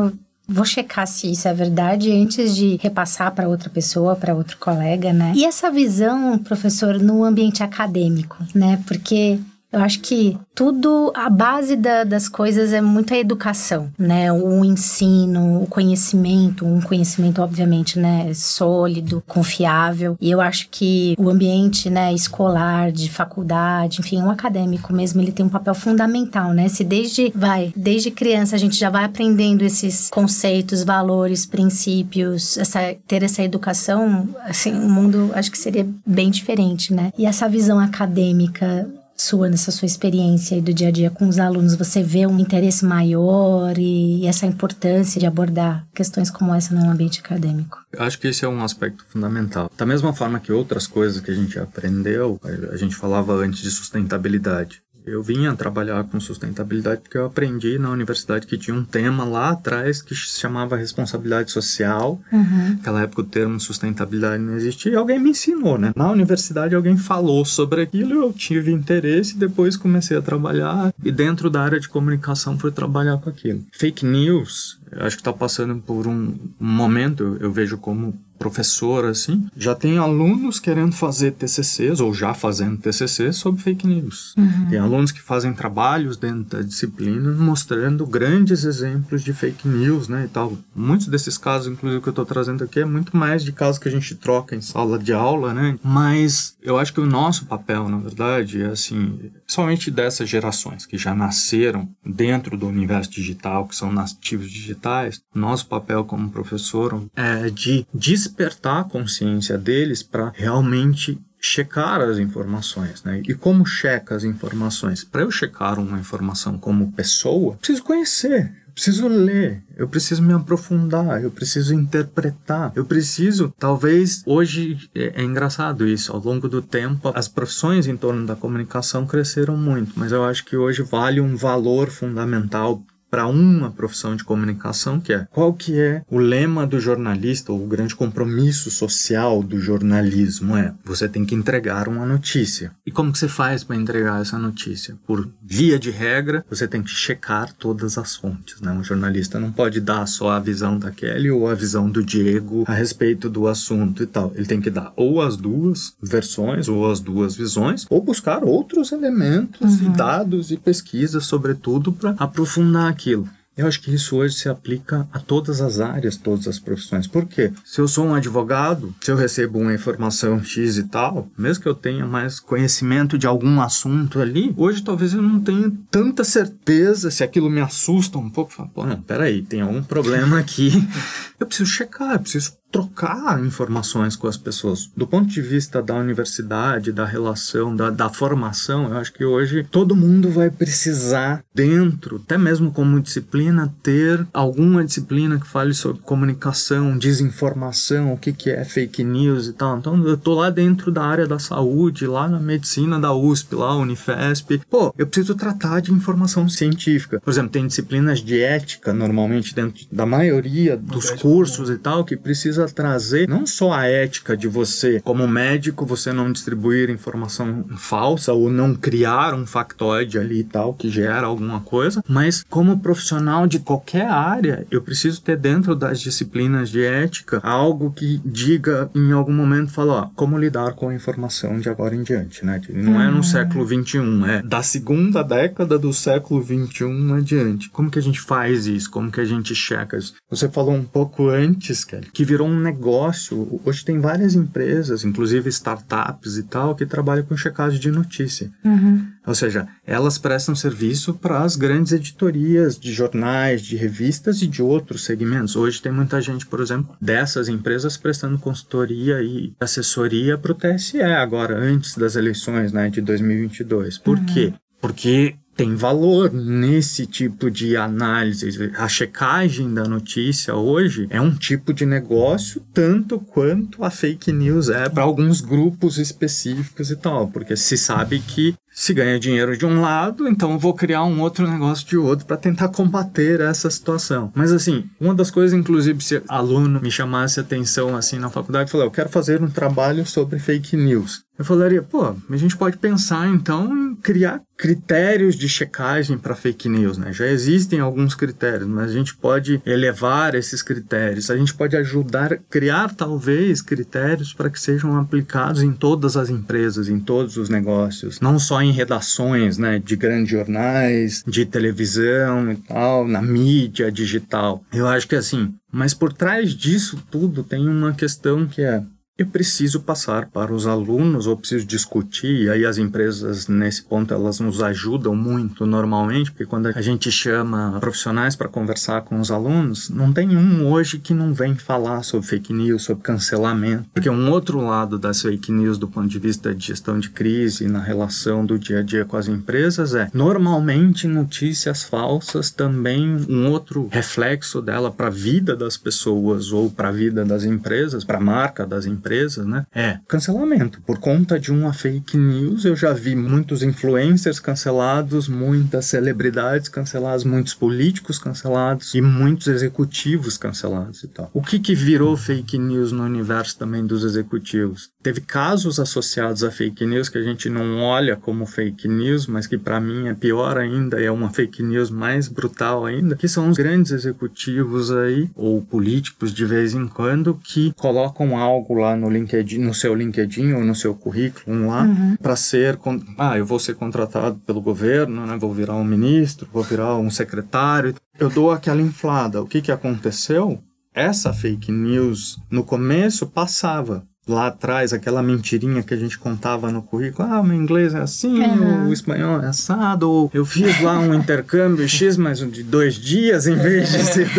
Vou 0.52 0.66
checar 0.66 1.06
se 1.06 1.32
isso 1.32 1.48
é 1.48 1.54
verdade 1.54 2.12
antes 2.12 2.56
de 2.56 2.80
repassar 2.82 3.32
para 3.36 3.48
outra 3.48 3.70
pessoa, 3.70 4.16
para 4.16 4.34
outro 4.34 4.58
colega, 4.58 5.14
né? 5.14 5.32
E 5.36 5.46
essa 5.46 5.70
visão, 5.70 6.40
professor, 6.40 7.00
no 7.00 7.24
ambiente 7.24 7.62
acadêmico, 7.62 8.36
né? 8.56 8.82
Porque 8.88 9.40
eu 9.72 9.82
acho 9.82 10.00
que 10.00 10.38
tudo, 10.56 11.12
a 11.16 11.30
base 11.30 11.76
da- 11.76 12.04
das 12.04 12.28
coisas 12.28 12.74
é 12.74 12.82
muito 12.82 13.14
a 13.14 13.18
educação, 13.18 13.92
né? 13.98 14.32
O 14.32 14.66
ensino, 14.66 15.62
o 15.64 15.68
conhecimento, 15.68 16.66
um 16.66 16.82
conhecimento, 16.82 17.42
obviamente, 17.42 18.00
né? 18.00 18.32
Sólido, 18.34 19.24
confiável. 19.28 20.18
E 20.20 20.32
eu 20.32 20.42
acho 20.42 20.68
que 20.72 21.16
o 21.20 21.30
ambiente, 21.30 21.90
né? 21.90 22.14
Escolar, 22.14 22.92
de 22.92 23.10
faculdade, 23.10 24.00
enfim, 24.02 24.22
um 24.22 24.30
acadêmico 24.30 24.92
mesmo, 24.92 25.22
ele 25.22 25.32
tem 25.32 25.46
um 25.46 25.50
papel 25.50 25.76
fundamental, 25.76 26.52
né? 26.54 26.68
Se 26.68 26.84
desde, 26.84 27.32
vai, 27.36 27.72
desde 27.76 28.12
criança 28.12 28.56
a 28.56 28.60
gente 28.60 28.76
já 28.78 28.90
vai 28.90 29.06
aprendendo 29.06 29.64
esses 29.64 30.10
conceitos, 30.10 30.84
valores, 30.84 31.46
princípios, 31.46 32.58
essa, 32.58 32.80
ter 33.08 33.24
essa 33.24 33.44
educação, 33.44 34.28
assim, 34.46 34.74
o 34.74 34.90
mundo 34.90 35.32
acho 35.34 35.52
que 35.52 35.58
seria 35.58 35.88
bem 36.06 36.30
diferente, 36.32 36.94
né? 36.94 37.12
E 37.18 37.26
essa 37.26 37.48
visão 37.48 37.80
acadêmica 37.80 38.90
sua, 39.20 39.50
nessa 39.50 39.72
sua 39.72 39.86
experiência 39.86 40.56
aí 40.56 40.62
do 40.62 40.74
dia 40.74 40.88
a 40.88 40.92
dia 40.92 41.10
com 41.10 41.28
os 41.28 41.40
alunos, 41.40 41.76
você 41.76 42.02
vê 42.02 42.26
um 42.26 42.40
interesse 42.40 42.86
maior 42.86 43.78
e, 43.78 44.26
essa 44.26 44.46
importância 44.46 45.20
de 45.20 45.26
abordar 45.26 45.88
questões 45.94 46.30
como 46.30 46.54
essa 46.54 46.74
no 46.74 46.90
ambiente 46.90 47.20
acadêmico? 47.20 47.78
Eu 47.92 48.04
acho 48.04 48.20
que 48.20 48.28
esse 48.28 48.46
é 48.46 48.48
um 48.48 48.64
aspecto 48.64 49.06
fundamental. 49.10 49.72
Da 49.76 49.86
mesma 49.86 50.14
forma 50.14 50.40
que 50.40 50.52
outras 50.52 50.88
coisas 50.88 51.22
que 51.22 51.32
a 51.32 51.36
gente 51.36 51.60
aprendeu, 51.60 52.40
a 52.72 52.78
gente 52.78 52.96
falava 52.96 53.34
antes 53.34 53.62
de 53.62 53.72
sustentabilidade. 53.72 54.82
Eu 55.10 55.24
vinha 55.24 55.56
trabalhar 55.56 56.04
com 56.06 56.20
sustentabilidade 56.20 57.02
porque 57.02 57.18
eu 57.18 57.26
aprendi 57.26 57.80
na 57.80 57.90
universidade 57.90 58.48
que 58.48 58.58
tinha 58.58 58.76
um 58.76 58.84
tema 58.84 59.24
lá 59.24 59.50
atrás 59.50 60.02
que 60.02 60.16
se 60.16 60.40
chamava 60.40 60.76
responsabilidade 60.76 61.52
social. 61.52 62.22
Uhum. 62.32 62.76
Naquela 62.78 63.02
época 63.02 63.22
o 63.22 63.26
termo 63.26 63.60
sustentabilidade 63.60 64.42
não 64.42 64.56
existia 64.56 64.92
e 64.92 64.96
alguém 64.96 65.20
me 65.20 65.32
ensinou, 65.32 65.78
né? 65.78 65.92
Na 65.96 66.12
universidade 66.12 66.76
alguém 66.76 66.98
falou 66.98 67.44
sobre 67.44 67.82
aquilo, 67.82 68.14
eu 68.14 68.34
tive 68.34 68.72
interesse 68.72 69.36
e 69.36 69.38
depois 69.38 69.76
comecei 69.76 70.18
a 70.18 70.22
trabalhar 70.22 70.94
e 71.04 71.12
dentro 71.12 71.50
da 71.50 71.62
área 71.62 71.80
de 71.80 71.90
comunicação 71.90 72.58
fui 72.58 72.72
trabalhar 72.72 73.18
com 73.18 73.30
aquilo. 73.30 73.64
Fake 73.72 74.06
news, 74.06 74.80
acho 74.94 75.16
que 75.16 75.22
está 75.22 75.34
passando 75.34 75.76
por 75.82 76.08
um, 76.08 76.36
um 76.60 76.68
momento, 76.68 77.38
eu 77.40 77.52
vejo 77.52 77.78
como 77.78 78.14
professor, 78.40 79.06
assim, 79.06 79.48
já 79.56 79.76
tem 79.76 79.98
alunos 79.98 80.60
querendo 80.60 80.94
fazer 80.94 81.32
TCCs, 81.32 82.00
ou 82.00 82.14
já 82.14 82.34
fazendo 82.34 82.78
TCCs, 82.78 83.36
sobre 83.36 83.62
fake 83.62 83.86
news. 83.86 84.34
Uhum. 84.38 84.68
Tem 84.70 84.80
alunos 84.80 85.12
que 85.12 85.22
fazem 85.22 85.54
trabalhos 85.54 86.16
dentro 86.16 86.58
da 86.58 86.62
disciplina 86.62 87.32
mostrando 87.34 88.06
grandes 88.08 88.64
exemplos 88.64 89.22
de 89.22 89.34
fake 89.34 89.68
news, 89.68 90.08
né, 90.08 90.26
e 90.26 90.30
tal. 90.30 90.58
Muitos 90.74 91.08
desses 91.08 91.38
casos, 91.38 91.72
inclusive, 91.72 92.02
que 92.02 92.08
eu 92.08 92.12
estou 92.12 92.26
trazendo 92.26 92.64
aqui, 92.64 92.80
é 92.80 92.86
muito 92.86 93.16
mais 93.16 93.44
de 93.44 93.52
casos 93.52 93.78
que 93.78 93.90
a 93.90 93.92
gente 93.92 94.16
troca 94.16 94.56
em 94.56 94.62
sala 94.62 94.98
de 94.98 95.12
aula, 95.12 95.54
né, 95.54 95.78
mas 95.84 96.56
eu 96.64 96.78
acho 96.78 96.94
que 96.94 97.02
o 97.02 97.06
nosso 97.06 97.46
papel, 97.46 97.90
na 97.90 97.98
verdade, 97.98 98.62
é 98.62 98.68
assim, 98.68 99.20
somente 99.50 99.90
dessas 99.90 100.30
gerações 100.30 100.86
que 100.86 100.96
já 100.96 101.16
nasceram 101.16 101.90
dentro 102.06 102.56
do 102.56 102.68
universo 102.68 103.10
digital, 103.10 103.68
que 103.68 103.76
são 103.76 103.92
nativos 103.92 104.50
digitais, 104.50 105.20
nosso 105.34 105.68
papel 105.68 106.06
como 106.06 106.30
professor 106.30 107.04
é 107.16 107.50
de 107.50 107.86
despertar 107.92 108.82
a 108.82 108.84
consciência 108.84 109.58
deles 109.58 110.04
para 110.04 110.32
realmente 110.36 111.20
checar 111.42 112.02
as 112.02 112.20
informações, 112.20 113.04
né? 113.04 113.24
E 113.28 113.34
como 113.34 113.66
checa 113.66 114.16
as 114.16 114.24
informações? 114.24 115.04
Para 115.04 115.22
eu 115.22 115.32
checar 115.32 115.80
uma 115.80 115.98
informação 115.98 116.58
como 116.58 116.92
pessoa, 116.92 117.56
preciso 117.56 117.84
conhecer, 117.84 118.54
preciso 118.80 119.10
ler, 119.10 119.62
eu 119.76 119.90
preciso 119.90 120.24
me 120.24 120.32
aprofundar, 120.32 121.22
eu 121.22 121.30
preciso 121.30 121.74
interpretar, 121.74 122.72
eu 122.74 122.86
preciso, 122.86 123.54
talvez 123.60 124.24
hoje 124.26 124.90
é, 124.96 125.22
é, 125.22 125.24
engraçado 125.24 125.86
isso, 125.86 126.14
ao 126.14 126.20
longo 126.22 126.48
do 126.48 126.62
tempo 126.62 127.12
as 127.14 127.28
profissões 127.28 127.88
em 127.88 127.98
torno 127.98 128.26
da 128.26 128.38
comunicação 128.38 129.06
cresceram 129.06 129.58
muito, 129.58 129.92
mas 129.98 130.14
eu 130.14 130.24
acho 130.24 130.46
que 130.46 130.56
hoje 130.56 130.82
vale 130.82 131.20
um 131.20 131.36
valor 131.36 131.90
fundamental 131.90 132.82
para 133.10 133.28
uma 133.28 133.72
profissão 133.72 134.16
de 134.16 134.24
comunicação, 134.24 135.00
que 135.00 135.14
é 135.14 135.28
qual 135.32 135.54
que 135.54 135.80
é 135.80 136.04
o 136.10 136.18
lema 136.18 136.66
do 136.66 136.80
jornalista 136.80 137.52
ou 137.52 137.64
o 137.64 137.68
grande 137.68 137.96
compromisso 137.96 138.70
social 138.70 139.42
do 139.42 139.60
jornalismo 139.60 140.56
é 140.56 140.74
você 140.84 141.08
tem 141.08 141.26
que 141.26 141.36
entregar 141.36 141.88
uma 141.88 142.06
notícia. 142.06 142.72
E 142.86 142.92
como 142.92 143.12
que 143.12 143.18
você 143.18 143.28
faz 143.28 143.64
para 143.64 143.76
entregar 143.76 144.22
essa 144.22 144.38
notícia? 144.38 144.96
Por 145.06 145.30
via 145.42 145.80
de 145.80 145.92
regra, 145.92 146.46
você 146.50 146.68
tem 146.68 146.82
que 146.82 146.90
checar 146.90 147.54
todas 147.54 147.98
as 147.98 148.16
fontes, 148.16 148.62
né? 148.62 148.72
Um 148.72 148.84
jornalista 148.84 149.40
não 149.40 149.52
pode 149.52 149.82
dar 149.82 150.06
só 150.06 150.32
a 150.32 150.40
visão 150.40 150.78
da 150.78 150.92
Kelly 150.92 151.32
ou 151.32 151.48
a 151.48 151.56
visão 151.56 151.90
do 151.90 152.04
Diego 152.04 152.64
a 152.68 152.74
respeito 152.74 153.30
do 153.30 153.48
assunto 153.48 154.04
e 154.04 154.06
tal. 154.06 154.32
Ele 154.36 154.46
tem 154.46 154.62
que 154.62 154.70
dar 154.70 154.94
ou 154.96 155.22
as 155.22 155.38
duas 155.38 155.94
versões 156.02 156.68
ou 156.68 156.90
as 156.90 157.00
duas 157.00 157.36
visões 157.36 157.86
ou 157.90 158.02
buscar 158.02 158.44
outros 158.44 158.92
elementos 158.92 159.82
uhum. 159.82 159.88
e 159.88 159.90
dados 159.98 160.52
e 160.52 160.58
pesquisas, 160.58 161.26
sobretudo, 161.26 161.92
para 161.92 162.12
aprofundar 162.18 162.90
aquilo. 163.00 163.30
Eu 163.58 163.68
acho 163.68 163.82
que 163.82 163.94
isso 163.94 164.16
hoje 164.16 164.36
se 164.36 164.48
aplica 164.48 165.06
a 165.12 165.20
todas 165.20 165.60
as 165.60 165.82
áreas, 165.82 166.16
todas 166.16 166.48
as 166.48 166.58
profissões. 166.58 167.08
Por 167.08 167.26
quê? 167.26 167.52
Se 167.66 167.82
eu 167.82 167.90
sou 167.90 168.06
um 168.06 168.16
advogado, 168.16 168.96
se 169.02 169.12
eu 169.12 169.18
recebo 169.18 169.60
uma 169.60 169.74
informação 169.74 170.42
X 170.42 170.78
e 170.78 170.84
tal, 170.84 171.30
mesmo 171.38 171.64
que 171.64 171.68
eu 171.68 171.76
tenha 171.76 172.06
mais 172.06 172.40
conhecimento 172.40 173.18
de 173.18 173.28
algum 173.28 173.60
assunto 173.60 174.22
ali, 174.22 174.54
hoje 174.56 174.82
talvez 174.82 175.14
eu 175.14 175.22
não 175.22 175.42
tenha 175.42 175.70
tanta 175.92 176.24
certeza 176.24 177.12
se 177.12 177.22
aquilo 177.22 177.50
me 177.50 177.60
assusta 177.60 178.18
um 178.18 178.30
pouco. 178.30 178.54
Falo, 178.54 178.70
pô, 178.70 178.86
não, 178.86 179.02
peraí, 179.02 179.42
tem 179.42 179.60
algum 179.60 179.84
problema 179.84 180.40
aqui. 180.40 180.72
eu 181.38 181.46
preciso 181.46 181.70
checar, 181.70 182.14
eu 182.14 182.20
preciso 182.20 182.59
trocar 182.72 183.44
informações 183.44 184.16
com 184.16 184.28
as 184.28 184.38
pessoas. 184.38 184.90
Do 184.96 185.08
ponto 185.08 185.28
de 185.28 185.42
vista 185.42 185.82
da 185.82 185.96
universidade, 185.96 186.92
da 186.92 187.06
relação, 187.06 187.76
da, 187.76 187.90
da 187.90 188.10
formação, 188.10 188.90
eu 188.90 188.98
acho 188.98 189.14
que 189.14 189.26
hoje 189.26 189.64
todo 189.70 189.96
mundo 189.96 190.30
vai 190.30 190.50
precisar, 190.50 191.44
dentro, 191.54 192.22
até 192.24 192.38
mesmo 192.38 192.72
como 192.72 193.00
disciplina, 193.00 193.74
ter 193.82 194.26
alguma 194.34 194.84
disciplina 194.84 195.40
que 195.40 195.48
fale 195.48 195.74
sobre 195.74 196.02
comunicação, 196.02 196.98
desinformação, 196.98 198.14
o 198.14 198.18
que, 198.18 198.32
que 198.32 198.50
é 198.50 198.64
fake 198.64 199.04
news 199.04 199.48
e 199.48 199.54
tal. 199.54 199.78
Então, 199.78 200.02
eu 200.08 200.18
tô 200.18 200.36
lá 200.36 200.50
dentro 200.50 200.92
da 200.92 201.04
área 201.04 201.28
da 201.28 201.40
saúde, 201.40 202.06
lá 202.06 202.28
na 202.28 202.40
medicina 202.40 203.00
da 203.00 203.14
USP, 203.14 203.56
lá, 203.56 203.76
Unifesp. 203.76 204.62
Pô, 204.70 204.94
eu 204.98 205.08
preciso 205.08 205.36
tratar 205.36 205.82
de 205.82 205.92
informação 205.92 206.48
científica. 206.48 207.20
Por 207.20 207.32
exemplo, 207.32 207.50
tem 207.50 207.68
disciplinas 207.68 208.20
de 208.20 208.40
ética, 208.42 208.94
normalmente, 208.94 209.56
dentro 209.56 209.86
da 209.92 210.06
maioria 210.06 210.78
dos 210.78 211.10
cursos 211.12 211.70
e 211.70 211.78
tal, 211.78 212.04
que 212.06 212.16
precisa 212.16 212.59
precisa 212.60 212.68
trazer 212.68 213.28
não 213.28 213.46
só 213.46 213.72
a 213.72 213.86
ética 213.86 214.36
de 214.36 214.48
você, 214.48 215.00
como 215.02 215.28
médico, 215.28 215.86
você 215.86 216.12
não 216.12 216.32
distribuir 216.32 216.90
informação 216.90 217.66
falsa 217.78 218.34
ou 218.34 218.50
não 218.50 218.76
criar 218.76 219.34
um 219.34 219.46
factoide 219.46 220.18
ali 220.18 220.40
e 220.40 220.44
tal 220.44 220.74
que 220.74 220.90
gera 220.90 221.28
alguma 221.28 221.62
coisa, 221.62 222.04
mas 222.08 222.44
como 222.50 222.80
profissional 222.80 223.48
de 223.48 223.60
qualquer 223.60 224.08
área, 224.08 224.66
eu 224.72 224.82
preciso 224.82 225.22
ter 225.22 225.38
dentro 225.38 225.76
das 225.76 226.02
disciplinas 226.02 226.70
de 226.70 226.84
ética 226.84 227.40
algo 227.44 227.92
que 227.92 228.22
diga 228.26 228.90
em 228.96 229.12
algum 229.12 229.34
momento, 229.34 229.72
fala, 229.72 229.94
ó, 229.94 230.10
como 230.16 230.38
lidar 230.38 230.74
com 230.74 230.90
a 230.90 230.96
informação 230.96 231.60
de 231.60 231.70
agora 231.70 231.96
em 231.96 232.04
diante, 232.04 232.46
né? 232.46 232.60
Não 232.70 233.02
é 233.02 233.10
no 233.10 233.18
uhum. 233.18 233.24
século 233.24 233.66
21, 233.66 234.26
é 234.26 234.42
da 234.42 234.62
segunda 234.62 235.24
década 235.24 235.78
do 235.78 235.94
século 235.94 236.42
21 236.42 237.14
adiante. 237.16 237.70
Como 237.70 237.90
que 237.90 238.00
a 238.00 238.02
gente 238.02 238.20
faz 238.20 238.66
isso? 238.66 238.90
Como 238.90 239.12
que 239.12 239.22
a 239.22 239.26
gente 239.26 239.54
checa 239.54 239.98
isso? 239.98 240.14
Você 240.30 240.50
falou 240.50 240.74
um 240.74 240.84
pouco 240.84 241.30
antes, 241.30 241.84
Kelly, 241.84 242.10
que 242.12 242.26
virou 242.26 242.49
um 242.50 242.60
negócio. 242.60 243.62
Hoje 243.64 243.84
tem 243.86 244.00
várias 244.00 244.36
empresas, 244.36 245.04
inclusive 245.04 245.50
startups 245.50 246.38
e 246.38 246.44
tal, 246.44 246.76
que 246.76 246.86
trabalham 246.86 247.26
com 247.26 247.38
checagem 247.38 247.80
de 247.80 247.92
notícia. 247.92 248.52
Uhum. 248.64 249.08
Ou 249.26 249.36
seja, 249.36 249.68
elas 249.86 250.18
prestam 250.18 250.56
serviço 250.56 251.14
para 251.14 251.44
as 251.44 251.56
grandes 251.56 251.92
editorias 251.92 252.80
de 252.80 252.92
jornais, 252.92 253.62
de 253.62 253.76
revistas 253.76 254.42
e 254.42 254.48
de 254.48 254.62
outros 254.62 255.06
segmentos. 255.06 255.56
Hoje 255.56 255.82
tem 255.82 255.92
muita 255.92 256.20
gente, 256.20 256.46
por 256.46 256.62
exemplo, 256.62 256.96
dessas 257.00 257.48
empresas 257.48 257.96
prestando 257.96 258.40
consultoria 258.40 259.22
e 259.22 259.54
assessoria 259.60 260.38
para 260.38 260.52
o 260.52 260.56
TSE 260.56 261.02
agora, 261.02 261.58
antes 261.58 261.96
das 261.96 262.16
eleições 262.16 262.72
né, 262.72 262.90
de 262.90 263.02
2022. 263.02 263.98
Por 263.98 264.18
uhum. 264.18 264.26
quê? 264.26 264.54
Porque 264.82 265.36
tem 265.60 265.76
valor 265.76 266.32
nesse 266.32 267.06
tipo 267.06 267.52
de 267.52 267.76
análise. 267.76 268.72
A 268.78 268.88
checagem 268.88 269.74
da 269.74 269.84
notícia 269.84 270.56
hoje 270.56 271.06
é 271.10 271.20
um 271.20 271.36
tipo 271.36 271.74
de 271.74 271.86
negócio 271.86 272.64
tanto 272.74 273.20
quanto 273.20 273.84
a 273.84 273.90
fake 273.90 274.32
news 274.32 274.70
é 274.70 274.88
para 274.88 275.04
alguns 275.04 275.42
grupos 275.42 275.98
específicos 275.98 276.90
e 276.92 276.96
tal, 276.96 277.28
porque 277.28 277.58
se 277.58 277.78
sabe 277.78 278.20
que 278.20 278.56
se 278.72 278.94
ganha 278.94 279.20
dinheiro 279.20 279.58
de 279.58 279.66
um 279.66 279.82
lado, 279.82 280.30
então 280.30 280.58
vou 280.58 280.74
criar 280.74 281.04
um 281.04 281.20
outro 281.20 281.46
negócio 281.46 281.86
de 281.86 281.98
outro 281.98 282.26
para 282.26 282.38
tentar 282.38 282.70
combater 282.70 283.42
essa 283.42 283.70
situação. 283.70 284.32
Mas 284.34 284.54
assim, 284.54 284.86
uma 284.98 285.14
das 285.14 285.30
coisas, 285.30 285.52
inclusive, 285.52 286.02
se 286.02 286.22
aluno 286.30 286.80
me 286.80 286.90
chamasse 286.90 287.38
atenção 287.38 287.98
assim 287.98 288.18
na 288.18 288.30
faculdade, 288.30 288.72
falou: 288.72 288.88
eu 288.88 288.92
quero 288.92 289.10
fazer 289.10 289.44
um 289.44 289.50
trabalho 289.50 290.06
sobre 290.06 290.40
fake 290.40 290.78
news. 290.78 291.24
Eu 291.40 291.46
falaria, 291.46 291.82
pô, 291.82 292.14
a 292.30 292.36
gente 292.36 292.58
pode 292.58 292.78
pensar 292.78 293.26
então 293.30 293.74
em 293.74 293.96
criar 293.96 294.42
critérios 294.58 295.36
de 295.36 295.48
checagem 295.48 296.18
para 296.18 296.36
fake 296.36 296.68
news, 296.68 296.98
né? 296.98 297.14
Já 297.14 297.28
existem 297.28 297.80
alguns 297.80 298.14
critérios, 298.14 298.68
mas 298.68 298.92
a 298.92 298.94
gente 298.94 299.16
pode 299.16 299.62
elevar 299.66 300.36
esses 300.36 300.62
critérios. 300.62 301.32
A 301.32 301.38
gente 301.38 301.54
pode 301.54 301.78
ajudar 301.78 302.34
a 302.34 302.38
criar 302.38 302.94
talvez 302.94 303.62
critérios 303.62 304.34
para 304.34 304.50
que 304.50 304.60
sejam 304.60 304.98
aplicados 304.98 305.64
em 305.64 305.72
todas 305.72 306.18
as 306.18 306.30
empresas, 306.30 306.90
em 306.90 307.00
todos 307.00 307.38
os 307.38 307.48
negócios, 307.48 308.20
não 308.20 308.38
só 308.38 308.62
em 308.62 308.74
redações, 308.74 309.58
né, 309.58 309.80
de 309.80 309.96
grandes 309.96 310.32
jornais, 310.32 311.24
de 311.26 311.46
televisão 311.46 312.52
e 312.52 312.58
tal, 312.58 313.08
na 313.08 313.22
mídia 313.22 313.90
digital. 313.90 314.62
Eu 314.74 314.90
acho 314.90 315.08
que 315.08 315.16
assim, 315.16 315.54
mas 315.72 315.94
por 315.94 316.12
trás 316.12 316.54
disso 316.54 317.02
tudo 317.10 317.46
tem 317.46 317.66
uma 317.66 317.94
questão 317.94 318.46
que 318.46 318.62
é 318.62 318.84
eu 319.20 319.28
preciso 319.28 319.82
passar 319.82 320.28
para 320.28 320.54
os 320.54 320.66
alunos 320.66 321.28
ou 321.28 321.36
preciso 321.36 321.66
discutir, 321.66 322.44
e 322.44 322.50
aí 322.50 322.66
as 322.66 322.78
empresas 322.78 323.50
nesse 323.50 323.84
ponto 323.84 324.14
elas 324.14 324.40
nos 324.40 324.64
ajudam 324.64 325.14
muito 325.14 325.66
normalmente, 325.66 326.32
porque 326.32 326.46
quando 326.46 326.68
a 326.68 326.82
gente 326.82 327.12
chama 327.12 327.78
profissionais 327.82 328.38
para 328.38 328.48
conversar 328.48 329.02
com 329.02 329.20
os 329.20 329.30
alunos, 329.30 329.90
não 329.90 330.14
tem 330.14 330.38
um 330.38 330.66
hoje 330.66 331.00
que 331.00 331.14
não 331.14 331.34
vem 331.34 331.54
falar 331.54 332.02
sobre 332.04 332.28
fake 332.28 332.54
news, 332.54 332.84
sobre 332.84 333.04
cancelamento, 333.04 333.90
porque 333.94 334.10
um 334.10 334.32
outro 334.32 334.62
lado 334.62 334.98
das 334.98 335.22
fake 335.22 335.52
news 335.52 335.78
do 335.78 335.90
ponto 335.90 336.08
de 336.08 336.18
vista 336.18 336.56
de 336.56 336.68
gestão 336.68 336.98
de 336.98 337.10
crise 337.10 337.68
na 337.68 337.84
relação 337.84 338.46
do 338.46 338.58
dia 338.58 338.80
a 338.80 338.84
dia 338.84 339.04
com 339.04 339.18
as 339.18 339.28
empresas 339.28 339.96
é 339.96 340.10
normalmente 340.14 341.10
notícias 341.10 341.84
falsas 341.84 342.52
também 342.52 343.18
um 343.28 343.50
outro 343.50 343.90
reflexo 343.92 344.62
dela 344.62 344.90
para 344.90 345.08
a 345.08 345.10
vida 345.12 345.58
das 345.58 345.76
pessoas 345.76 346.54
ou 346.54 346.70
para 346.70 346.88
a 346.88 346.92
vida 346.94 347.26
das 347.26 347.44
empresas, 347.44 348.06
para 348.06 348.18
a 348.18 348.22
marca 348.22 348.66
das 348.66 348.86
empresas 348.86 349.09
empresas, 349.10 349.46
né? 349.46 349.66
É 349.74 350.00
cancelamento. 350.08 350.82
Por 350.82 351.00
conta 351.00 351.40
de 351.40 351.52
uma 351.52 351.74
fake 351.74 352.16
news, 352.16 352.66
eu 352.66 352.76
já 352.76 352.94
vi 352.94 353.16
muitos 353.16 353.64
influencers 353.64 354.40
cancelados, 354.40 355.28
muitas 355.28 355.86
celebridades 355.86 356.70
canceladas, 356.70 357.24
muitos 357.24 357.54
políticos 357.54 358.20
cancelados 358.20 358.94
e 358.94 359.02
muitos 359.02 359.48
executivos 359.48 360.38
cancelados 360.38 361.04
e 361.04 361.08
tal. 361.08 361.30
O 361.34 361.42
que 361.42 361.60
que 361.60 361.74
virou 361.74 362.16
fake 362.16 362.58
news 362.58 362.92
no 362.92 363.04
universo 363.04 363.58
também 363.58 363.86
dos 363.86 364.04
executivos? 364.04 364.92
Teve 365.02 365.22
casos 365.22 365.80
associados 365.80 366.44
a 366.44 366.52
fake 366.52 366.86
news 366.86 367.10
que 367.10 367.18
a 367.18 367.24
gente 367.24 367.50
não 367.50 367.82
olha 367.82 368.16
como 368.16 368.46
fake 368.46 368.88
news, 368.88 369.26
mas 369.28 369.48
que 369.48 369.58
para 369.58 369.80
mim 369.80 370.08
é 370.08 370.14
pior 370.14 370.58
ainda, 370.58 371.02
é 371.02 371.10
uma 371.10 371.30
fake 371.30 371.64
news 371.64 371.90
mais 371.90 372.28
brutal 372.28 372.86
ainda, 372.86 373.16
que 373.16 373.28
são 373.28 373.50
os 373.50 373.58
grandes 373.58 373.92
executivos 373.92 374.92
aí 374.92 375.30
ou 375.36 375.62
políticos 375.62 376.34
de 376.34 376.46
vez 376.46 376.74
em 376.74 376.88
quando 376.88 377.40
que 377.44 377.74
colocam 377.78 378.38
algo 378.38 378.74
lá 378.76 378.96
no 379.00 379.10
LinkedIn, 379.10 379.60
no 379.60 379.74
seu 379.74 379.96
LinkedIn 379.96 380.54
ou 380.54 380.64
no 380.64 380.76
seu 380.76 380.94
currículo 380.94 381.68
lá 381.68 381.84
uhum. 381.84 382.16
para 382.22 382.36
ser, 382.36 382.78
ah, 383.18 383.38
eu 383.38 383.46
vou 383.46 383.60
ser 383.60 383.76
contratado 383.76 384.40
pelo 384.46 384.62
governo, 384.62 385.26
né? 385.26 385.38
Vou 385.38 385.54
virar 385.54 385.76
um 385.76 385.84
ministro, 385.84 386.48
vou 386.52 386.64
virar 386.64 386.98
um 386.98 387.10
secretário. 387.10 387.96
Eu 388.20 388.30
dou 388.30 388.52
aquela 388.52 388.82
inflada. 388.82 389.42
O 389.42 389.48
que 389.48 389.62
que 389.62 389.72
aconteceu? 389.72 390.62
Essa 390.94 391.34
fake 391.34 391.72
news 391.72 392.38
no 392.52 392.64
começo 392.64 393.28
passava 393.28 394.06
lá 394.30 394.48
atrás, 394.48 394.94
aquela 394.94 395.22
mentirinha 395.22 395.84
que 395.84 395.94
a 395.94 395.98
gente 395.98 396.18
contava 396.18 396.72
no 396.72 396.82
currículo, 396.82 397.28
ah, 397.28 397.42
o 397.42 397.44
meu 397.44 397.58
inglês 397.58 397.94
é 397.94 398.00
assim, 398.00 398.42
uhum. 398.42 398.90
o 398.90 398.94
espanhol 398.94 399.42
é 399.42 399.48
assado, 399.48 400.10
ou 400.10 400.32
eu 400.34 400.46
fiz 400.46 400.82
lá 400.82 401.00
um 401.00 401.14
intercâmbio 401.14 401.88
X, 401.88 402.16
mas 402.18 402.40
de 402.40 402.64
dois 402.64 402.96
dias 402.96 403.48
em 403.48 403.56
vez 403.56 403.92
de 403.92 404.04
ser, 404.04 404.30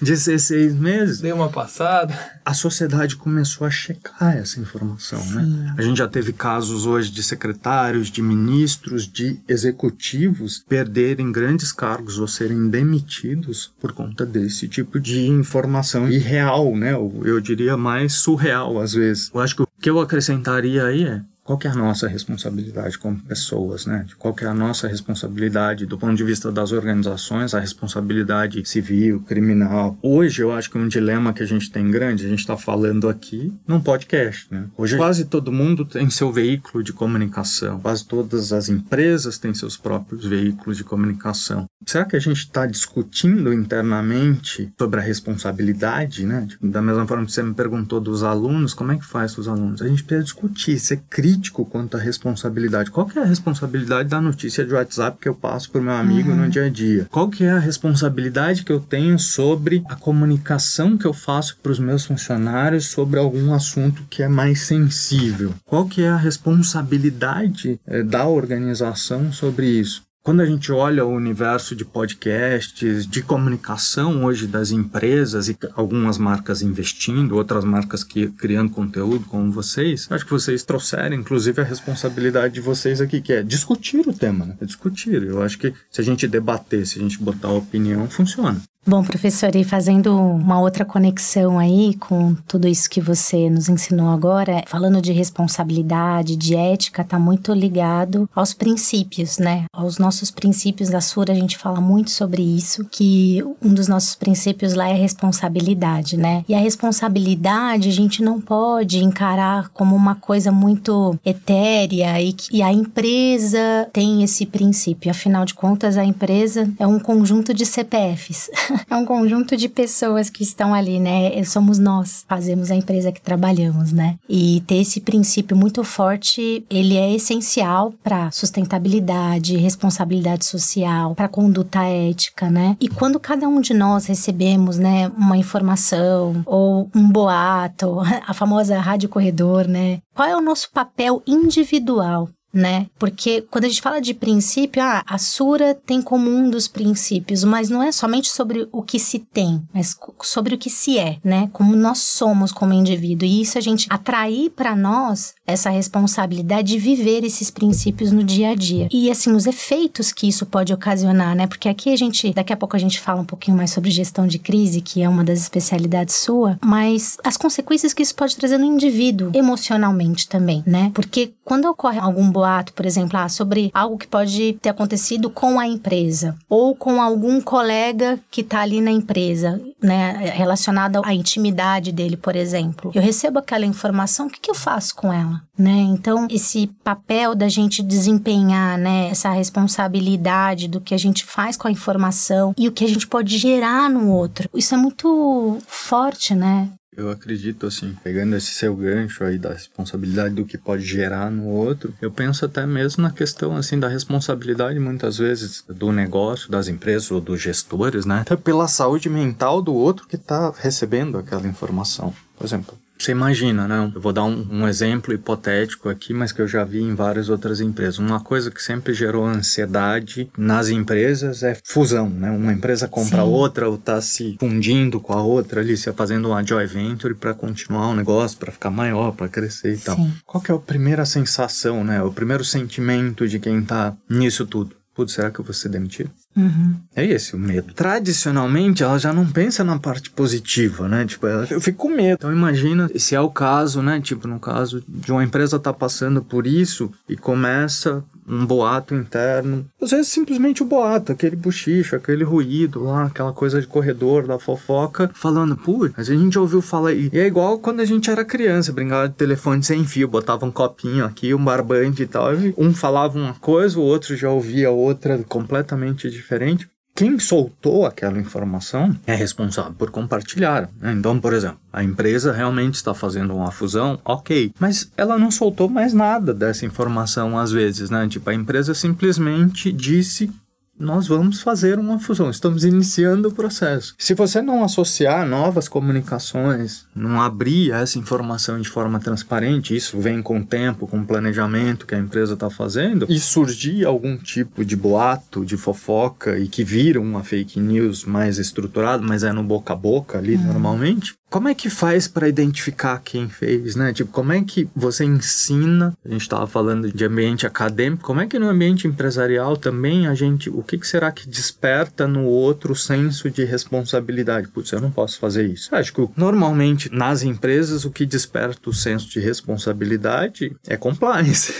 de 0.00 0.16
ser 0.16 0.38
seis 0.38 0.74
meses. 0.74 1.20
Deu 1.20 1.36
uma 1.36 1.48
passada. 1.48 2.14
A 2.44 2.54
sociedade 2.54 3.16
começou 3.16 3.66
a 3.66 3.70
checar 3.70 4.36
essa 4.36 4.60
informação, 4.60 5.18
né? 5.18 5.42
Sim. 5.42 5.56
né? 5.56 5.74
A 5.78 5.82
gente 5.82 5.98
já 5.98 6.08
teve 6.08 6.32
casos 6.32 6.86
hoje 6.86 7.10
de 7.10 7.22
secretários, 7.22 8.10
de 8.10 8.22
ministros, 8.22 9.10
de 9.10 9.40
executivos 9.48 10.64
perderem 10.68 11.32
grandes 11.32 11.72
cargos 11.72 12.18
ou 12.18 12.28
serem 12.28 12.68
demitidos 12.68 13.72
por 13.80 13.92
conta 13.92 14.26
desse 14.26 14.68
tipo 14.68 15.00
de 15.00 15.26
informação 15.26 16.08
irreal, 16.08 16.76
né? 16.76 16.92
Eu 16.92 17.40
diria 17.40 17.76
mais 17.76 18.14
surreal 18.14 18.80
às 18.80 18.92
vezes. 18.92 19.23
Eu 19.32 19.40
acho 19.40 19.56
que 19.56 19.62
o 19.62 19.68
que 19.80 19.90
eu 19.90 20.00
acrescentaria 20.00 20.84
aí 20.84 21.04
é 21.04 21.22
qual 21.44 21.58
é 21.62 21.68
a 21.68 21.74
nossa 21.74 22.08
responsabilidade 22.08 22.98
como 22.98 23.20
pessoas, 23.20 23.84
né? 23.84 24.06
Qual 24.18 24.34
é 24.40 24.46
a 24.46 24.54
nossa 24.54 24.88
responsabilidade 24.88 25.84
do 25.84 25.98
ponto 25.98 26.14
de 26.14 26.24
vista 26.24 26.50
das 26.50 26.72
organizações, 26.72 27.52
a 27.54 27.60
responsabilidade 27.60 28.64
civil, 28.64 29.20
criminal. 29.20 29.98
Hoje 30.00 30.42
eu 30.42 30.52
acho 30.52 30.70
que 30.70 30.78
um 30.78 30.88
dilema 30.88 31.34
que 31.34 31.42
a 31.42 31.46
gente 31.46 31.70
tem 31.70 31.90
grande, 31.90 32.24
a 32.24 32.28
gente 32.30 32.38
está 32.38 32.56
falando 32.56 33.10
aqui 33.10 33.52
num 33.68 33.78
podcast, 33.78 34.46
né? 34.50 34.64
Hoje 34.74 34.96
quase 34.96 35.26
todo 35.26 35.52
mundo 35.52 35.84
tem 35.84 36.08
seu 36.08 36.32
veículo 36.32 36.82
de 36.82 36.94
comunicação, 36.94 37.78
quase 37.78 38.06
todas 38.06 38.50
as 38.50 38.70
empresas 38.70 39.36
têm 39.36 39.52
seus 39.52 39.76
próprios 39.76 40.24
veículos 40.24 40.78
de 40.78 40.84
comunicação. 40.84 41.66
Será 41.86 42.04
que 42.04 42.16
a 42.16 42.20
gente 42.20 42.38
está 42.38 42.66
discutindo 42.66 43.52
internamente 43.52 44.72
sobre 44.78 45.00
a 45.00 45.02
responsabilidade, 45.02 46.24
né? 46.24 46.46
Tipo, 46.48 46.66
da 46.68 46.82
mesma 46.82 47.06
forma 47.06 47.24
que 47.24 47.32
você 47.32 47.42
me 47.42 47.54
perguntou 47.54 48.00
dos 48.00 48.22
alunos, 48.22 48.74
como 48.74 48.92
é 48.92 48.96
que 48.96 49.04
faz 49.04 49.34
com 49.34 49.40
os 49.40 49.48
alunos? 49.48 49.82
A 49.82 49.88
gente 49.88 50.02
precisa 50.02 50.24
discutir, 50.24 50.78
ser 50.78 51.02
crítico 51.08 51.64
quanto 51.64 51.96
à 51.96 52.00
responsabilidade. 52.00 52.90
Qual 52.90 53.06
que 53.06 53.18
é 53.18 53.22
a 53.22 53.26
responsabilidade 53.26 54.08
da 54.08 54.20
notícia 54.20 54.64
de 54.64 54.72
WhatsApp 54.72 55.18
que 55.20 55.28
eu 55.28 55.34
passo 55.34 55.70
para 55.70 55.80
o 55.80 55.84
meu 55.84 55.94
amigo 55.94 56.30
uhum. 56.30 56.36
no 56.36 56.48
dia 56.48 56.64
a 56.64 56.68
dia? 56.68 57.06
Qual 57.10 57.28
que 57.28 57.44
é 57.44 57.50
a 57.50 57.58
responsabilidade 57.58 58.64
que 58.64 58.72
eu 58.72 58.80
tenho 58.80 59.18
sobre 59.18 59.82
a 59.88 59.96
comunicação 59.96 60.96
que 60.96 61.06
eu 61.06 61.12
faço 61.12 61.58
para 61.62 61.72
os 61.72 61.78
meus 61.78 62.04
funcionários 62.04 62.86
sobre 62.86 63.18
algum 63.18 63.52
assunto 63.52 64.04
que 64.08 64.22
é 64.22 64.28
mais 64.28 64.62
sensível? 64.62 65.54
Qual 65.64 65.86
que 65.86 66.02
é 66.02 66.08
a 66.08 66.16
responsabilidade 66.16 67.80
é, 67.86 68.02
da 68.02 68.26
organização 68.26 69.32
sobre 69.32 69.66
isso? 69.66 70.03
Quando 70.24 70.40
a 70.40 70.46
gente 70.46 70.72
olha 70.72 71.04
o 71.04 71.12
universo 71.12 71.76
de 71.76 71.84
podcasts, 71.84 73.06
de 73.06 73.22
comunicação 73.22 74.24
hoje 74.24 74.46
das 74.46 74.70
empresas 74.70 75.50
e 75.50 75.58
algumas 75.74 76.16
marcas 76.16 76.62
investindo, 76.62 77.36
outras 77.36 77.62
marcas 77.62 78.02
que 78.02 78.28
criando 78.28 78.72
conteúdo 78.72 79.26
como 79.26 79.52
vocês, 79.52 80.08
acho 80.10 80.24
que 80.24 80.30
vocês 80.30 80.62
trouxeram 80.62 81.14
inclusive 81.14 81.60
a 81.60 81.64
responsabilidade 81.64 82.54
de 82.54 82.62
vocês 82.62 83.02
aqui, 83.02 83.20
que 83.20 83.34
é 83.34 83.42
discutir 83.42 84.08
o 84.08 84.14
tema, 84.14 84.46
né? 84.46 84.56
É 84.62 84.64
discutir. 84.64 85.22
Eu 85.22 85.42
acho 85.42 85.58
que 85.58 85.74
se 85.90 86.00
a 86.00 86.04
gente 86.04 86.26
debater, 86.26 86.86
se 86.86 86.98
a 86.98 87.02
gente 87.02 87.22
botar 87.22 87.50
opinião, 87.50 88.08
funciona. 88.08 88.62
Bom, 88.86 89.02
professor, 89.02 89.56
e 89.56 89.64
fazendo 89.64 90.14
uma 90.14 90.60
outra 90.60 90.84
conexão 90.84 91.58
aí 91.58 91.94
com 91.94 92.34
tudo 92.46 92.68
isso 92.68 92.90
que 92.90 93.00
você 93.00 93.48
nos 93.48 93.66
ensinou 93.66 94.10
agora, 94.10 94.62
falando 94.66 95.00
de 95.00 95.10
responsabilidade, 95.10 96.36
de 96.36 96.54
ética, 96.54 97.00
está 97.00 97.18
muito 97.18 97.54
ligado 97.54 98.28
aos 98.36 98.52
princípios, 98.52 99.38
né? 99.38 99.64
Aos 99.72 99.96
nossos 99.96 100.30
princípios 100.30 100.90
da 100.90 101.00
Sura, 101.00 101.32
a 101.32 101.36
gente 101.36 101.56
fala 101.56 101.80
muito 101.80 102.10
sobre 102.10 102.42
isso, 102.42 102.84
que 102.90 103.42
um 103.62 103.72
dos 103.72 103.88
nossos 103.88 104.16
princípios 104.16 104.74
lá 104.74 104.86
é 104.86 104.94
responsabilidade, 104.94 106.18
né? 106.18 106.44
E 106.46 106.54
a 106.54 106.60
responsabilidade 106.60 107.88
a 107.88 107.92
gente 107.92 108.22
não 108.22 108.38
pode 108.38 109.02
encarar 109.02 109.70
como 109.70 109.96
uma 109.96 110.14
coisa 110.14 110.52
muito 110.52 111.18
etérea 111.24 112.20
e, 112.20 112.36
e 112.52 112.62
a 112.62 112.70
empresa 112.70 113.88
tem 113.94 114.22
esse 114.22 114.44
princípio. 114.44 115.10
Afinal 115.10 115.46
de 115.46 115.54
contas, 115.54 115.96
a 115.96 116.04
empresa 116.04 116.70
é 116.78 116.86
um 116.86 117.00
conjunto 117.00 117.54
de 117.54 117.64
CPFs. 117.64 118.50
é 118.90 118.96
um 118.96 119.04
conjunto 119.04 119.56
de 119.56 119.68
pessoas 119.68 120.28
que 120.28 120.42
estão 120.42 120.74
ali, 120.74 121.00
né? 121.00 121.42
Somos 121.44 121.78
nós, 121.78 122.24
fazemos 122.28 122.70
a 122.70 122.74
empresa 122.74 123.12
que 123.12 123.20
trabalhamos, 123.20 123.92
né? 123.92 124.16
E 124.28 124.62
ter 124.66 124.76
esse 124.76 125.00
princípio 125.00 125.56
muito 125.56 125.84
forte, 125.84 126.64
ele 126.68 126.96
é 126.96 127.14
essencial 127.14 127.92
para 128.02 128.30
sustentabilidade, 128.30 129.56
responsabilidade 129.56 130.44
social, 130.44 131.14
para 131.14 131.28
conduta 131.28 131.82
ética, 131.84 132.50
né? 132.50 132.76
E 132.80 132.88
quando 132.88 133.20
cada 133.20 133.48
um 133.48 133.60
de 133.60 133.74
nós 133.74 134.06
recebemos, 134.06 134.78
né, 134.78 135.08
uma 135.16 135.36
informação 135.36 136.42
ou 136.46 136.88
um 136.94 137.08
boato, 137.08 138.00
a 138.26 138.34
famosa 138.34 138.78
rádio 138.78 139.08
corredor, 139.08 139.66
né? 139.66 140.00
Qual 140.14 140.28
é 140.28 140.36
o 140.36 140.40
nosso 140.40 140.70
papel 140.72 141.22
individual 141.26 142.28
né? 142.54 142.86
Porque 142.98 143.42
quando 143.50 143.64
a 143.64 143.68
gente 143.68 143.82
fala 143.82 144.00
de 144.00 144.14
princípio, 144.14 144.82
ah, 144.82 145.02
a 145.06 145.18
Sura 145.18 145.74
tem 145.74 146.00
como 146.00 146.30
um 146.30 146.48
dos 146.48 146.68
princípios, 146.68 147.42
mas 147.44 147.68
não 147.68 147.82
é 147.82 147.90
somente 147.90 148.28
sobre 148.28 148.68
o 148.70 148.82
que 148.82 148.98
se 148.98 149.18
tem, 149.18 149.62
mas 149.72 149.96
sobre 150.22 150.54
o 150.54 150.58
que 150.58 150.70
se 150.70 150.98
é, 150.98 151.18
né? 151.24 151.50
Como 151.52 151.74
nós 151.74 151.98
somos 151.98 152.52
como 152.52 152.72
indivíduo. 152.72 153.26
E 153.26 153.42
isso 153.42 153.58
a 153.58 153.60
gente 153.60 153.86
atrair 153.90 154.50
para 154.50 154.76
nós 154.76 155.34
essa 155.46 155.70
responsabilidade 155.70 156.72
de 156.72 156.78
viver 156.78 157.24
esses 157.24 157.50
princípios 157.50 158.10
no 158.10 158.24
dia 158.24 158.50
a 158.50 158.54
dia. 158.54 158.88
E 158.90 159.10
assim, 159.10 159.32
os 159.32 159.46
efeitos 159.46 160.12
que 160.12 160.28
isso 160.28 160.46
pode 160.46 160.72
ocasionar, 160.72 161.34
né? 161.34 161.46
Porque 161.46 161.68
aqui 161.68 161.92
a 161.92 161.96
gente, 161.96 162.32
daqui 162.32 162.52
a 162.52 162.56
pouco 162.56 162.76
a 162.76 162.78
gente 162.78 163.00
fala 163.00 163.20
um 163.20 163.24
pouquinho 163.24 163.56
mais 163.56 163.70
sobre 163.70 163.90
gestão 163.90 164.26
de 164.26 164.38
crise, 164.38 164.80
que 164.80 165.02
é 165.02 165.08
uma 165.08 165.24
das 165.24 165.40
especialidades 165.40 166.14
sua, 166.16 166.58
mas 166.64 167.18
as 167.22 167.36
consequências 167.36 167.92
que 167.92 168.02
isso 168.02 168.14
pode 168.14 168.36
trazer 168.36 168.58
no 168.58 168.64
indivíduo 168.64 169.30
emocionalmente 169.34 170.28
também, 170.28 170.62
né? 170.66 170.90
Porque 170.94 171.32
quando 171.44 171.66
ocorre 171.66 171.98
algum 171.98 172.30
boato, 172.30 172.72
por 172.72 172.86
exemplo, 172.86 173.18
ah, 173.18 173.28
sobre 173.28 173.70
algo 173.74 173.98
que 173.98 174.06
pode 174.06 174.54
ter 174.62 174.70
acontecido 174.70 175.28
com 175.28 175.58
a 175.60 175.66
empresa 175.66 176.36
ou 176.48 176.74
com 176.74 177.02
algum 177.02 177.40
colega 177.40 178.18
que 178.30 178.40
está 178.40 178.60
ali 178.60 178.80
na 178.80 178.90
empresa, 178.90 179.60
né, 179.82 180.32
relacionado 180.34 181.02
à 181.04 181.12
intimidade 181.12 181.92
dele, 181.92 182.16
por 182.16 182.34
exemplo. 182.34 182.90
Eu 182.94 183.02
recebo 183.02 183.38
aquela 183.38 183.66
informação, 183.66 184.26
o 184.26 184.30
que, 184.30 184.40
que 184.40 184.50
eu 184.50 184.54
faço 184.54 184.94
com 184.94 185.12
ela? 185.12 185.33
Né? 185.56 185.80
Então, 185.80 186.26
esse 186.30 186.66
papel 186.82 187.34
da 187.34 187.48
gente 187.48 187.82
desempenhar, 187.82 188.78
né, 188.78 189.08
essa 189.08 189.30
responsabilidade 189.30 190.68
do 190.68 190.80
que 190.80 190.94
a 190.94 190.98
gente 190.98 191.24
faz 191.24 191.56
com 191.56 191.68
a 191.68 191.70
informação 191.70 192.54
e 192.58 192.68
o 192.68 192.72
que 192.72 192.84
a 192.84 192.88
gente 192.88 193.06
pode 193.06 193.38
gerar 193.38 193.88
no 193.88 194.10
outro, 194.10 194.48
isso 194.54 194.74
é 194.74 194.78
muito 194.78 195.58
forte, 195.66 196.34
né? 196.34 196.70
Eu 196.96 197.10
acredito, 197.10 197.66
assim, 197.66 197.96
pegando 198.04 198.36
esse 198.36 198.52
seu 198.52 198.74
gancho 198.76 199.24
aí 199.24 199.36
da 199.36 199.52
responsabilidade 199.52 200.34
do 200.34 200.44
que 200.44 200.56
pode 200.56 200.84
gerar 200.84 201.30
no 201.30 201.48
outro, 201.48 201.92
eu 202.00 202.10
penso 202.10 202.44
até 202.44 202.64
mesmo 202.66 203.02
na 203.02 203.10
questão, 203.10 203.56
assim, 203.56 203.80
da 203.80 203.88
responsabilidade, 203.88 204.78
muitas 204.78 205.18
vezes, 205.18 205.64
do 205.68 205.90
negócio, 205.90 206.50
das 206.50 206.68
empresas 206.68 207.10
ou 207.10 207.20
dos 207.20 207.40
gestores, 207.40 208.06
né? 208.06 208.20
Até 208.20 208.36
pela 208.36 208.68
saúde 208.68 209.08
mental 209.08 209.60
do 209.60 209.74
outro 209.74 210.06
que 210.06 210.16
está 210.16 210.52
recebendo 210.56 211.18
aquela 211.18 211.48
informação. 211.48 212.14
Por 212.36 212.46
exemplo, 212.46 212.78
você 212.98 213.12
imagina, 213.12 213.66
né? 213.66 213.90
Eu 213.94 214.00
vou 214.00 214.12
dar 214.12 214.24
um, 214.24 214.46
um, 214.50 214.68
exemplo 214.68 215.12
hipotético 215.12 215.88
aqui, 215.88 216.14
mas 216.14 216.32
que 216.32 216.40
eu 216.40 216.48
já 216.48 216.64
vi 216.64 216.80
em 216.80 216.94
várias 216.94 217.28
outras 217.28 217.60
empresas. 217.60 217.98
Uma 217.98 218.20
coisa 218.20 218.50
que 218.50 218.62
sempre 218.62 218.94
gerou 218.94 219.26
ansiedade 219.26 220.30
nas 220.38 220.68
empresas 220.68 221.42
é 221.42 221.58
fusão, 221.64 222.08
né? 222.08 222.30
Uma 222.30 222.52
empresa 222.52 222.88
compra 222.88 223.22
Sim. 223.22 223.28
outra 223.28 223.68
ou 223.68 223.74
está 223.74 224.00
se 224.00 224.36
fundindo 224.38 225.00
com 225.00 225.12
a 225.12 225.22
outra 225.22 225.60
ali, 225.60 225.76
se 225.76 225.92
fazendo 225.92 226.28
uma 226.28 226.44
joint 226.44 226.72
venture 226.72 227.14
para 227.14 227.34
continuar 227.34 227.88
o 227.88 227.94
negócio, 227.94 228.38
para 228.38 228.52
ficar 228.52 228.70
maior, 228.70 229.12
para 229.12 229.28
crescer 229.28 229.74
e 229.74 229.78
tal. 229.78 229.96
Qual 230.24 230.42
que 230.42 230.50
é 230.50 230.54
a 230.54 230.58
primeira 230.58 231.04
sensação, 231.04 231.84
né? 231.84 232.02
O 232.02 232.12
primeiro 232.12 232.44
sentimento 232.44 233.28
de 233.28 233.38
quem 233.38 233.60
está 233.60 233.94
nisso 234.08 234.46
tudo? 234.46 234.76
Putz, 234.94 235.12
será 235.12 235.30
que 235.30 235.40
eu 235.40 235.44
vou 235.44 235.52
ser 235.52 235.68
demitido? 235.68 236.10
Uhum. 236.36 236.74
É 236.94 237.04
esse 237.04 237.36
o 237.36 237.38
medo. 237.38 237.72
Tradicionalmente, 237.74 238.82
ela 238.82 238.98
já 238.98 239.12
não 239.12 239.26
pensa 239.26 239.62
na 239.62 239.78
parte 239.78 240.10
positiva, 240.10 240.88
né? 240.88 241.04
Tipo, 241.04 241.26
ela, 241.26 241.46
eu 241.48 241.60
fico 241.60 241.78
com 241.78 241.94
medo. 241.94 242.14
Então, 242.14 242.32
imagina 242.32 242.90
se 242.96 243.14
é 243.14 243.20
o 243.20 243.30
caso, 243.30 243.80
né? 243.82 244.00
Tipo, 244.00 244.26
no 244.26 244.40
caso 244.40 244.82
de 244.88 245.12
uma 245.12 245.22
empresa 245.22 245.58
tá 245.58 245.72
passando 245.72 246.22
por 246.22 246.46
isso 246.46 246.90
e 247.08 247.16
começa 247.16 248.02
um 248.28 248.44
boato 248.46 248.94
interno. 248.94 249.66
Às 249.80 249.90
vezes 249.90 250.08
simplesmente 250.08 250.62
o 250.62 250.66
boato, 250.66 251.12
aquele 251.12 251.36
bochicho, 251.36 251.96
aquele 251.96 252.24
ruído 252.24 252.84
lá, 252.84 253.04
aquela 253.04 253.32
coisa 253.32 253.60
de 253.60 253.66
corredor 253.66 254.26
da 254.26 254.38
fofoca, 254.38 255.10
falando, 255.14 255.56
putz, 255.56 255.98
a 255.98 256.02
gente 256.02 256.38
ouviu 256.38 256.60
falar. 256.60 256.92
E 256.92 257.10
é 257.12 257.26
igual 257.26 257.58
quando 257.58 257.80
a 257.80 257.84
gente 257.84 258.10
era 258.10 258.24
criança, 258.24 258.72
brincava 258.72 259.08
de 259.08 259.14
telefone 259.14 259.62
sem 259.62 259.84
fio, 259.84 260.08
botava 260.08 260.46
um 260.46 260.50
copinho 260.50 261.04
aqui, 261.04 261.34
um 261.34 261.44
barbante 261.44 262.02
e 262.02 262.06
tal. 262.06 262.34
E 262.34 262.54
um 262.56 262.74
falava 262.74 263.18
uma 263.18 263.34
coisa, 263.34 263.78
o 263.78 263.82
outro 263.82 264.16
já 264.16 264.30
ouvia 264.30 264.70
outra 264.70 265.18
completamente 265.28 266.10
diferente 266.10 266.68
quem 266.94 267.18
soltou 267.18 267.84
aquela 267.84 268.18
informação 268.18 268.96
é 269.06 269.14
responsável 269.14 269.72
por 269.72 269.90
compartilhar. 269.90 270.70
Né? 270.80 270.92
Então, 270.92 271.18
por 271.18 271.32
exemplo, 271.32 271.58
a 271.72 271.82
empresa 271.82 272.32
realmente 272.32 272.74
está 272.74 272.94
fazendo 272.94 273.34
uma 273.34 273.50
fusão, 273.50 273.98
ok, 274.04 274.52
mas 274.60 274.90
ela 274.96 275.18
não 275.18 275.30
soltou 275.30 275.68
mais 275.68 275.92
nada 275.92 276.32
dessa 276.32 276.64
informação 276.64 277.36
às 277.36 277.50
vezes, 277.50 277.90
né? 277.90 278.06
Tipo, 278.08 278.30
a 278.30 278.34
empresa 278.34 278.74
simplesmente 278.74 279.72
disse 279.72 280.30
nós 280.78 281.06
vamos 281.06 281.40
fazer 281.40 281.78
uma 281.78 281.98
fusão, 281.98 282.30
estamos 282.30 282.64
iniciando 282.64 283.28
o 283.28 283.32
processo. 283.32 283.94
Se 283.98 284.14
você 284.14 284.42
não 284.42 284.64
associar 284.64 285.26
novas 285.26 285.68
comunicações, 285.68 286.86
não 286.94 287.20
abrir 287.20 287.70
essa 287.72 287.98
informação 287.98 288.60
de 288.60 288.68
forma 288.68 288.98
transparente, 288.98 289.74
isso 289.74 289.98
vem 290.00 290.22
com 290.22 290.38
o 290.38 290.44
tempo, 290.44 290.86
com 290.86 290.98
o 290.98 291.06
planejamento 291.06 291.86
que 291.86 291.94
a 291.94 291.98
empresa 291.98 292.34
está 292.34 292.50
fazendo, 292.50 293.06
e 293.08 293.18
surgir 293.18 293.84
algum 293.84 294.16
tipo 294.16 294.64
de 294.64 294.76
boato, 294.76 295.44
de 295.44 295.56
fofoca 295.56 296.38
e 296.38 296.48
que 296.48 296.64
vira 296.64 297.00
uma 297.00 297.22
fake 297.22 297.60
news 297.60 298.04
mais 298.04 298.38
estruturada, 298.38 299.02
mas 299.02 299.22
é 299.22 299.32
no 299.32 299.42
boca 299.42 299.72
a 299.72 299.76
boca 299.76 300.18
ali 300.18 300.34
uhum. 300.34 300.44
normalmente, 300.44 301.14
como 301.34 301.48
é 301.48 301.54
que 301.54 301.68
faz 301.68 302.06
para 302.06 302.28
identificar 302.28 303.02
quem 303.02 303.28
fez, 303.28 303.74
né? 303.74 303.92
Tipo, 303.92 304.12
como 304.12 304.32
é 304.32 304.40
que 304.44 304.68
você 304.72 305.04
ensina? 305.04 305.92
A 306.04 306.08
gente 306.08 306.20
estava 306.20 306.46
falando 306.46 306.92
de 306.92 307.04
ambiente 307.04 307.44
acadêmico, 307.44 308.04
como 308.04 308.20
é 308.20 308.26
que 308.28 308.38
no 308.38 308.48
ambiente 308.48 308.86
empresarial 308.86 309.56
também 309.56 310.06
a 310.06 310.14
gente, 310.14 310.48
o 310.48 310.62
que, 310.62 310.78
que 310.78 310.86
será 310.86 311.10
que 311.10 311.28
desperta 311.28 312.06
no 312.06 312.22
outro 312.22 312.72
o 312.72 312.76
senso 312.76 313.28
de 313.28 313.42
responsabilidade? 313.42 314.46
Putz, 314.46 314.70
eu 314.70 314.80
não 314.80 314.92
posso 314.92 315.18
fazer 315.18 315.44
isso. 315.44 315.74
Acho 315.74 315.92
que 315.92 316.08
normalmente 316.16 316.88
nas 316.94 317.24
empresas 317.24 317.84
o 317.84 317.90
que 317.90 318.06
desperta 318.06 318.70
o 318.70 318.72
senso 318.72 319.10
de 319.10 319.18
responsabilidade 319.18 320.54
é 320.68 320.76
compliance, 320.76 321.52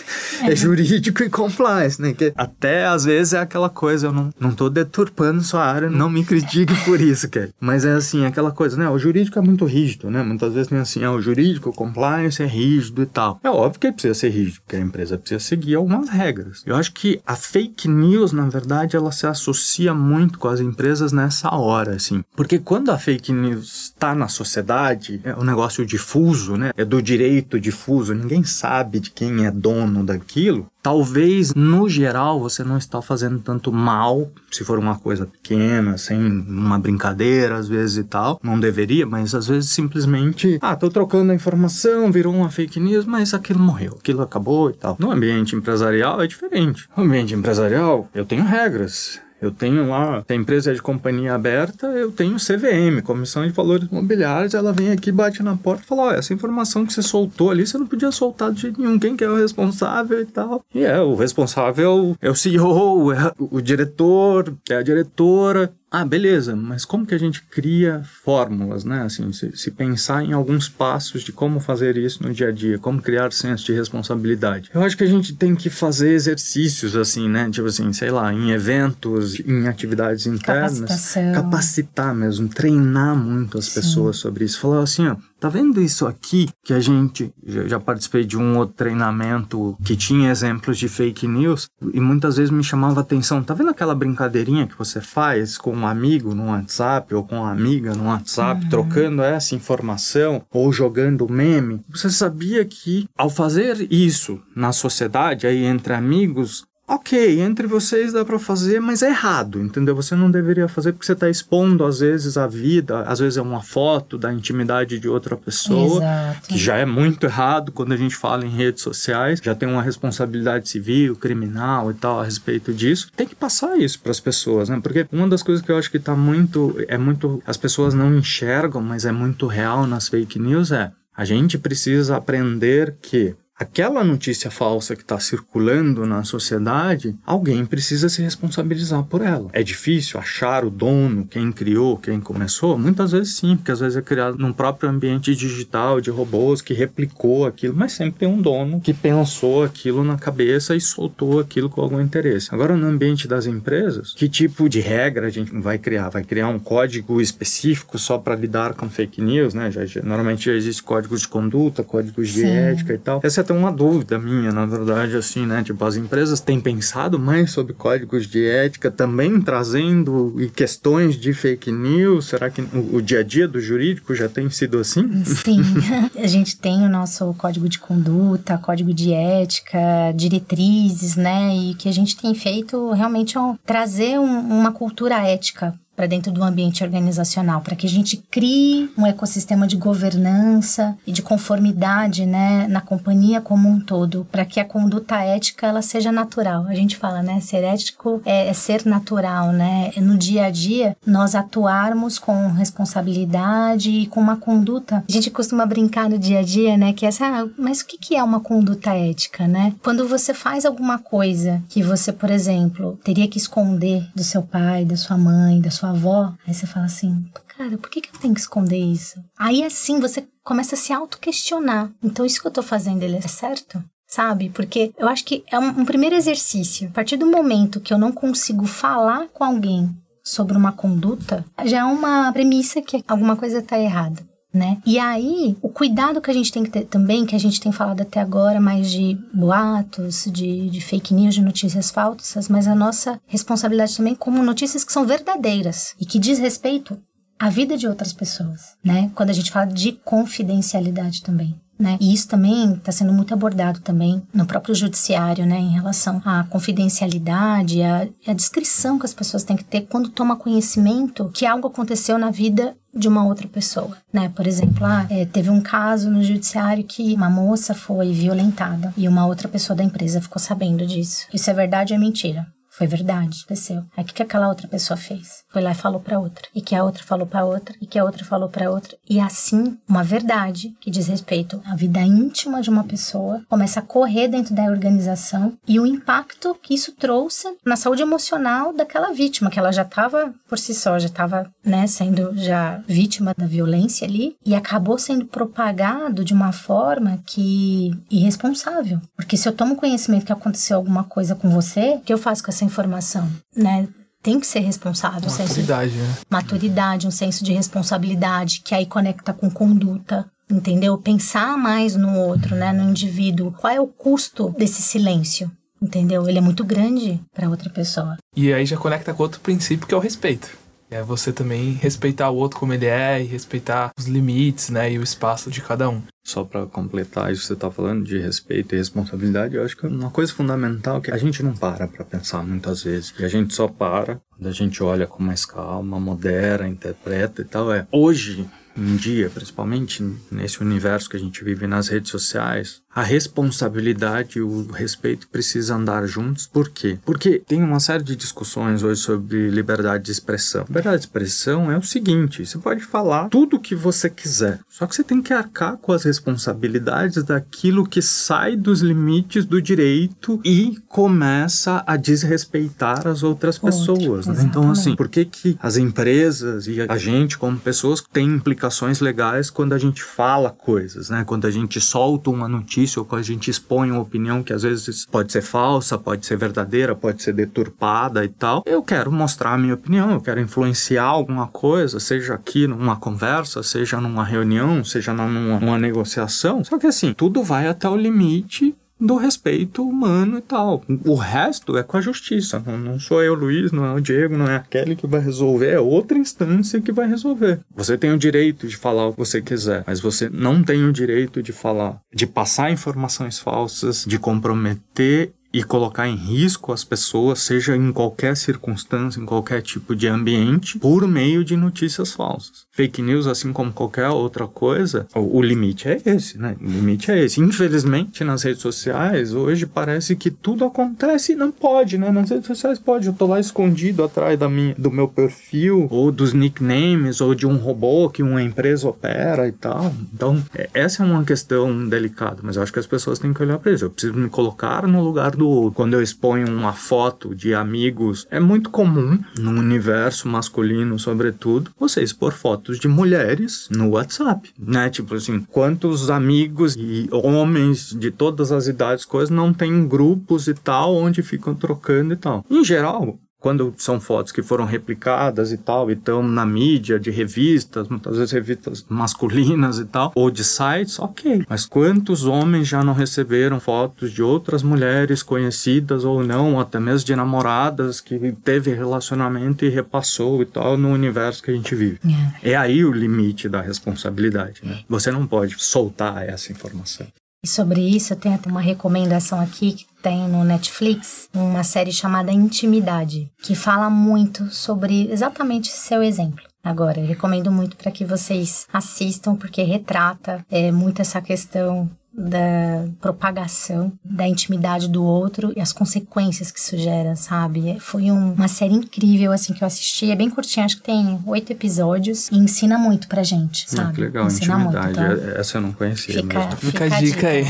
é, 0.45 0.53
é 0.53 0.55
jurídico 0.55 1.25
e 1.25 1.29
compliance, 1.29 2.01
né? 2.01 2.15
Que 2.15 2.33
até 2.37 2.87
às 2.87 3.05
vezes 3.05 3.33
é 3.33 3.41
aquela 3.41 3.69
coisa, 3.69 4.07
eu 4.07 4.13
não, 4.13 4.31
não 4.39 4.53
tô 4.53 4.71
deturpando 4.71 5.43
sua 5.43 5.65
área, 5.65 5.91
não 5.91 6.09
me 6.09 6.25
critique 6.25 6.77
por 6.85 7.01
isso, 7.01 7.29
Kelly. 7.29 7.53
Mas 7.59 7.85
é 7.85 7.95
assim, 7.95 8.25
aquela 8.25 8.53
coisa, 8.53 8.77
né? 8.77 8.89
O 8.89 8.97
jurídico 8.97 9.37
é 9.37 9.43
muito 9.43 9.64
muito 9.65 9.67
rígido, 9.67 10.11
né? 10.11 10.23
Muitas 10.23 10.53
vezes 10.53 10.69
tem 10.69 10.79
assim, 10.79 11.05
ah, 11.05 11.13
o 11.13 11.21
jurídico, 11.21 11.71
o 11.71 11.73
compliance 11.73 12.43
é 12.43 12.47
rígido 12.47 13.03
e 13.03 13.07
tal. 13.07 13.41
É 13.43 13.49
óbvio 13.49 13.81
que 13.81 13.93
precisa 13.93 14.15
ser 14.15 14.29
rígido, 14.29 14.61
porque 14.61 14.77
a 14.77 14.81
empresa 14.81 15.19
precisa 15.19 15.41
seguir 15.41 15.75
algumas 15.75 16.09
regras. 16.09 16.63
Eu 16.67 16.77
acho 16.77 16.93
que 16.93 17.21
a 17.27 17.35
fake 17.35 17.89
news, 17.89 18.33
na 18.33 18.49
verdade, 18.49 18.97
ela 18.97 19.11
se 19.11 19.27
associa 19.27 19.95
muito 19.95 20.39
com 20.39 20.49
as 20.49 20.61
empresas 20.61 21.13
nessa 21.13 21.55
hora, 21.55 21.95
assim. 21.95 22.23
Porque 22.37 22.59
quando 22.59 22.91
a 22.91 22.99
fake 22.99 23.33
news 23.33 23.85
está 23.95 24.15
na 24.15 24.29
sociedade, 24.29 25.21
é 25.25 25.35
um 25.35 25.45
negócio 25.45 25.85
difuso, 25.85 26.57
né? 26.57 26.71
É 26.77 26.85
do 26.85 27.03
direito 27.03 27.59
difuso, 27.59 28.15
ninguém 28.15 28.45
sabe 28.45 29.01
de 29.01 29.11
quem 29.11 29.47
é 29.47 29.51
dono 29.51 30.05
daquilo. 30.05 30.67
Talvez, 30.85 31.55
no 31.55 31.89
geral, 31.89 32.39
você 32.39 32.63
não 32.63 32.77
está 32.77 33.01
fazendo 33.01 33.39
tanto 33.39 33.73
mal, 33.73 34.31
se 34.51 34.63
for 34.63 34.79
uma 34.79 34.99
coisa 34.99 35.25
pequena, 35.25 35.97
sem 35.97 36.19
uma 36.19 36.79
brincadeira, 36.79 37.57
às 37.57 37.67
vezes 37.67 37.97
e 37.97 38.05
tal. 38.05 38.39
Não 38.43 38.61
deveria, 38.61 39.07
mas 39.07 39.35
às 39.35 39.49
vezes 39.49 39.71
simplesmente, 39.71 40.59
ah, 40.61 40.77
tô 40.77 40.91
trocando 40.91 41.33
a 41.33 41.35
informação, 41.35 42.13
virou 42.13 42.35
uma 42.35 42.51
fake 42.51 42.79
news, 42.79 43.07
mas 43.07 43.33
aquilo 43.33 43.61
morreu, 43.61 43.97
aquilo 43.99 44.21
acabou 44.21 44.69
e 44.69 44.75
tal. 44.75 44.95
No 44.99 45.11
ambiente 45.11 45.57
empresarial 45.57 46.21
é 46.21 46.27
diferente. 46.27 46.87
No 46.95 47.05
ambiente 47.05 47.33
empresarial, 47.33 48.07
eu 48.15 48.27
tenho 48.27 48.45
regras. 48.45 49.19
Eu 49.41 49.51
tenho 49.51 49.89
lá, 49.89 50.25
a 50.27 50.35
empresa 50.35 50.71
é 50.71 50.75
de 50.75 50.81
companhia 50.81 51.35
aberta, 51.35 51.87
eu 51.89 52.11
tenho 52.11 52.37
CVM, 52.37 53.03
Comissão 53.03 53.47
de 53.47 53.53
Valores 53.53 53.89
Imobiliários, 53.91 54.55
ela 54.55 54.73
vem 54.73 54.91
aqui, 54.91 55.13
bate 55.13 55.43
na 55.43 55.57
porta 55.57 55.83
e 55.83 55.87
fala, 55.87 56.03
ó, 56.05 56.11
essa 56.13 56.33
informação 56.33 56.87
que 56.87 56.93
você 56.93 57.03
soltou 57.03 57.51
ali, 57.51 57.67
você 57.67 57.77
não 57.77 57.87
podia 57.87 58.11
soltar 58.11 58.53
de 58.53 58.63
jeito 58.63 58.81
nenhum, 58.81 58.99
quem 58.99 59.17
que 59.17 59.25
é 59.25 59.29
o 59.29 59.37
responsável 59.37 60.21
e 60.21 60.27
tal. 60.27 60.65
E 60.75 60.85
é, 60.85 60.99
o 61.01 61.15
responsável 61.15 62.17
é 62.23 62.31
o 62.31 62.35
CEO, 62.35 63.13
é 63.13 63.33
o 63.39 63.61
diretor, 63.61 64.55
é 64.71 64.77
a 64.77 64.83
diretora, 64.83 65.73
ah, 65.97 66.05
beleza, 66.05 66.57
mas 66.57 66.85
como 66.85 67.07
que 67.07 67.15
a 67.15 67.19
gente 67.19 67.41
cria 67.43 68.03
fórmulas, 68.25 68.85
né? 68.85 69.03
Assim, 69.03 69.33
se, 69.33 69.57
se, 69.57 69.71
pensar 69.71 70.25
em 70.25 70.33
alguns 70.33 70.69
passos 70.69 71.23
de 71.23 71.31
como 71.31 71.61
fazer 71.61 71.97
isso 71.97 72.21
no 72.21 72.35
dia 72.35 72.49
a 72.49 72.53
dia, 72.53 72.81
como 72.81 73.01
criar 73.01 73.33
senso 73.33 73.65
de 73.65 73.73
responsabilidade. 73.73 74.71
Eu 74.75 74.83
acho 74.83 74.97
que 74.97 75.05
a 75.05 75.07
gente 75.07 75.37
tem 75.37 75.55
que 75.55 75.71
fazer 75.71 76.11
exercícios, 76.11 76.97
assim, 76.97 77.29
né? 77.29 77.49
Tipo 77.49 77.69
assim, 77.69 77.93
sei 77.93 78.11
lá, 78.11 78.33
em 78.35 78.51
eventos, 78.51 79.39
em 79.39 79.69
atividades 79.69 80.27
internas. 80.27 81.15
Capacitar 81.33 82.13
mesmo, 82.13 82.49
treinar 82.49 83.15
muito 83.15 83.57
as 83.57 83.67
Sim. 83.67 83.81
pessoas 83.81 84.17
sobre 84.17 84.45
isso. 84.45 84.59
Falar 84.59 84.83
assim, 84.83 85.07
ó, 85.07 85.15
Tá 85.41 85.49
vendo 85.49 85.81
isso 85.81 86.07
aqui 86.07 86.49
que 86.65 86.73
a 86.73 86.81
gente 86.81 87.33
já 87.45 87.79
participei 87.79 88.25
de 88.25 88.37
um 88.39 88.57
outro 88.57 88.75
treinamento 88.75 89.77
que 89.85 89.97
tinha 89.97 90.31
exemplos 90.31 90.79
de 90.79 90.89
fake 90.89 91.29
news 91.29 91.69
e 91.93 92.01
muitas 92.01 92.37
vezes 92.37 92.51
me 92.51 92.65
chamava 92.65 93.01
atenção. 93.01 93.43
Tá 93.43 93.53
vendo 93.53 93.71
aquela 93.71 93.95
brincadeirinha 93.95 94.67
que 94.67 94.79
você 94.79 95.01
faz 95.01 95.59
com 95.59 95.73
um 95.75 95.87
amigo 95.87 96.35
no 96.35 96.47
WhatsApp 96.47 97.15
ou 97.15 97.25
com 97.25 97.37
uma 97.37 97.51
amiga 97.51 97.95
no 97.95 98.07
WhatsApp, 98.07 98.65
uhum. 98.65 98.71
trocando 98.71 99.23
essa 99.23 99.55
informação 99.55 100.43
ou 100.51 100.73
jogando 100.73 101.31
meme? 101.31 101.83
Você 101.91 102.09
sabia 102.11 102.65
que 102.65 103.07
ao 103.17 103.29
fazer 103.29 103.87
isso 103.91 104.41
na 104.57 104.73
sociedade 104.73 105.47
aí 105.47 105.65
entre 105.65 105.93
amigos, 105.93 106.65
Ok, 106.87 107.41
entre 107.41 107.67
vocês 107.67 108.13
dá 108.13 108.27
para 108.27 108.39
fazer, 108.39 108.79
mas 108.79 109.03
é 109.03 109.09
errado, 109.09 109.59
entendeu? 109.59 109.97
Você 109.97 110.15
não 110.15 110.31
deveria 110.31 110.69
fazer 110.69 110.93
porque 110.93 111.07
você 111.07 111.13
está 111.13 111.31
expondo 111.31 111.83
às 111.83 112.01
vezes 112.01 112.37
a 112.37 112.47
vida, 112.47 113.01
às 113.03 113.21
vezes 113.21 113.39
é 113.39 113.43
uma 113.43 113.63
foto 113.63 114.19
da 114.19 114.31
intimidade 114.31 114.99
de 114.99 115.09
outra 115.09 115.35
pessoa, 115.35 115.97
Exato. 115.97 116.49
que 116.49 116.59
já 116.59 116.77
é 116.77 116.85
muito 116.85 117.25
errado 117.25 117.73
quando 117.73 117.93
a 117.93 117.97
gente 117.97 118.15
fala 118.15 118.45
em 118.45 118.51
redes 118.51 118.83
sociais, 118.83 119.41
já 119.43 119.55
tem 119.55 119.67
uma 119.67 119.81
responsabilidade 119.83 120.69
civil, 120.69 121.17
criminal 121.17 121.91
e 121.91 121.95
tal 121.95 122.21
a 122.21 122.25
respeito 122.25 122.71
disso. 122.75 123.09
Tem 123.17 123.27
que 123.27 123.35
passar 123.35 123.79
isso 123.79 123.99
para 124.01 124.11
as 124.11 124.21
pessoas, 124.21 124.69
né? 124.69 124.79
Porque 124.83 125.07
uma 125.11 125.27
das 125.27 125.43
coisas 125.43 125.65
que 125.65 125.73
eu 125.73 125.79
acho 125.79 125.91
que 125.91 125.97
está 125.97 126.15
muito 126.15 126.77
é 126.87 126.99
muito 126.99 127.43
as 127.47 127.57
pessoas 127.57 127.95
não 127.95 128.15
enxergam, 128.15 128.83
mas 128.83 129.07
é 129.07 129.13
muito 129.13 129.47
real 129.47 129.87
nas 129.87 130.09
fake 130.09 130.39
news 130.39 130.71
é 130.71 130.93
a 131.17 131.25
gente 131.25 131.57
precisa 131.57 132.17
aprender 132.17 132.97
que 133.01 133.35
aquela 133.57 134.03
notícia 134.03 134.51
falsa 134.51 134.97
que 134.97 135.03
está 135.03 135.19
circulando 135.19 136.05
na 136.05 136.25
sociedade, 136.25 137.15
alguém 137.25 137.65
precisa 137.65 138.09
se 138.09 138.21
responsabilizar 138.21 139.05
por 139.05 139.23
ela. 139.23 139.49
É 139.53 139.63
difícil 139.63 140.19
achar 140.19 140.65
o 140.65 140.71
dono, 140.71 141.27
quem 141.27 141.53
criou, 141.53 141.97
quem 141.97 142.21
começou? 142.21 142.77
Muitas 142.77 143.13
vezes 143.13 143.37
sim, 143.37 143.57
porque 143.57 143.71
às 143.71 143.81
vezes 143.81 143.97
é 143.97 144.03
criado 144.03 144.39
num 144.39 144.53
próprio 144.53 144.91
ambiente 144.91 145.35
digital 145.35 146.01
de 146.01 146.11
robôs 146.11 146.61
que 146.61 146.75
replicou 146.75 147.47
aquilo, 147.47 147.75
mas 147.77 147.93
sempre 147.93 148.21
tem 148.21 148.29
um 148.29 148.41
dono 148.41 148.81
que 148.81 148.93
pensou 148.93 149.63
aquilo 149.63 150.03
na 150.03 150.19
cabeça 150.19 150.75
e 150.75 150.81
soltou 150.81 151.39
aquilo 151.39 151.71
com 151.71 151.81
algum 151.81 152.01
interesse. 152.01 152.49
Agora, 152.53 152.77
no 152.77 152.87
ambiente 152.87 153.29
das 153.29 153.47
empresas, 153.47 154.13
que 154.15 154.29
tipo 154.29 154.69
de 154.69 154.81
regra 154.81 155.29
a 155.29 155.31
gente 155.31 155.53
vai 155.53 155.79
criar? 155.79 156.09
Vai 156.09 156.25
criar 156.25 156.49
um 156.49 156.59
código 156.59 157.21
específico 157.21 157.99
só 157.99 158.19
para 158.19 158.35
lidar 158.35 158.75
com 158.75 158.89
fake 158.89 159.23
news, 159.23 159.55
né? 159.55 159.71
Já, 159.71 159.87
já, 159.87 160.03
normalmente 160.03 160.47
já 160.47 160.53
existe 160.53 160.83
códigos 160.83 161.21
de 161.21 161.29
conduta, 161.29 161.85
códigos 161.85 162.29
de 162.29 162.41
sim. 162.41 162.47
ética 162.47 162.95
e 162.95 162.99
tal. 162.99 163.21
Essa 163.23 163.44
até 163.45 163.53
uma 163.53 163.71
dúvida 163.71 164.19
minha, 164.19 164.51
na 164.51 164.67
verdade, 164.67 165.17
assim, 165.17 165.47
né? 165.47 165.63
Tipo, 165.63 165.85
as 165.85 165.97
empresas 165.97 166.41
têm 166.41 166.61
pensado 166.61 167.19
mais 167.19 167.51
sobre 167.51 167.73
códigos 167.73 168.27
de 168.27 168.45
ética, 168.45 168.91
também 168.91 169.41
trazendo 169.41 170.35
questões 170.57 171.17
de 171.17 171.33
fake 171.33 171.71
news. 171.71 172.27
Será 172.27 172.51
que 172.51 172.63
o, 172.63 172.97
o 172.97 173.03
dia 173.03 173.21
a 173.21 173.23
dia 173.23 173.47
do 173.47 173.61
jurídico 173.61 174.15
já 174.15 174.29
tem 174.29 174.49
sido 174.51 174.79
assim? 174.79 175.25
Sim, 175.25 175.63
a 176.17 176.27
gente 176.27 176.57
tem 176.57 176.85
o 176.85 176.89
nosso 176.89 177.33
código 177.35 177.69
de 177.69 177.79
conduta, 177.79 178.59
código 178.59 178.93
de 178.93 179.13
ética, 179.13 179.79
diretrizes, 180.15 181.17
né? 181.17 181.55
E 181.55 181.75
que 181.75 181.89
a 181.89 181.93
gente 181.93 182.17
tem 182.17 182.35
feito 182.35 182.93
realmente 182.93 183.37
é 183.37 183.41
trazer 183.65 184.19
um, 184.19 184.41
uma 184.41 184.73
cultura 184.73 185.17
ética 185.27 185.75
para 185.97 186.07
dentro 186.07 186.33
do 186.33 186.43
ambiente 186.43 186.83
organizacional, 186.83 187.61
para 187.61 187.77
que 187.77 187.87
a 187.87 187.91
gente 187.91 188.17
crie 188.31 188.91
um 188.97 189.07
ecossistema 189.07 189.67
de 189.67 189.77
governança 189.77 190.97
e 191.07 191.13
de 191.13 191.23
conformidade, 191.23 192.27
né, 192.27 192.67
na 192.69 192.81
companhia 192.81 193.41
como 193.41 193.69
um 193.69 193.81
todo, 193.81 194.27
para 194.31 194.45
que 194.45 194.61
a 194.61 194.65
conduta 194.65 195.23
ética 195.23 195.67
ela 195.67 195.83
seja 195.83 196.11
natural. 196.11 196.67
A 196.67 196.75
gente 196.75 196.97
fala, 196.97 197.23
né, 197.23 197.41
ser 197.41 197.63
ético 197.65 198.21
é, 198.25 198.49
é 198.49 198.53
ser 198.53 198.85
natural, 198.85 199.53
né? 199.53 199.91
É 199.97 200.01
no 200.01 200.17
dia 200.17 200.47
a 200.47 200.51
dia 200.51 200.97
nós 201.07 201.35
atuarmos 201.35 202.19
com 202.19 202.49
responsabilidade 202.49 203.91
e 203.91 204.07
com 204.07 204.21
uma 204.21 204.37
conduta. 204.37 205.05
A 205.09 205.13
gente 205.13 205.31
costuma 205.31 205.67
brincar 205.67 206.09
no 206.09 206.19
dia 206.19 206.41
a 206.41 206.43
dia, 206.43 206.77
né, 206.77 206.93
que 206.93 207.05
é 207.05 207.09
essa, 207.09 207.27
ah, 207.27 207.49
mas 207.57 207.81
o 207.81 207.87
que 207.87 208.17
é 208.17 208.23
uma 208.23 208.41
conduta 208.41 208.95
ética, 208.95 209.47
né? 209.47 209.75
Quando 209.83 210.07
você 210.09 210.33
faz 210.33 210.65
alguma 210.65 210.99
coisa 210.99 211.63
que 211.69 211.83
você, 211.83 212.13
por 212.13 212.31
exemplo, 212.31 212.99
teria 213.05 213.29
que 213.29 213.39
esconder 213.39 214.07
do 214.15 214.25
seu 214.25 214.43
pai, 214.43 214.85
da 214.85 214.97
sua 214.97 215.17
mãe, 215.17 215.61
da 215.61 215.71
sua 215.71 215.84
sua 215.85 215.91
avó, 215.91 216.35
aí 216.47 216.55
você 216.55 216.67
fala 216.67 216.87
assim, 216.87 217.25
cara, 217.57 217.77
por 217.77 217.91
que, 217.91 218.01
que 218.01 218.15
eu 218.15 218.21
tenho 218.21 218.35
que 218.35 218.41
esconder 218.41 218.79
isso? 218.79 219.23
Aí 219.39 219.63
assim 219.63 220.01
você 220.01 220.27
começa 220.43 220.75
a 220.75 220.79
se 220.79 220.93
auto-questionar. 220.93 221.91
Então 222.03 222.25
isso 222.25 222.41
que 222.41 222.47
eu 222.47 222.53
tô 222.53 222.63
fazendo, 222.63 223.03
ele 223.03 223.17
é 223.17 223.21
certo? 223.21 223.83
Sabe? 224.07 224.49
Porque 224.51 224.93
eu 224.97 225.09
acho 225.09 225.25
que 225.25 225.45
é 225.51 225.59
um, 225.59 225.81
um 225.81 225.85
primeiro 225.85 226.15
exercício. 226.15 226.89
A 226.89 226.93
partir 226.93 227.17
do 227.17 227.27
momento 227.27 227.81
que 227.81 227.93
eu 227.93 227.99
não 227.99 228.13
consigo 228.13 228.65
falar 228.65 229.29
com 229.29 229.45
alguém 229.45 229.95
sobre 230.23 230.57
uma 230.57 230.73
conduta, 230.73 231.45
já 231.65 231.81
é 231.81 231.85
uma 231.85 232.33
premissa 232.33 232.81
que 232.81 233.05
alguma 233.07 233.37
coisa 233.37 233.59
está 233.59 233.79
errada 233.79 234.25
né? 234.55 234.79
E 234.87 234.99
aí, 234.99 235.57
o 235.61 235.69
cuidado 235.69 236.21
que 236.21 236.31
a 236.31 236.35
gente 236.35 236.53
tem 236.53 236.63
que 236.63 236.71
ter 236.71 236.85
também, 236.85 237.27
que 237.27 237.35
a 237.35 237.41
gente 237.41 237.61
tem 237.61 237.73
falado 237.73 238.01
até 238.01 238.21
agora, 238.21 238.61
mais 238.61 238.91
de 238.91 239.19
boatos, 239.33 240.29
de, 240.31 240.71
de 240.71 240.81
fake 240.81 241.13
news, 241.13 241.35
de 241.35 241.43
notícias 241.43 241.91
falsas, 241.91 242.49
mas 242.49 242.69
a 242.69 242.75
nossa 242.75 243.21
responsabilidade 243.27 243.97
também 243.97 244.15
como 244.15 244.43
notícias 244.43 244.85
que 244.85 244.93
são 244.93 245.05
verdadeiras 245.05 245.95
e 246.01 246.07
que 246.07 246.19
diz 246.19 246.39
respeito 246.39 246.97
à 247.39 247.51
vida 247.51 247.77
de 247.77 247.89
outras 247.89 248.13
pessoas, 248.13 248.77
né? 248.83 249.11
Quando 249.15 249.31
a 249.31 249.35
gente 249.35 249.51
fala 249.51 249.67
de 249.67 249.93
confidencialidade 249.93 251.23
também. 251.23 251.61
Né? 251.77 251.99
E 252.01 252.15
isso 252.15 252.29
também 252.29 252.75
está 252.75 252.93
sendo 252.93 253.13
muito 253.13 253.35
abordado 253.35 253.81
também 253.81 254.23
no 254.33 254.47
próprio 254.47 254.77
judiciário, 254.77 255.45
né, 255.45 255.59
em 255.59 255.73
relação 255.73 256.23
à 256.25 256.45
confidencialidade, 256.45 257.83
à, 257.83 258.07
à 258.29 258.33
descrição 258.33 258.97
que 258.97 259.05
as 259.05 259.13
pessoas 259.13 259.43
têm 259.43 259.57
que 259.57 259.65
ter 259.65 259.81
quando 259.81 260.09
toma 260.09 260.37
conhecimento 260.37 261.29
que 261.35 261.45
algo 261.45 261.67
aconteceu 261.67 262.17
na 262.17 262.31
vida 262.31 262.77
de 262.95 263.09
uma 263.09 263.27
outra 263.27 263.49
pessoa, 263.49 263.97
né? 264.13 264.31
Por 264.35 264.47
exemplo, 264.47 264.85
ah, 264.85 265.07
é, 265.11 265.25
teve 265.25 265.51
um 265.51 265.61
caso 265.61 266.11
no 266.11 266.23
judiciário 266.23 266.85
que 266.85 267.15
uma 267.15 267.29
moça 267.29 267.75
foi 267.75 268.13
violentada 268.13 268.93
e 268.97 269.09
uma 269.09 269.27
outra 269.27 269.49
pessoa 269.49 269.77
da 269.77 269.83
empresa 269.83 270.21
ficou 270.21 270.41
sabendo 270.41 270.87
disso. 270.87 271.27
Isso 271.33 271.51
é 271.51 271.55
verdade 271.55 271.93
ou 271.93 271.99
é 271.99 272.01
mentira? 272.01 272.47
Foi 272.77 272.87
verdade, 272.87 273.43
aconteceu. 273.45 273.85
Aí 273.97 274.03
o 274.03 274.07
que, 274.07 274.15
que 274.15 274.23
aquela 274.23 274.49
outra 274.49 274.67
pessoa 274.67 274.97
fez? 274.97 275.45
Foi 275.51 275.63
lá 275.63 275.71
e 275.71 275.77
falou 275.77 276.01
para 276.01 276.19
outra. 276.19 276.49
E 276.55 276.61
que 276.61 276.75
a 276.75 276.83
outra 276.83 277.05
falou 277.05 277.27
para 277.27 277.45
outra. 277.45 277.75
E 277.81 277.87
que 277.87 277.99
a 277.99 278.05
outra 278.05 278.25
falou 278.25 278.49
para 278.49 278.71
outra. 278.71 278.97
E 279.09 279.21
assim, 279.21 279.79
uma 279.89 280.03
verdade 280.03 280.75
que 280.81 280.91
diz 280.91 281.07
respeito 281.07 281.63
à 281.65 281.77
vida 281.77 282.01
íntima 282.01 282.61
de 282.61 282.71
uma 282.71 282.85
pessoa 282.85 283.43
começa 283.49 283.81
a 283.81 283.83
correr 283.83 284.29
dentro 284.29 284.55
da 284.55 284.65
organização 284.65 285.57
e 285.69 285.79
o 285.79 285.87
impacto 285.87 286.57
que 286.63 286.75
isso 286.75 286.93
trouxe 286.93 287.49
na 287.65 287.77
saúde 287.77 288.03
emocional 288.03 288.73
daquela 288.73 289.13
vítima, 289.13 289.51
que 289.51 289.59
ela 289.59 289.73
já 289.73 289.83
estava 289.83 290.35
por 290.49 290.59
si 290.59 290.75
só, 290.75 290.99
já 290.99 291.07
estava, 291.07 291.51
né, 291.65 291.87
sendo 291.87 292.37
já 292.37 292.83
vítima 292.87 293.35
da 293.37 293.47
violência 293.47 294.07
ali 294.07 294.37
e 294.45 294.55
acabou 294.55 294.99
sendo 294.99 295.27
propagado 295.27 296.25
de 296.25 296.35
uma 296.35 296.53
forma 296.53 297.19
que 297.27 297.91
irresponsável. 298.11 299.01
Porque 299.17 299.37
se 299.37 299.49
eu 299.49 299.53
tomo 299.53 299.77
conhecimento 299.77 300.27
que 300.27 300.33
aconteceu 300.33 300.77
alguma 300.77 301.05
coisa 301.05 301.35
com 301.35 301.49
você, 301.51 301.95
o 301.95 302.01
que 302.01 302.13
eu 302.13 302.19
faço 302.19 302.43
com 302.43 302.51
essa 302.51 302.64
informação, 302.65 303.31
né? 303.57 303.87
Tem 304.23 304.41
que 304.41 304.47
ser 304.47 304.61
responsável. 304.61 305.29
Um 305.29 305.39
maturidade, 305.39 305.91
de... 305.93 305.99
né? 305.99 306.15
Maturidade, 306.31 307.07
um 307.07 307.11
senso 307.11 307.45
de 307.45 307.53
responsabilidade, 307.53 308.63
que 308.65 308.75
aí 308.75 308.87
conecta 308.87 309.35
com 309.35 309.51
conduta, 309.51 310.27
entendeu? 310.51 310.97
Pensar 310.97 311.59
mais 311.59 311.95
no 311.95 312.17
outro, 312.19 312.57
né? 312.57 312.73
No 312.73 312.89
indivíduo. 312.89 313.53
Qual 313.53 313.73
é 313.73 313.81
o 313.81 313.87
custo 313.87 314.49
desse 314.57 314.81
silêncio? 314.81 315.51
Entendeu? 315.81 316.27
Ele 316.27 316.39
é 316.39 316.41
muito 316.41 316.65
grande 316.65 317.21
para 317.35 317.51
outra 317.51 317.69
pessoa. 317.69 318.17
E 318.35 318.51
aí 318.53 318.65
já 318.65 318.79
conecta 318.79 319.13
com 319.13 319.23
outro 319.23 319.41
princípio 319.41 319.87
que 319.87 319.93
é 319.93 319.97
o 319.97 320.01
respeito. 320.01 320.64
É 320.95 321.03
você 321.03 321.33
também 321.33 321.73
respeitar 321.73 322.31
o 322.31 322.37
outro 322.37 322.61
como 322.61 322.73
ele 322.73 322.87
é 322.87 323.21
e 323.21 323.25
respeitar 323.27 323.91
os 323.99 324.07
limites, 324.07 324.71
né, 324.71 324.93
e 324.93 324.97
o 324.97 325.03
espaço 325.03 325.51
de 325.51 325.61
cada 325.61 325.91
um. 325.91 326.01
Só 326.23 326.45
para 326.45 326.67
completar 326.67 327.33
isso 327.33 327.41
que 327.41 327.47
você 327.49 327.55
está 327.55 327.69
falando 327.69 328.05
de 328.05 328.17
respeito 328.17 328.77
e 328.77 328.79
responsabilidade, 328.79 329.57
eu 329.57 329.65
acho 329.65 329.77
que 329.77 329.89
uma 329.89 330.13
coisa 330.13 330.33
fundamental 330.33 330.99
é 330.99 331.01
que 331.01 331.11
a 331.11 331.19
gente 331.19 331.43
não 331.43 331.53
para 331.53 331.89
para 331.89 332.05
pensar 332.05 332.45
muitas 332.45 332.85
vezes. 332.85 333.13
E 333.19 333.25
a 333.25 333.29
gente 333.29 333.53
só 333.53 333.67
para 333.67 334.21
quando 334.31 334.47
a 334.49 334.53
gente 334.53 334.85
olha 334.85 335.05
com 335.05 335.21
mais 335.21 335.45
calma, 335.45 335.99
modera, 335.99 336.69
interpreta 336.69 337.43
e 337.43 337.45
tal. 337.45 337.73
É 337.73 337.89
hoje 337.91 338.49
em 338.77 338.95
dia, 338.95 339.29
principalmente 339.31 340.01
nesse 340.31 340.63
universo 340.63 341.11
que 341.11 341.17
a 341.17 341.21
gente 341.21 341.43
vive 341.43 341.67
nas 341.67 341.89
redes 341.89 342.13
sociais, 342.13 342.83
a 342.95 343.03
responsabilidade 343.03 344.39
e 344.39 344.43
o 344.43 344.71
respeito 344.71 345.27
precisam 345.29 345.79
andar 345.79 346.07
juntos. 346.07 346.47
Por 346.47 346.69
quê? 346.69 346.99
Porque 347.05 347.43
tem 347.47 347.63
uma 347.63 347.81
série 347.81 348.05
de 348.05 348.15
discussões 348.15 348.83
hoje 348.83 349.01
sobre 349.01 349.51
liberdade 349.51 350.05
de 350.05 350.13
expressão. 350.13 350.65
Liberdade 350.69 350.99
de 350.99 351.07
expressão 351.07 351.73
é 351.73 351.77
o 351.77 351.83
seguinte: 351.83 352.47
você 352.47 352.59
pode 352.59 352.85
falar 352.85 353.29
tudo 353.29 353.57
o 353.57 353.61
que 353.61 353.75
você 353.75 354.09
quiser, 354.09 354.61
só 354.69 354.87
que 354.87 354.95
você 354.95 355.03
tem 355.03 355.21
que 355.21 355.33
arcar 355.33 355.77
com 355.79 355.93
as 355.93 356.05
responsabilidades 356.05 357.25
daquilo 357.25 357.87
que 357.87 358.01
sai 358.01 358.57
dos 358.57 358.81
limites 358.81 359.45
do 359.45 359.61
direito 359.61 360.41
e 360.45 360.79
começa 360.89 361.83
a 361.87 361.97
desrespeitar 361.97 363.09
as 363.09 363.23
outras 363.23 363.59
pessoas. 363.59 364.27
Né? 364.27 364.43
Então, 364.45 364.71
assim, 364.71 364.95
por 364.95 365.09
que, 365.09 365.25
que 365.25 365.59
as 365.61 365.77
empresas 365.77 366.67
e 366.67 366.81
a 366.83 366.97
gente, 366.97 367.37
como 367.39 367.59
pessoas, 367.59 368.01
tem 368.13 368.27
implicações 368.27 369.01
legais 369.01 369.51
quando 369.51 369.73
a 369.73 369.79
gente 369.79 370.03
fala 370.03 370.51
coisas, 370.51 371.11
né? 371.11 371.25
Quando 371.25 371.47
a 371.47 371.51
gente 371.51 371.81
solta 371.81 372.31
uma 372.31 372.49
notícia 372.49 372.84
notícia 372.85 373.01
ou 373.01 373.09
a 373.11 373.23
gente 373.23 373.51
expõe 373.51 373.91
uma 373.91 374.01
opinião 374.01 374.43
que 374.43 374.53
às 374.53 374.63
vezes 374.63 375.07
pode 375.07 375.33
ser 375.33 375.43
falsa, 375.43 375.97
pode 375.99 376.27
ser 376.27 376.37
verdadeira, 376.37 376.95
pode 376.95 377.23
ser 377.23 377.33
deturpada 377.33 378.25
e 378.25 378.29
tal. 378.29 378.63
Eu 378.67 378.83
quero 378.83 379.11
mostrar 379.11 379.55
a 379.55 379.59
minha 379.59 379.75
opinião, 379.75 380.11
eu 380.11 380.21
quero 380.21 380.41
influenciar 380.41 381.05
alguma 381.05 381.47
coisa, 381.47 381.99
seja 381.99 382.35
aqui 382.35 382.67
numa 382.67 382.97
conversa, 382.97 383.63
seja 383.63 384.01
numa 384.01 384.25
reunião, 384.25 384.85
seja 384.85 385.13
numa, 385.13 385.59
numa 385.59 385.79
negociação. 385.79 386.63
Só 386.65 386.79
que 386.79 386.87
assim, 386.87 387.13
tudo 387.13 387.43
vai 387.43 387.67
até 387.67 387.89
o 387.89 387.97
limite 387.97 388.75
do 389.01 389.17
respeito 389.17 389.87
humano 389.87 390.39
e 390.39 390.41
tal. 390.41 390.83
O 391.05 391.15
resto 391.15 391.77
é 391.77 391.83
com 391.83 391.97
a 391.97 392.01
justiça. 392.01 392.63
Não, 392.65 392.79
não, 392.79 393.01
sou 393.01 393.23
eu, 393.23 393.35
Luiz, 393.35 393.73
não 393.73 393.85
é 393.85 393.93
o 393.93 394.01
Diego, 394.01 394.37
não 394.37 394.47
é 394.47 394.57
a 394.57 394.61
Kelly 394.61 394.97
que 394.97 395.07
vai 395.07 395.21
resolver, 395.21 395.71
é 395.71 395.81
outra 395.81 396.19
instância 396.19 396.81
que 396.81 396.93
vai 396.93 397.09
resolver. 397.09 397.61
Você 397.75 397.99
tem 397.99 398.13
o 398.13 398.19
direito 398.19 398.67
de 398.67 398.77
falar 398.77 399.09
o 399.09 399.13
que 399.13 399.19
você 399.19 399.43
quiser, 399.43 399.85
mas 399.87 400.01
você 400.01 400.29
não 400.29 400.63
tem 400.63 400.85
o 400.85 400.93
direito 400.93 401.43
de 401.43 401.53
falar, 401.53 402.01
de 402.15 402.27
passar 402.27 402.71
informações 402.71 403.39
falsas, 403.39 404.05
de 404.07 404.19
comprometer 404.19 405.33
e 405.55 405.63
colocar 405.63 406.09
em 406.09 406.17
risco 406.17 406.73
as 406.73 406.83
pessoas, 406.83 407.39
seja 407.39 407.77
em 407.77 407.93
qualquer 407.93 408.37
circunstância, 408.37 409.21
em 409.21 409.25
qualquer 409.25 409.63
tipo 409.63 409.95
de 409.95 410.09
ambiente, 410.09 410.77
por 410.81 411.07
meio 411.07 411.45
de 411.45 411.57
notícias 411.57 412.13
falsas. 412.13 412.67
Fake 412.73 413.01
news, 413.01 413.29
assim 413.29 413.53
como 413.53 413.73
qualquer 413.73 414.09
outra 414.09 414.49
coisa, 414.49 415.07
o, 415.15 415.41
limite 415.41 415.89
é 415.89 416.03
esse, 416.05 416.37
né? 416.39 416.57
O 416.61 416.67
limite 416.67 417.13
é 417.13 417.25
esse. 417.25 417.41
Infelizmente, 417.41 418.25
nas 418.25 418.43
redes 418.43 418.63
sociais, 418.63 419.33
hoje 419.33 419.65
parece 419.65 420.17
que 420.17 420.29
tudo 420.29 420.65
acontece 420.65 421.35
e 421.35 421.37
não 421.37 421.53
pode, 421.53 421.99
né? 421.99 422.11
Nas 422.11 422.31
redes 422.31 422.49
sociais 422.49 422.81
pode. 422.81 423.07
Eu 423.07 423.13
tô 423.13 423.27
lá 423.27 423.39
escondido 423.39 424.03
atrás 424.03 424.37
da 424.37 424.49
minha, 424.49 424.75
do 424.77 424.91
meu 424.91 425.07
perfil, 425.07 425.87
ou 425.89 426.11
dos 426.11 426.33
nicknames, 426.33 427.21
ou 427.21 427.33
de 427.33 427.47
um 427.47 427.59
robô 427.59 428.11
que 428.11 428.25
uma 428.25 428.43
empresa 428.43 428.89
opera 428.89 429.47
e 429.47 429.53
tal. 429.53 429.95
Então, 430.13 430.43
é, 430.53 430.69
essa 430.75 431.05
é 431.05 431.07
uma 431.07 431.25
questão 431.25 431.89
delicada, 431.89 432.39
mas 432.43 432.57
eu 432.57 432.63
acho 432.65 432.73
que 432.73 432.81
as 432.81 432.89
pessoas 432.89 433.21
têm 433.21 433.33
que 433.33 433.41
olhar 433.41 433.61
para 433.61 433.71
isso. 433.71 433.85
Eu 433.85 433.91
preciso 433.91 434.15
me 434.15 434.29
colocar 434.29 434.85
no 434.89 435.01
lugar 435.01 435.37
do 435.37 435.44
quando, 435.45 435.73
quando 435.73 435.95
eu 435.95 436.03
exponho 436.03 436.49
uma 436.49 436.73
foto 436.73 437.35
de 437.35 437.55
amigos, 437.55 438.27
é 438.31 438.41
muito 438.41 438.71
comum 438.71 439.19
no 439.39 439.51
universo 439.51 440.27
masculino, 440.27 440.99
sobretudo, 440.99 441.71
você 441.79 442.03
expor 442.03 442.33
fotos 442.33 442.79
de 442.79 442.89
mulheres 442.89 443.69
no 443.71 443.91
WhatsApp, 443.91 444.51
né? 444.59 444.89
Tipo 444.89 445.15
assim, 445.15 445.41
quantos 445.41 446.09
amigos 446.09 446.75
e 446.77 447.09
homens 447.13 447.95
de 447.99 448.11
todas 448.11 448.51
as 448.51 448.67
idades, 448.67 449.05
coisas, 449.05 449.31
não 449.31 449.53
tem 449.53 449.87
grupos 449.87 450.49
e 450.49 450.55
tal, 450.55 450.95
onde 450.95 451.23
ficam 451.23 451.55
trocando 451.55 452.15
e 452.15 452.17
tal. 452.17 452.45
Em 452.51 452.65
geral, 452.65 453.19
quando 453.45 453.75
são 453.77 454.01
fotos 454.01 454.33
que 454.33 454.43
foram 454.43 454.65
replicadas 454.65 455.53
e 455.53 455.59
tal, 455.59 455.91
e 455.91 455.93
estão 455.93 456.23
na 456.23 456.47
mídia 456.47 456.99
de 456.99 457.11
revistas, 457.11 457.87
muitas 457.91 458.17
vezes 458.17 458.33
revistas 458.33 458.87
masculinas 458.89 459.79
e 459.79 459.85
tal, 459.85 460.13
ou 460.15 460.31
de 460.31 460.43
sites, 460.43 460.99
ok. 460.99 461.45
Mas 461.47 461.67
quantos 461.67 462.25
homens 462.25 462.67
já 462.67 462.83
não 462.83 462.95
receberam 462.95 463.61
fotos 463.61 464.11
de 464.13 464.23
outras 464.23 464.63
mulheres 464.63 465.23
conhecidas 465.23 466.07
ou 466.07 466.25
não, 466.25 466.59
até 466.59 466.81
mesmo 466.81 467.05
de 467.05 467.15
namoradas 467.15 468.01
que 468.01 468.33
teve 468.43 468.73
relacionamento 468.73 469.67
e 469.67 469.69
repassou 469.69 470.41
e 470.41 470.47
tal 470.47 470.79
no 470.79 470.89
universo 470.89 471.43
que 471.43 471.51
a 471.51 471.55
gente 471.55 471.75
vive? 471.75 471.99
É. 472.43 472.53
é 472.53 472.57
aí 472.57 472.83
o 472.83 472.93
limite 472.93 473.47
da 473.47 473.61
responsabilidade, 473.61 474.63
né? 474.65 474.81
Você 474.89 475.13
não 475.13 475.27
pode 475.27 475.63
soltar 475.63 476.27
essa 476.27 476.51
informação. 476.51 477.07
E 477.45 477.47
sobre 477.47 477.83
isso, 477.83 478.15
eu 478.15 478.17
tenho 478.17 478.37
até 478.37 478.49
uma 478.49 478.63
recomendação 478.63 479.39
aqui 479.39 479.73
que 479.73 479.87
tem 480.03 480.27
no 480.27 480.43
Netflix, 480.45 481.29
uma 481.35 481.63
série 481.63 481.93
chamada 481.93 482.33
Intimidade, 482.33 483.31
que 483.43 483.55
fala 483.55 483.91
muito 483.91 484.51
sobre 484.51 485.13
exatamente 485.13 485.69
seu 485.69 486.03
exemplo. 486.03 486.43
Agora, 486.65 487.05
recomendo 487.05 487.53
muito 487.53 487.77
para 487.77 487.91
que 487.91 488.03
vocês 488.03 488.67
assistam, 488.73 489.37
porque 489.37 489.63
retrata 489.63 490.43
é, 490.51 490.73
muito 490.73 491.03
essa 491.03 491.21
questão 491.21 491.91
da 492.17 492.87
propagação 493.01 493.93
da 494.05 494.27
intimidade 494.27 494.89
do 494.89 495.03
outro 495.05 495.53
e 495.57 495.61
as 495.61 495.73
consequências 495.73 496.51
que 496.51 496.59
isso 496.59 496.77
gera, 496.79 497.17
sabe? 497.17 497.79
Foi 497.81 498.11
um, 498.11 498.33
uma 498.33 498.49
série 498.49 498.75
incrível, 498.75 499.33
assim, 499.33 499.53
que 499.53 499.63
eu 499.63 499.67
assisti. 499.67 500.11
É 500.11 500.17
bem 500.17 500.31
curtinha, 500.31 500.65
acho 500.65 500.77
que 500.77 500.83
tem 500.83 501.19
oito 501.27 501.51
episódios 501.51 502.29
e 502.31 502.37
ensina 502.37 502.79
muito 502.79 503.09
pra 503.09 503.23
gente, 503.23 503.69
sabe? 503.69 503.91
Ah, 503.91 503.93
que 503.93 504.01
legal, 504.01 504.27
ensina 504.27 504.55
intimidade. 504.55 505.01
Muito, 505.01 505.23
então, 505.23 505.41
Essa 505.41 505.59
eu 505.59 505.63
não 505.63 505.73
conhecia 505.73 506.15
fica, 506.15 506.39
mesmo. 506.39 506.57
Fica, 506.57 506.71
fica 506.71 506.85
a 506.85 507.01
dica 507.01 507.29
aí. 507.29 507.45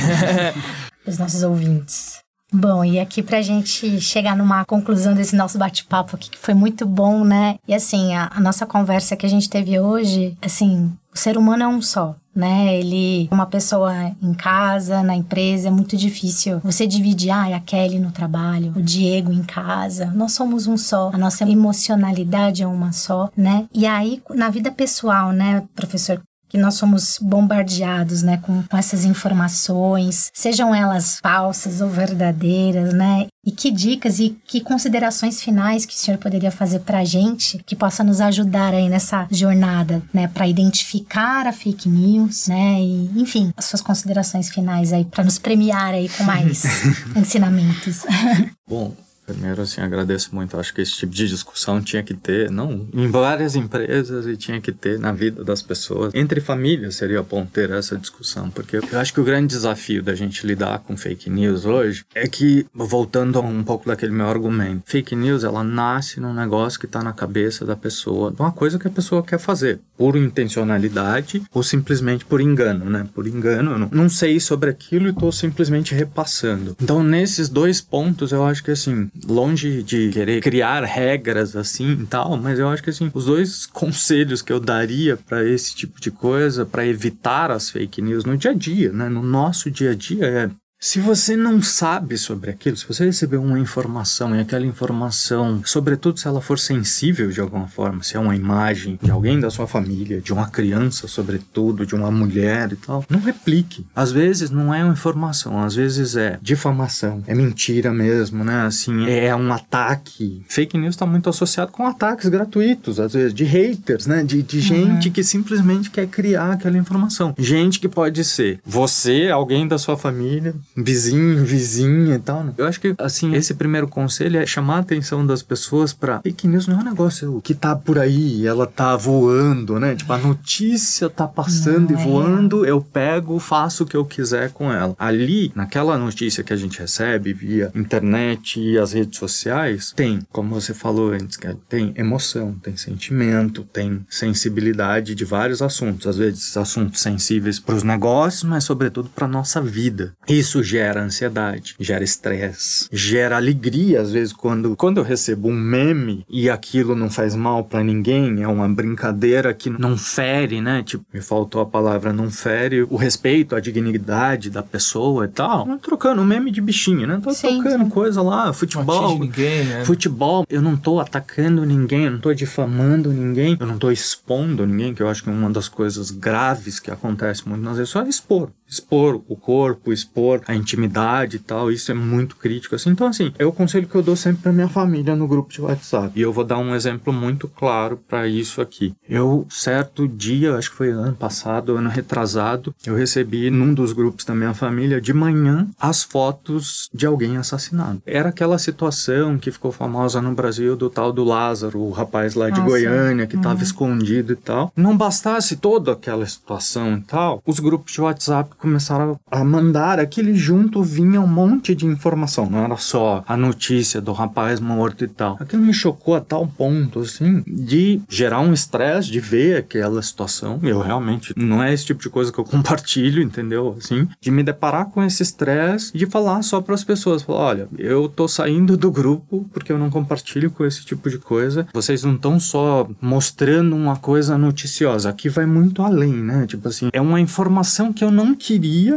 Os 1.07 1.19
nossos 1.19 1.43
ouvintes. 1.43 2.25
Bom, 2.53 2.85
e 2.85 3.01
aqui 3.01 3.21
pra 3.21 3.43
gente 3.43 4.01
chegar 4.01 4.37
numa 4.37 4.65
conclusão 4.65 5.13
desse 5.13 5.35
nosso 5.35 5.59
bate-papo 5.59 6.15
aqui, 6.15 6.31
que 6.31 6.39
foi 6.39 6.55
muito 6.55 6.87
bom, 6.87 7.25
né? 7.25 7.57
E 7.67 7.75
assim, 7.75 8.15
a, 8.15 8.31
a 8.33 8.41
nossa 8.41 8.65
conversa 8.65 9.17
que 9.17 9.27
a 9.27 9.29
gente 9.29 9.51
teve 9.51 9.79
hoje, 9.81 10.39
assim, 10.41 10.93
o 11.13 11.19
ser 11.19 11.37
humano 11.37 11.65
é 11.65 11.69
um 11.69 11.83
só 11.83 12.15
né? 12.35 12.79
Ele, 12.79 13.29
uma 13.31 13.47
pessoa 13.47 13.93
em 14.23 14.35
casa, 14.35 15.03
na 15.03 15.15
empresa, 15.15 15.69
é 15.69 15.71
muito 15.71 15.97
difícil 15.97 16.61
você 16.61 16.87
dividir, 16.87 17.31
ah, 17.31 17.55
a 17.55 17.61
Kelly 17.61 17.99
no 17.99 18.11
trabalho, 18.11 18.73
o 18.77 18.83
Diego 18.83 19.33
em 19.33 19.43
casa. 19.43 20.07
Nós 20.07 20.33
somos 20.33 20.67
um 20.67 20.77
só, 20.77 21.11
a 21.13 21.19
nossa 21.19 21.49
emocionalidade 21.49 22.63
é 22.63 22.67
uma 22.67 22.93
só, 22.93 23.31
né? 23.37 23.67
E 23.73 23.87
aí, 23.87 24.23
na 24.31 24.49
vida 24.51 24.71
pessoal, 24.71 25.33
né, 25.33 25.63
professor? 25.75 26.21
Que 26.55 26.61
nós 26.61 26.75
somos 26.75 27.19
bombardeados, 27.21 28.23
né, 28.23 28.37
com, 28.37 28.63
com 28.63 28.77
essas 28.77 29.05
informações, 29.05 30.31
sejam 30.33 30.73
elas 30.73 31.19
falsas 31.19 31.81
ou 31.81 31.91
verdadeiras, 31.91 32.95
né? 32.95 33.27
E 33.45 33.51
que 33.51 33.73
dicas 33.73 34.21
e 34.21 34.39
que 34.47 34.61
considerações 34.61 35.43
finais 35.43 35.85
que 35.85 35.93
o 35.93 35.97
senhor 35.97 36.17
poderia 36.17 36.53
fazer 36.53 36.79
para 36.79 37.01
a 37.01 37.05
gente 37.05 37.59
que 37.67 37.75
possa 37.75 38.05
nos 38.05 38.21
ajudar 38.21 38.73
aí 38.73 38.89
nessa 38.89 39.27
jornada, 39.33 40.01
né, 40.15 40.29
para 40.29 40.47
identificar 40.47 41.45
a 41.45 41.53
fake 41.53 41.89
news, 41.89 42.47
né, 42.47 42.81
e 42.81 43.11
enfim, 43.17 43.53
as 43.57 43.65
suas 43.65 43.83
considerações 43.83 44.49
finais 44.49 44.93
aí 44.93 45.05
para 45.05 45.25
nos 45.25 45.41
premiar 45.41 45.93
aí 45.93 46.09
com 46.09 46.23
mais 46.23 46.63
ensinamentos. 47.17 48.07
Bom, 48.69 48.95
Primeiro, 49.27 49.63
assim, 49.63 49.81
agradeço 49.81 50.35
muito. 50.35 50.59
Acho 50.59 50.75
que 50.75 50.83
esse 50.83 50.93
tipo 50.93 51.13
de 51.13 51.29
discussão 51.29 51.81
tinha 51.81 52.03
que 52.03 52.15
ter, 52.15 52.51
não 52.51 52.87
em 52.93 53.09
várias 53.09 53.57
empresas 53.57 54.27
e 54.27 54.37
tinha 54.37 54.61
que 54.61 54.73
ter 54.73 54.99
na 54.99 55.13
vida 55.13 55.43
das 55.43 55.63
pessoas. 55.63 56.13
Entre 56.15 56.41
famílias 56.41 56.97
seria 56.97 57.23
bom 57.23 57.47
ter 57.47 57.71
essa 57.71 57.97
discussão, 57.97 58.51
porque 58.51 58.77
eu 58.77 58.99
acho 58.99 59.13
que 59.13 59.21
o 59.21 59.25
grande 59.25 59.49
desafio 59.49 60.03
da 60.03 60.15
gente 60.15 60.47
lidar 60.47 60.81
com 60.81 60.97
fake 60.97 61.31
news 61.31 61.65
hoje 61.65 62.05
é 62.15 62.27
que, 62.27 62.67
voltando 62.75 63.39
a 63.39 63.43
um 63.43 63.63
pouco 63.63 63.87
daquele 63.87 64.13
meu 64.13 64.29
argumento, 64.29 64.83
fake 64.85 65.17
news 65.17 65.45
ela 65.45 65.65
nasce 65.65 66.21
num 66.21 66.35
negócio 66.35 66.79
que 66.79 66.87
está 66.87 67.03
na 67.03 67.13
cabeça 67.13 67.65
da 67.65 67.77
pessoa, 67.77 68.35
uma 68.39 68.53
coisa 68.53 68.79
que 68.79 68.87
a 68.87 68.91
pessoa 68.91 69.23
quer 69.23 69.39
fazer, 69.39 69.81
por 69.97 70.17
intencionalidade 70.17 71.43
ou 71.53 71.63
simplesmente 71.63 72.25
por 72.25 72.41
engano, 72.41 72.87
né? 72.87 73.07
Por 73.15 73.27
engano, 73.27 73.73
eu 73.73 73.79
não, 73.79 73.89
não 73.91 74.09
sei 74.09 74.39
sobre 74.39 74.71
aquilo 74.71 75.07
e 75.07 75.11
estou 75.11 75.33
simplesmente 75.33 75.95
repassando. 75.95 76.77
Então, 76.81 77.03
nesses 77.03 77.49
dois 77.49 77.81
pontos, 77.81 78.33
eu 78.33 78.45
acho 78.45 78.63
que 78.63 78.71
assim 78.71 79.09
longe 79.27 79.83
de 79.83 80.11
querer 80.11 80.41
criar 80.41 80.83
regras 80.85 81.55
assim 81.55 81.93
e 81.93 82.07
tal, 82.07 82.37
mas 82.37 82.59
eu 82.59 82.69
acho 82.69 82.83
que 82.83 82.91
assim, 82.91 83.11
os 83.15 83.27
dois 83.27 83.67
conselhos 83.67 84.43
que 84.43 84.53
eu 84.53 84.59
daria 84.59 85.17
para 85.17 85.45
esse 85.45 85.75
tipo 85.75 86.01
de 86.01 86.11
coisa, 86.11 86.67
para 86.67 86.87
evitar 86.87 87.51
as 87.51 87.71
fake 87.71 88.03
news 88.03 88.25
no 88.25 88.37
dia 88.37 88.51
a 88.51 88.55
dia, 88.55 88.93
né, 88.93 89.09
no 89.09 89.23
nosso 89.23 89.71
dia 89.71 89.93
a 89.93 89.95
dia 89.95 90.25
é 90.27 90.51
se 90.85 91.01
você 91.01 91.35
não 91.35 91.63
sabe 91.63 92.19
sobre 92.19 92.51
aquilo, 92.51 92.77
se 92.77 92.87
você 92.87 93.07
receber 93.07 93.39
uma 93.39 93.59
informação 93.59 94.37
e 94.37 94.41
aquela 94.41 94.67
informação, 94.67 95.63
sobretudo 95.65 96.21
se 96.21 96.29
ela 96.29 96.43
for 96.43 96.59
sensível 96.59 97.31
de 97.31 97.41
alguma 97.41 97.67
forma, 97.67 98.03
se 98.03 98.19
é 98.19 98.21
uma 98.21 98.37
imagem 98.37 98.99
de 99.03 99.11
alguém 99.11 99.41
da 99.41 99.49
sua 99.49 99.67
família, 99.67 100.21
de 100.21 100.31
uma 100.31 100.47
criança, 100.47 101.09
sobretudo, 101.09 101.87
de 101.87 101.95
uma 101.95 102.11
mulher 102.11 102.71
e 102.71 102.77
tal, 102.77 103.03
não 103.09 103.19
replique. 103.19 103.87
Às 103.97 104.13
vezes 104.13 104.51
não 104.51 104.75
é 104.75 104.85
uma 104.85 104.93
informação, 104.93 105.59
às 105.59 105.75
vezes 105.75 106.17
é 106.17 106.39
difamação, 106.43 107.25
é 107.27 107.35
mentira 107.35 107.91
mesmo, 107.91 108.45
né? 108.45 108.67
Assim, 108.67 109.09
é 109.09 109.35
um 109.35 109.55
ataque. 109.55 110.45
Fake 110.51 110.77
news 110.77 110.97
está 110.97 111.07
muito 111.07 111.31
associado 111.31 111.73
com 111.73 111.87
ataques 111.87 112.29
gratuitos, 112.29 113.01
às 113.01 113.15
vezes, 113.15 113.33
de 113.33 113.45
haters, 113.45 114.07
né? 114.07 114.23
De, 114.23 114.43
de 114.43 114.61
gente 114.61 115.09
uhum. 115.09 115.15
que 115.15 115.25
simplesmente 115.25 115.89
quer 115.89 116.09
criar 116.09 116.53
aquela 116.53 116.77
informação. 116.77 117.35
Gente 117.39 117.81
que 117.81 117.89
pode 117.89 118.23
ser 118.23 118.61
você, 118.67 119.31
alguém 119.31 119.67
da 119.67 119.79
sua 119.79 119.97
família, 119.97 120.55
vizinho, 120.77 121.45
vizinha 121.45 122.17
e 122.17 122.19
tal. 122.19 122.45
Né? 122.45 122.53
Eu 122.57 122.67
acho 122.67 122.81
que, 122.81 122.95
assim, 122.99 123.35
esse 123.35 123.55
primeiro 123.55 123.89
conselho 123.89 124.39
é 124.39 124.47
chamar 124.47 124.77
a 124.77 124.81
atenção 124.81 125.27
das 125.27 125.43
pessoas 125.43 125.93
para 125.93 126.21
fake 126.21 126.49
news 126.49 126.67
não 126.67 126.79
é 126.79 126.81
um 126.81 126.85
negócio 126.85 127.41
que 127.43 127.55
tá 127.55 127.77
por 127.77 127.99
aí, 127.99 128.47
ela 128.47 128.67
tá 128.67 128.97
voando, 128.97 129.79
né? 129.79 129.95
Tipo, 129.95 130.13
a 130.13 130.19
notícia 130.19 131.09
tá 131.09 131.27
passando 131.27 131.91
não 131.91 131.99
e 131.99 132.03
é. 132.03 132.05
voando, 132.05 132.67
eu 132.67 132.81
pego, 132.81 133.39
faço 133.39 133.85
o 133.85 133.87
que 133.87 133.97
eu 133.97 134.05
quiser 134.05 134.51
com 134.51 134.73
ela. 134.73 134.95
Ali, 134.99 135.53
naquela 135.55 135.97
notícia 135.97 136.43
que 136.43 136.53
a 136.53 136.57
gente 136.57 136.79
recebe 136.79 137.33
via 137.33 137.71
internet 137.75 138.61
e 138.61 138.79
as 138.79 138.93
redes 138.93 139.19
sociais, 139.19 139.93
tem, 139.95 140.21
como 140.33 140.55
você 140.55 140.75
falou 140.75 141.13
antes, 141.13 141.39
tem 141.69 141.93
emoção, 141.97 142.55
tem 142.63 142.77
sentimento, 142.77 143.65
tem 143.65 144.05
sensibilidade 144.09 145.15
de 145.15 145.25
vários 145.25 145.63
assuntos. 145.63 146.07
Às 146.07 146.17
vezes, 146.17 146.57
assuntos 146.57 147.01
sensíveis 147.01 147.61
para 147.61 147.75
os 147.75 147.83
negócios, 147.83 148.43
mas 148.43 148.65
sobretudo 148.65 149.09
para 149.09 149.29
nossa 149.29 149.61
vida. 149.61 150.13
Isso 150.27 150.64
gera 150.65 151.03
ansiedade, 151.03 151.77
gera 151.79 152.03
estresse, 152.03 152.89
gera 152.91 153.37
alegria 153.37 154.01
às 154.01 154.11
vezes 154.11 154.33
quando 154.33 154.75
quando 154.77 154.99
eu 154.99 155.05
recebo 155.05 155.49
um 155.49 155.55
meme 155.55 156.25
e 156.29 156.49
aquilo 156.51 156.95
não 156.95 157.11
faz 157.11 157.37
mal 157.37 157.65
para 157.65 157.85
ninguém, 157.85 158.43
é 158.43 158.49
uma 158.49 158.69
brincadeira 158.69 159.53
que 159.53 159.71
não 159.71 159.97
fere, 159.97 160.61
né? 160.61 160.83
Tipo, 160.83 161.05
me 161.13 161.21
faltou 161.21 161.61
a 161.61 161.67
palavra 161.67 162.13
não 162.13 162.31
fere 162.31 162.83
o 162.83 162.97
respeito, 162.97 163.55
a 163.55 163.61
dignidade 163.61 164.51
da 164.51 164.63
pessoa 164.63 165.27
e 165.27 165.29
tal. 165.29 165.67
Não 165.67 165.79
trocando 165.79 166.23
um 166.23 166.25
meme 166.25 166.51
de 166.51 166.61
bichinho, 166.61 167.07
né? 167.07 167.21
Tô 167.23 167.33
sim, 167.33 167.63
trocando 167.63 167.91
coisa 167.91 168.23
lá, 168.23 168.53
futebol. 168.53 169.19
Ninguém, 169.19 169.65
né? 169.65 169.85
Futebol, 169.85 170.45
eu 170.49 170.63
não 170.63 170.77
tô 170.77 171.01
atacando 171.01 171.65
ninguém, 171.65 172.05
eu 172.05 172.13
não 172.13 172.21
tô 172.21 172.33
difamando 172.33 173.13
ninguém, 173.13 173.57
eu 173.59 173.67
não 173.67 173.79
tô 173.79 173.91
expondo 173.91 174.67
ninguém, 174.67 174.95
que 174.95 175.03
eu 175.03 175.09
acho 175.09 175.23
que 175.23 175.31
é 175.31 175.33
uma 175.33 175.51
das 175.51 175.69
coisas 175.69 176.11
graves 176.11 176.81
que 176.81 176.91
acontece 176.91 177.49
muito 177.49 177.63
nas 177.63 177.77
vezes 177.77 177.91
é 177.91 177.93
só 177.93 178.03
expor 178.07 178.51
expor 178.75 179.23
o 179.29 179.37
corpo, 179.37 179.93
expor 179.93 180.43
a 180.47 180.55
intimidade 180.55 181.37
e 181.37 181.41
tal, 181.41 181.71
isso 181.71 181.91
é 181.91 181.95
muito 181.95 182.37
crítico 182.37 182.75
assim. 182.75 182.91
Então 182.91 183.07
assim, 183.07 183.33
é 183.39 183.45
o 183.45 183.53
conselho 183.53 183.87
que 183.87 183.95
eu 183.95 184.03
dou 184.03 184.17
sempre 184.17 184.43
para 184.43 184.53
minha 184.53 184.69
família 184.69 185.17
no 185.17 185.27
grupo 185.27 185.53
de 185.53 185.61
WhatsApp. 185.61 186.13
E 186.15 186.23
eu 186.23 186.33
vou 186.33 186.45
dar 186.45 186.59
um 186.59 186.75
exemplo 186.75 187.13
muito 187.13 187.49
claro 187.49 187.99
para 188.09 188.27
isso 188.29 188.61
aqui. 188.61 188.95
Eu 189.09 189.47
certo 189.49 190.07
dia, 190.07 190.57
acho 190.57 190.71
que 190.71 190.77
foi 190.77 190.91
ano 190.91 191.15
passado, 191.15 191.77
ano 191.77 191.89
retrasado, 191.89 192.75
eu 192.87 192.95
recebi 192.95 193.51
num 193.51 193.73
dos 193.73 193.93
grupos 193.93 194.25
da 194.25 194.35
minha 194.35 194.55
família 194.55 195.01
de 195.01 195.13
manhã 195.13 195.69
as 195.79 196.03
fotos 196.03 196.91
de 196.93 197.07
alguém 197.07 197.37
assassinado. 197.37 198.03
Era 198.07 198.29
aquela 198.29 198.59
situação 198.59 199.39
que 199.39 199.51
ficou 199.51 199.73
famosa 199.73 200.21
no 200.21 200.35
Brasil 200.35 200.77
do 200.77 200.91
tal 200.91 201.13
do 201.13 201.25
Lázaro, 201.25 201.81
o 201.81 201.91
rapaz 201.91 202.35
lá 202.35 202.51
de 202.51 202.61
ah, 202.61 202.65
Goiânia 202.65 203.27
que 203.27 203.37
estava 203.37 203.57
uhum. 203.57 203.63
escondido 203.63 204.33
e 204.33 204.37
tal. 204.37 204.73
Não 204.77 204.97
bastasse 204.97 205.57
toda 205.57 205.93
aquela 205.93 206.27
situação 206.27 206.97
e 206.97 207.01
tal, 207.03 207.43
os 207.47 207.61
grupos 207.61 207.93
de 207.93 208.01
WhatsApp 208.01 208.51
começaram 208.65 209.21
a 209.31 209.45
mandar 209.45 210.01
aquele 210.01 210.35
junto 210.35 210.83
vinha 210.83 211.21
um 211.21 211.27
monte 211.27 211.75
de 211.75 211.85
informação, 211.85 212.49
não 212.49 212.65
era 212.65 212.79
só 212.79 213.23
a 213.29 213.37
notícia 213.37 214.01
do 214.01 214.13
rapaz 214.13 214.59
morto 214.59 215.05
e 215.05 215.09
tal. 215.09 215.37
Aquilo 215.39 215.63
me 215.63 215.75
chocou 215.75 216.15
a 216.15 216.21
tal 216.21 216.47
ponto, 216.47 217.01
assim, 217.01 217.43
de 217.47 218.01
gerar 218.09 218.41
um 218.41 218.55
estresse 218.55 219.11
de 219.11 219.21
ver 219.21 219.59
aquela 219.59 220.01
situação. 220.01 220.59
Eu 220.63 220.81
realmente, 220.81 221.35
não 221.37 221.63
é 221.63 221.75
esse 221.75 221.85
tipo 221.85 222.01
de 222.01 222.09
coisa 222.09 222.33
que 222.33 222.39
eu 222.39 222.45
compartilho, 222.45 223.23
entendeu? 223.23 223.77
Assim, 223.79 224.09
de 224.19 224.31
me 224.31 224.43
deparar 224.43 224.87
com 224.87 225.03
esse 225.03 225.23
estresse 225.23 225.97
de 225.97 226.07
falar 226.07 226.41
só 226.41 226.63
para 226.63 226.75
as 226.75 226.83
pessoas, 226.83 227.23
falar, 227.23 227.41
olha, 227.41 227.69
eu 227.77 228.09
tô 228.09 228.27
saindo 228.27 228.79
do 228.79 228.91
grupo 228.91 229.47
porque 229.53 229.71
eu 229.71 229.79
não 229.79 229.91
compartilho 229.91 230.51
com 230.51 230.65
esse 230.65 230.87
tipo 230.87 231.11
de 231.11 231.19
coisa. 231.19 231.67
Vocês 231.75 232.03
não 232.03 232.15
estão 232.15 232.41
só 232.41 232.89
mostrando 232.99 233.77
uma 233.77 233.97
coisa 233.97 234.39
noticiosa, 234.39 235.11
aqui 235.11 235.29
vai 235.29 235.45
muito 235.45 235.83
além, 235.83 236.15
né? 236.15 236.47
Tipo 236.47 236.69
assim, 236.69 236.89
é 236.95 237.01
uma 237.01 237.21
informação 237.21 237.93
que 237.93 238.03
eu 238.03 238.11
não 238.11 238.35
quis 238.35 238.54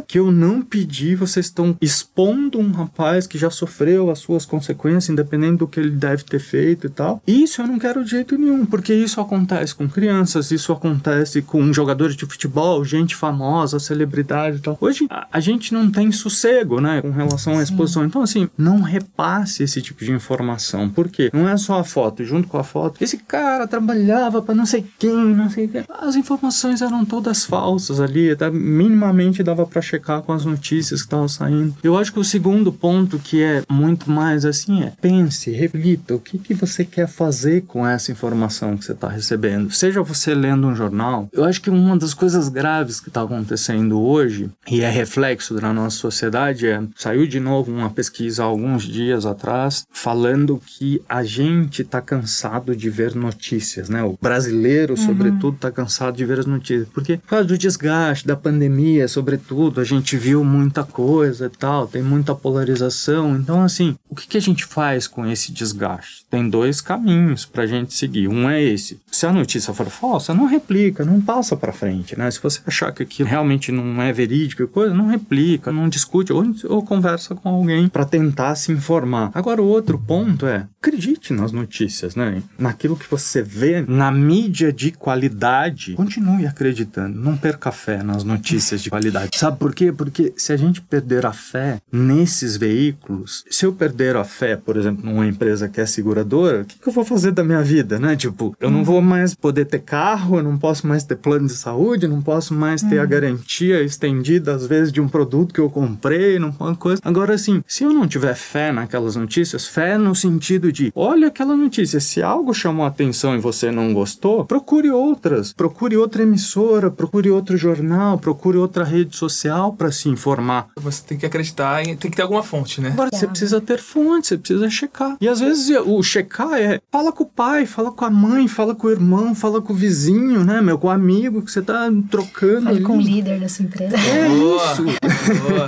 que 0.07 0.19
eu 0.19 0.31
não 0.31 0.61
pedi, 0.61 1.15
vocês 1.15 1.47
estão 1.47 1.75
expondo 1.81 2.59
um 2.59 2.71
rapaz 2.71 3.25
que 3.27 3.37
já 3.37 3.49
sofreu 3.49 4.09
as 4.09 4.19
suas 4.19 4.45
consequências, 4.45 5.09
independente 5.09 5.57
do 5.57 5.67
que 5.67 5.79
ele 5.79 5.91
deve 5.91 6.23
ter 6.23 6.39
feito 6.39 6.87
e 6.87 6.89
tal. 6.89 7.21
Isso 7.25 7.61
eu 7.61 7.67
não 7.67 7.79
quero 7.79 8.03
de 8.03 8.11
jeito 8.11 8.37
nenhum, 8.37 8.65
porque 8.65 8.93
isso 8.93 9.19
acontece 9.19 9.73
com 9.75 9.87
crianças, 9.87 10.51
isso 10.51 10.71
acontece 10.71 11.41
com 11.41 11.71
jogadores 11.73 12.15
de 12.15 12.25
futebol, 12.25 12.83
gente 12.83 13.15
famosa, 13.15 13.79
celebridade 13.79 14.57
e 14.57 14.59
tal. 14.59 14.77
Hoje 14.79 15.07
a, 15.09 15.27
a 15.31 15.39
gente 15.39 15.73
não 15.73 15.89
tem 15.89 16.11
sossego, 16.11 16.79
né, 16.79 17.01
com 17.01 17.11
relação 17.11 17.59
à 17.59 17.63
exposição. 17.63 18.05
Então, 18.05 18.21
assim, 18.21 18.49
não 18.57 18.81
repasse 18.81 19.63
esse 19.63 19.81
tipo 19.81 20.03
de 20.03 20.11
informação, 20.11 20.89
porque 20.89 21.29
não 21.33 21.47
é 21.47 21.57
só 21.57 21.79
a 21.79 21.83
foto, 21.83 22.23
junto 22.23 22.47
com 22.47 22.57
a 22.57 22.63
foto, 22.63 23.03
esse 23.03 23.17
cara 23.17 23.67
trabalhava 23.67 24.41
para 24.41 24.55
não 24.55 24.65
sei 24.65 24.85
quem, 24.97 25.35
não 25.35 25.49
sei 25.49 25.67
quem. 25.67 25.83
As 25.89 26.15
informações 26.15 26.81
eram 26.81 27.05
todas 27.05 27.45
falsas 27.45 27.99
ali, 27.99 28.35
tá 28.35 28.49
minimamente 28.51 29.43
dava 29.47 29.65
para 29.65 29.81
checar 29.81 30.21
com 30.21 30.33
as 30.33 30.45
notícias 30.45 31.01
que 31.01 31.07
estavam 31.07 31.27
saindo. 31.27 31.75
Eu 31.83 31.97
acho 31.97 32.11
que 32.11 32.19
o 32.19 32.23
segundo 32.23 32.71
ponto 32.71 33.17
que 33.17 33.41
é 33.41 33.63
muito 33.69 34.11
mais 34.11 34.45
assim 34.45 34.83
é 34.83 34.93
pense, 35.01 35.51
reflita, 35.51 36.15
o 36.15 36.19
que, 36.19 36.37
que 36.37 36.53
você 36.53 36.83
quer 36.83 37.07
fazer 37.07 37.61
com 37.61 37.87
essa 37.87 38.11
informação 38.11 38.77
que 38.77 38.85
você 38.85 38.91
está 38.91 39.07
recebendo. 39.07 39.71
Seja 39.71 40.01
você 40.01 40.33
lendo 40.33 40.67
um 40.67 40.75
jornal, 40.75 41.29
eu 41.31 41.43
acho 41.43 41.61
que 41.61 41.69
uma 41.69 41.97
das 41.97 42.13
coisas 42.13 42.49
graves 42.49 42.99
que 42.99 43.09
está 43.09 43.21
acontecendo 43.21 44.01
hoje 44.01 44.49
e 44.69 44.81
é 44.81 44.89
reflexo 44.89 45.55
da 45.55 45.73
nossa 45.73 45.97
sociedade 45.97 46.67
é 46.67 46.81
saiu 46.95 47.25
de 47.27 47.39
novo 47.39 47.71
uma 47.71 47.89
pesquisa 47.89 48.43
há 48.43 48.45
alguns 48.45 48.83
dias 48.83 49.25
atrás 49.25 49.85
falando 49.91 50.61
que 50.65 51.01
a 51.07 51.23
gente 51.23 51.81
está 51.81 52.01
cansado 52.01 52.75
de 52.75 52.89
ver 52.89 53.15
notícias, 53.15 53.89
né? 53.89 54.03
O 54.03 54.17
brasileiro, 54.21 54.95
uhum. 54.97 55.05
sobretudo, 55.05 55.55
está 55.55 55.71
cansado 55.71 56.17
de 56.17 56.25
ver 56.25 56.39
as 56.39 56.45
notícias 56.45 56.87
porque 56.89 57.17
por 57.17 57.29
causa 57.29 57.45
do 57.45 57.57
desgaste 57.57 58.27
da 58.27 58.35
pandemia, 58.35 59.07
sobretudo, 59.27 59.81
a 59.81 59.83
gente 59.83 60.15
viu 60.15 60.41
muita 60.41 60.85
coisa 60.85 61.47
e 61.47 61.49
tal, 61.49 61.85
tem 61.85 62.01
muita 62.01 62.33
polarização. 62.33 63.35
Então, 63.35 63.61
assim, 63.61 63.93
o 64.09 64.15
que, 64.15 64.25
que 64.25 64.37
a 64.37 64.41
gente 64.41 64.63
faz 64.63 65.05
com 65.05 65.25
esse 65.25 65.51
desgaste? 65.51 66.25
Tem 66.29 66.49
dois 66.49 66.79
caminhos 66.79 67.45
para 67.45 67.63
a 67.63 67.67
gente 67.67 67.93
seguir. 67.93 68.29
Um 68.29 68.49
é 68.49 68.63
esse: 68.63 69.01
se 69.17 69.25
a 69.25 69.33
notícia 69.33 69.73
for 69.73 69.87
falsa, 69.87 70.31
não 70.31 70.45
replica, 70.45 71.03
não 71.03 71.19
passa 71.19 71.57
para 71.57 71.73
frente, 71.73 72.15
né? 72.15 72.29
Se 72.29 72.39
você 72.39 72.59
achar 72.67 72.91
que 72.91 73.01
aquilo 73.01 73.27
realmente 73.27 73.71
não 73.71 73.99
é 73.99 74.13
verídico 74.13 74.61
e 74.61 74.67
coisa, 74.67 74.93
não 74.93 75.07
replica, 75.07 75.71
não 75.71 75.89
discute 75.89 76.31
ou, 76.31 76.45
ou 76.65 76.83
conversa 76.83 77.33
com 77.33 77.49
alguém 77.49 77.87
para 77.87 78.05
tentar 78.05 78.53
se 78.53 78.71
informar. 78.71 79.31
Agora, 79.33 79.59
o 79.59 79.65
outro 79.65 79.97
ponto 79.97 80.45
é: 80.45 80.67
acredite 80.79 81.33
nas 81.33 81.51
notícias, 81.51 82.15
né? 82.15 82.43
Naquilo 82.59 82.95
que 82.95 83.09
você 83.09 83.41
vê 83.41 83.83
na 83.87 84.11
mídia 84.11 84.71
de 84.71 84.91
qualidade, 84.91 85.95
continue 85.95 86.45
acreditando, 86.45 87.19
não 87.19 87.35
perca 87.35 87.71
fé 87.71 88.03
nas 88.03 88.23
notícias 88.23 88.83
de 88.83 88.91
qualidade. 88.91 89.35
Sabe 89.35 89.57
por 89.57 89.73
quê? 89.73 89.91
Porque 89.91 90.31
se 90.37 90.53
a 90.53 90.57
gente 90.57 90.79
perder 90.79 91.25
a 91.25 91.33
fé 91.33 91.79
nesses 91.91 92.55
veículos, 92.55 93.43
se 93.49 93.65
eu 93.65 93.73
perder 93.73 94.15
a 94.15 94.23
fé, 94.23 94.55
por 94.55 94.77
exemplo, 94.77 95.03
numa 95.03 95.25
empresa 95.25 95.67
que 95.67 95.81
é 95.81 95.87
seguradora, 95.87 96.61
o 96.61 96.65
que, 96.65 96.77
que 96.77 96.87
eu 96.87 96.93
vou 96.93 97.03
fazer 97.03 97.31
da 97.31 97.43
minha 97.43 97.63
vida, 97.63 97.97
né? 97.97 98.15
Tipo, 98.15 98.55
eu 98.59 98.69
não 98.69 98.83
vou 98.83 99.06
mais 99.07 99.33
poder 99.33 99.65
ter 99.65 99.79
carro, 99.79 100.37
eu 100.37 100.43
não 100.43 100.57
posso 100.57 100.85
mais 100.85 101.03
ter 101.03 101.15
plano 101.15 101.47
de 101.47 101.53
saúde, 101.53 102.07
não 102.07 102.21
posso 102.21 102.53
mais 102.53 102.81
ter 102.81 102.99
a 102.99 103.03
uhum. 103.03 103.09
garantia 103.09 103.81
estendida, 103.81 104.53
às 104.53 104.67
vezes, 104.67 104.91
de 104.91 105.01
um 105.01 105.07
produto 105.07 105.53
que 105.53 105.59
eu 105.59 105.69
comprei, 105.69 106.37
não 106.37 106.51
coisa. 106.75 107.01
Agora, 107.03 107.33
assim, 107.33 107.63
se 107.67 107.83
eu 107.83 107.93
não 107.93 108.07
tiver 108.07 108.35
fé 108.35 108.71
naquelas 108.71 109.15
notícias, 109.15 109.65
fé 109.65 109.97
no 109.97 110.13
sentido 110.13 110.71
de, 110.71 110.91
olha 110.95 111.27
aquela 111.27 111.55
notícia, 111.55 111.99
se 111.99 112.21
algo 112.21 112.53
chamou 112.53 112.85
a 112.85 112.89
atenção 112.89 113.35
e 113.35 113.39
você 113.39 113.71
não 113.71 113.93
gostou, 113.93 114.45
procure 114.45 114.89
outras, 114.89 115.53
procure 115.53 115.95
outra 115.95 116.23
emissora, 116.23 116.91
procure 116.91 117.29
outro 117.29 117.57
jornal, 117.57 118.17
procure 118.17 118.57
outra 118.57 118.83
rede 118.83 119.15
social 119.15 119.73
para 119.73 119.91
se 119.91 120.09
informar. 120.09 120.67
Você 120.77 121.03
tem 121.05 121.17
que 121.17 121.25
acreditar, 121.25 121.83
em, 121.83 121.95
tem 121.95 122.11
que 122.11 122.17
ter 122.17 122.23
alguma 122.23 122.43
fonte, 122.43 122.81
né? 122.81 122.89
Agora, 122.89 123.09
você 123.13 123.27
precisa 123.27 123.61
ter 123.61 123.79
fonte, 123.79 124.27
você 124.27 124.37
precisa 124.37 124.69
checar. 124.69 125.17
E 125.21 125.27
às 125.27 125.39
vezes 125.39 125.69
o 125.85 126.01
checar 126.03 126.53
é, 126.53 126.81
fala 126.91 127.11
com 127.11 127.23
o 127.23 127.27
pai, 127.27 127.65
fala 127.65 127.91
com 127.91 128.05
a 128.05 128.09
mãe, 128.09 128.47
fala 128.47 128.75
com 128.75 128.87
o 128.87 128.91
irmão, 128.97 129.33
fala 129.33 129.61
com 129.61 129.73
o 129.73 129.75
vizinho, 129.75 130.43
né, 130.43 130.61
meu, 130.61 130.77
com 130.77 130.87
o 130.87 130.91
amigo 130.91 131.41
que 131.41 131.51
você 131.51 131.61
tá 131.61 131.89
trocando. 132.09 132.63
Fale 132.63 132.77
ali. 132.77 132.85
com 132.85 132.97
o 132.97 133.01
líder 133.01 133.39
da 133.39 133.49
sua 133.49 133.65
empresa. 133.65 133.95
É 133.97 134.27
Boa. 134.27 134.73
isso. 134.73 134.83
Boa. 134.83 135.67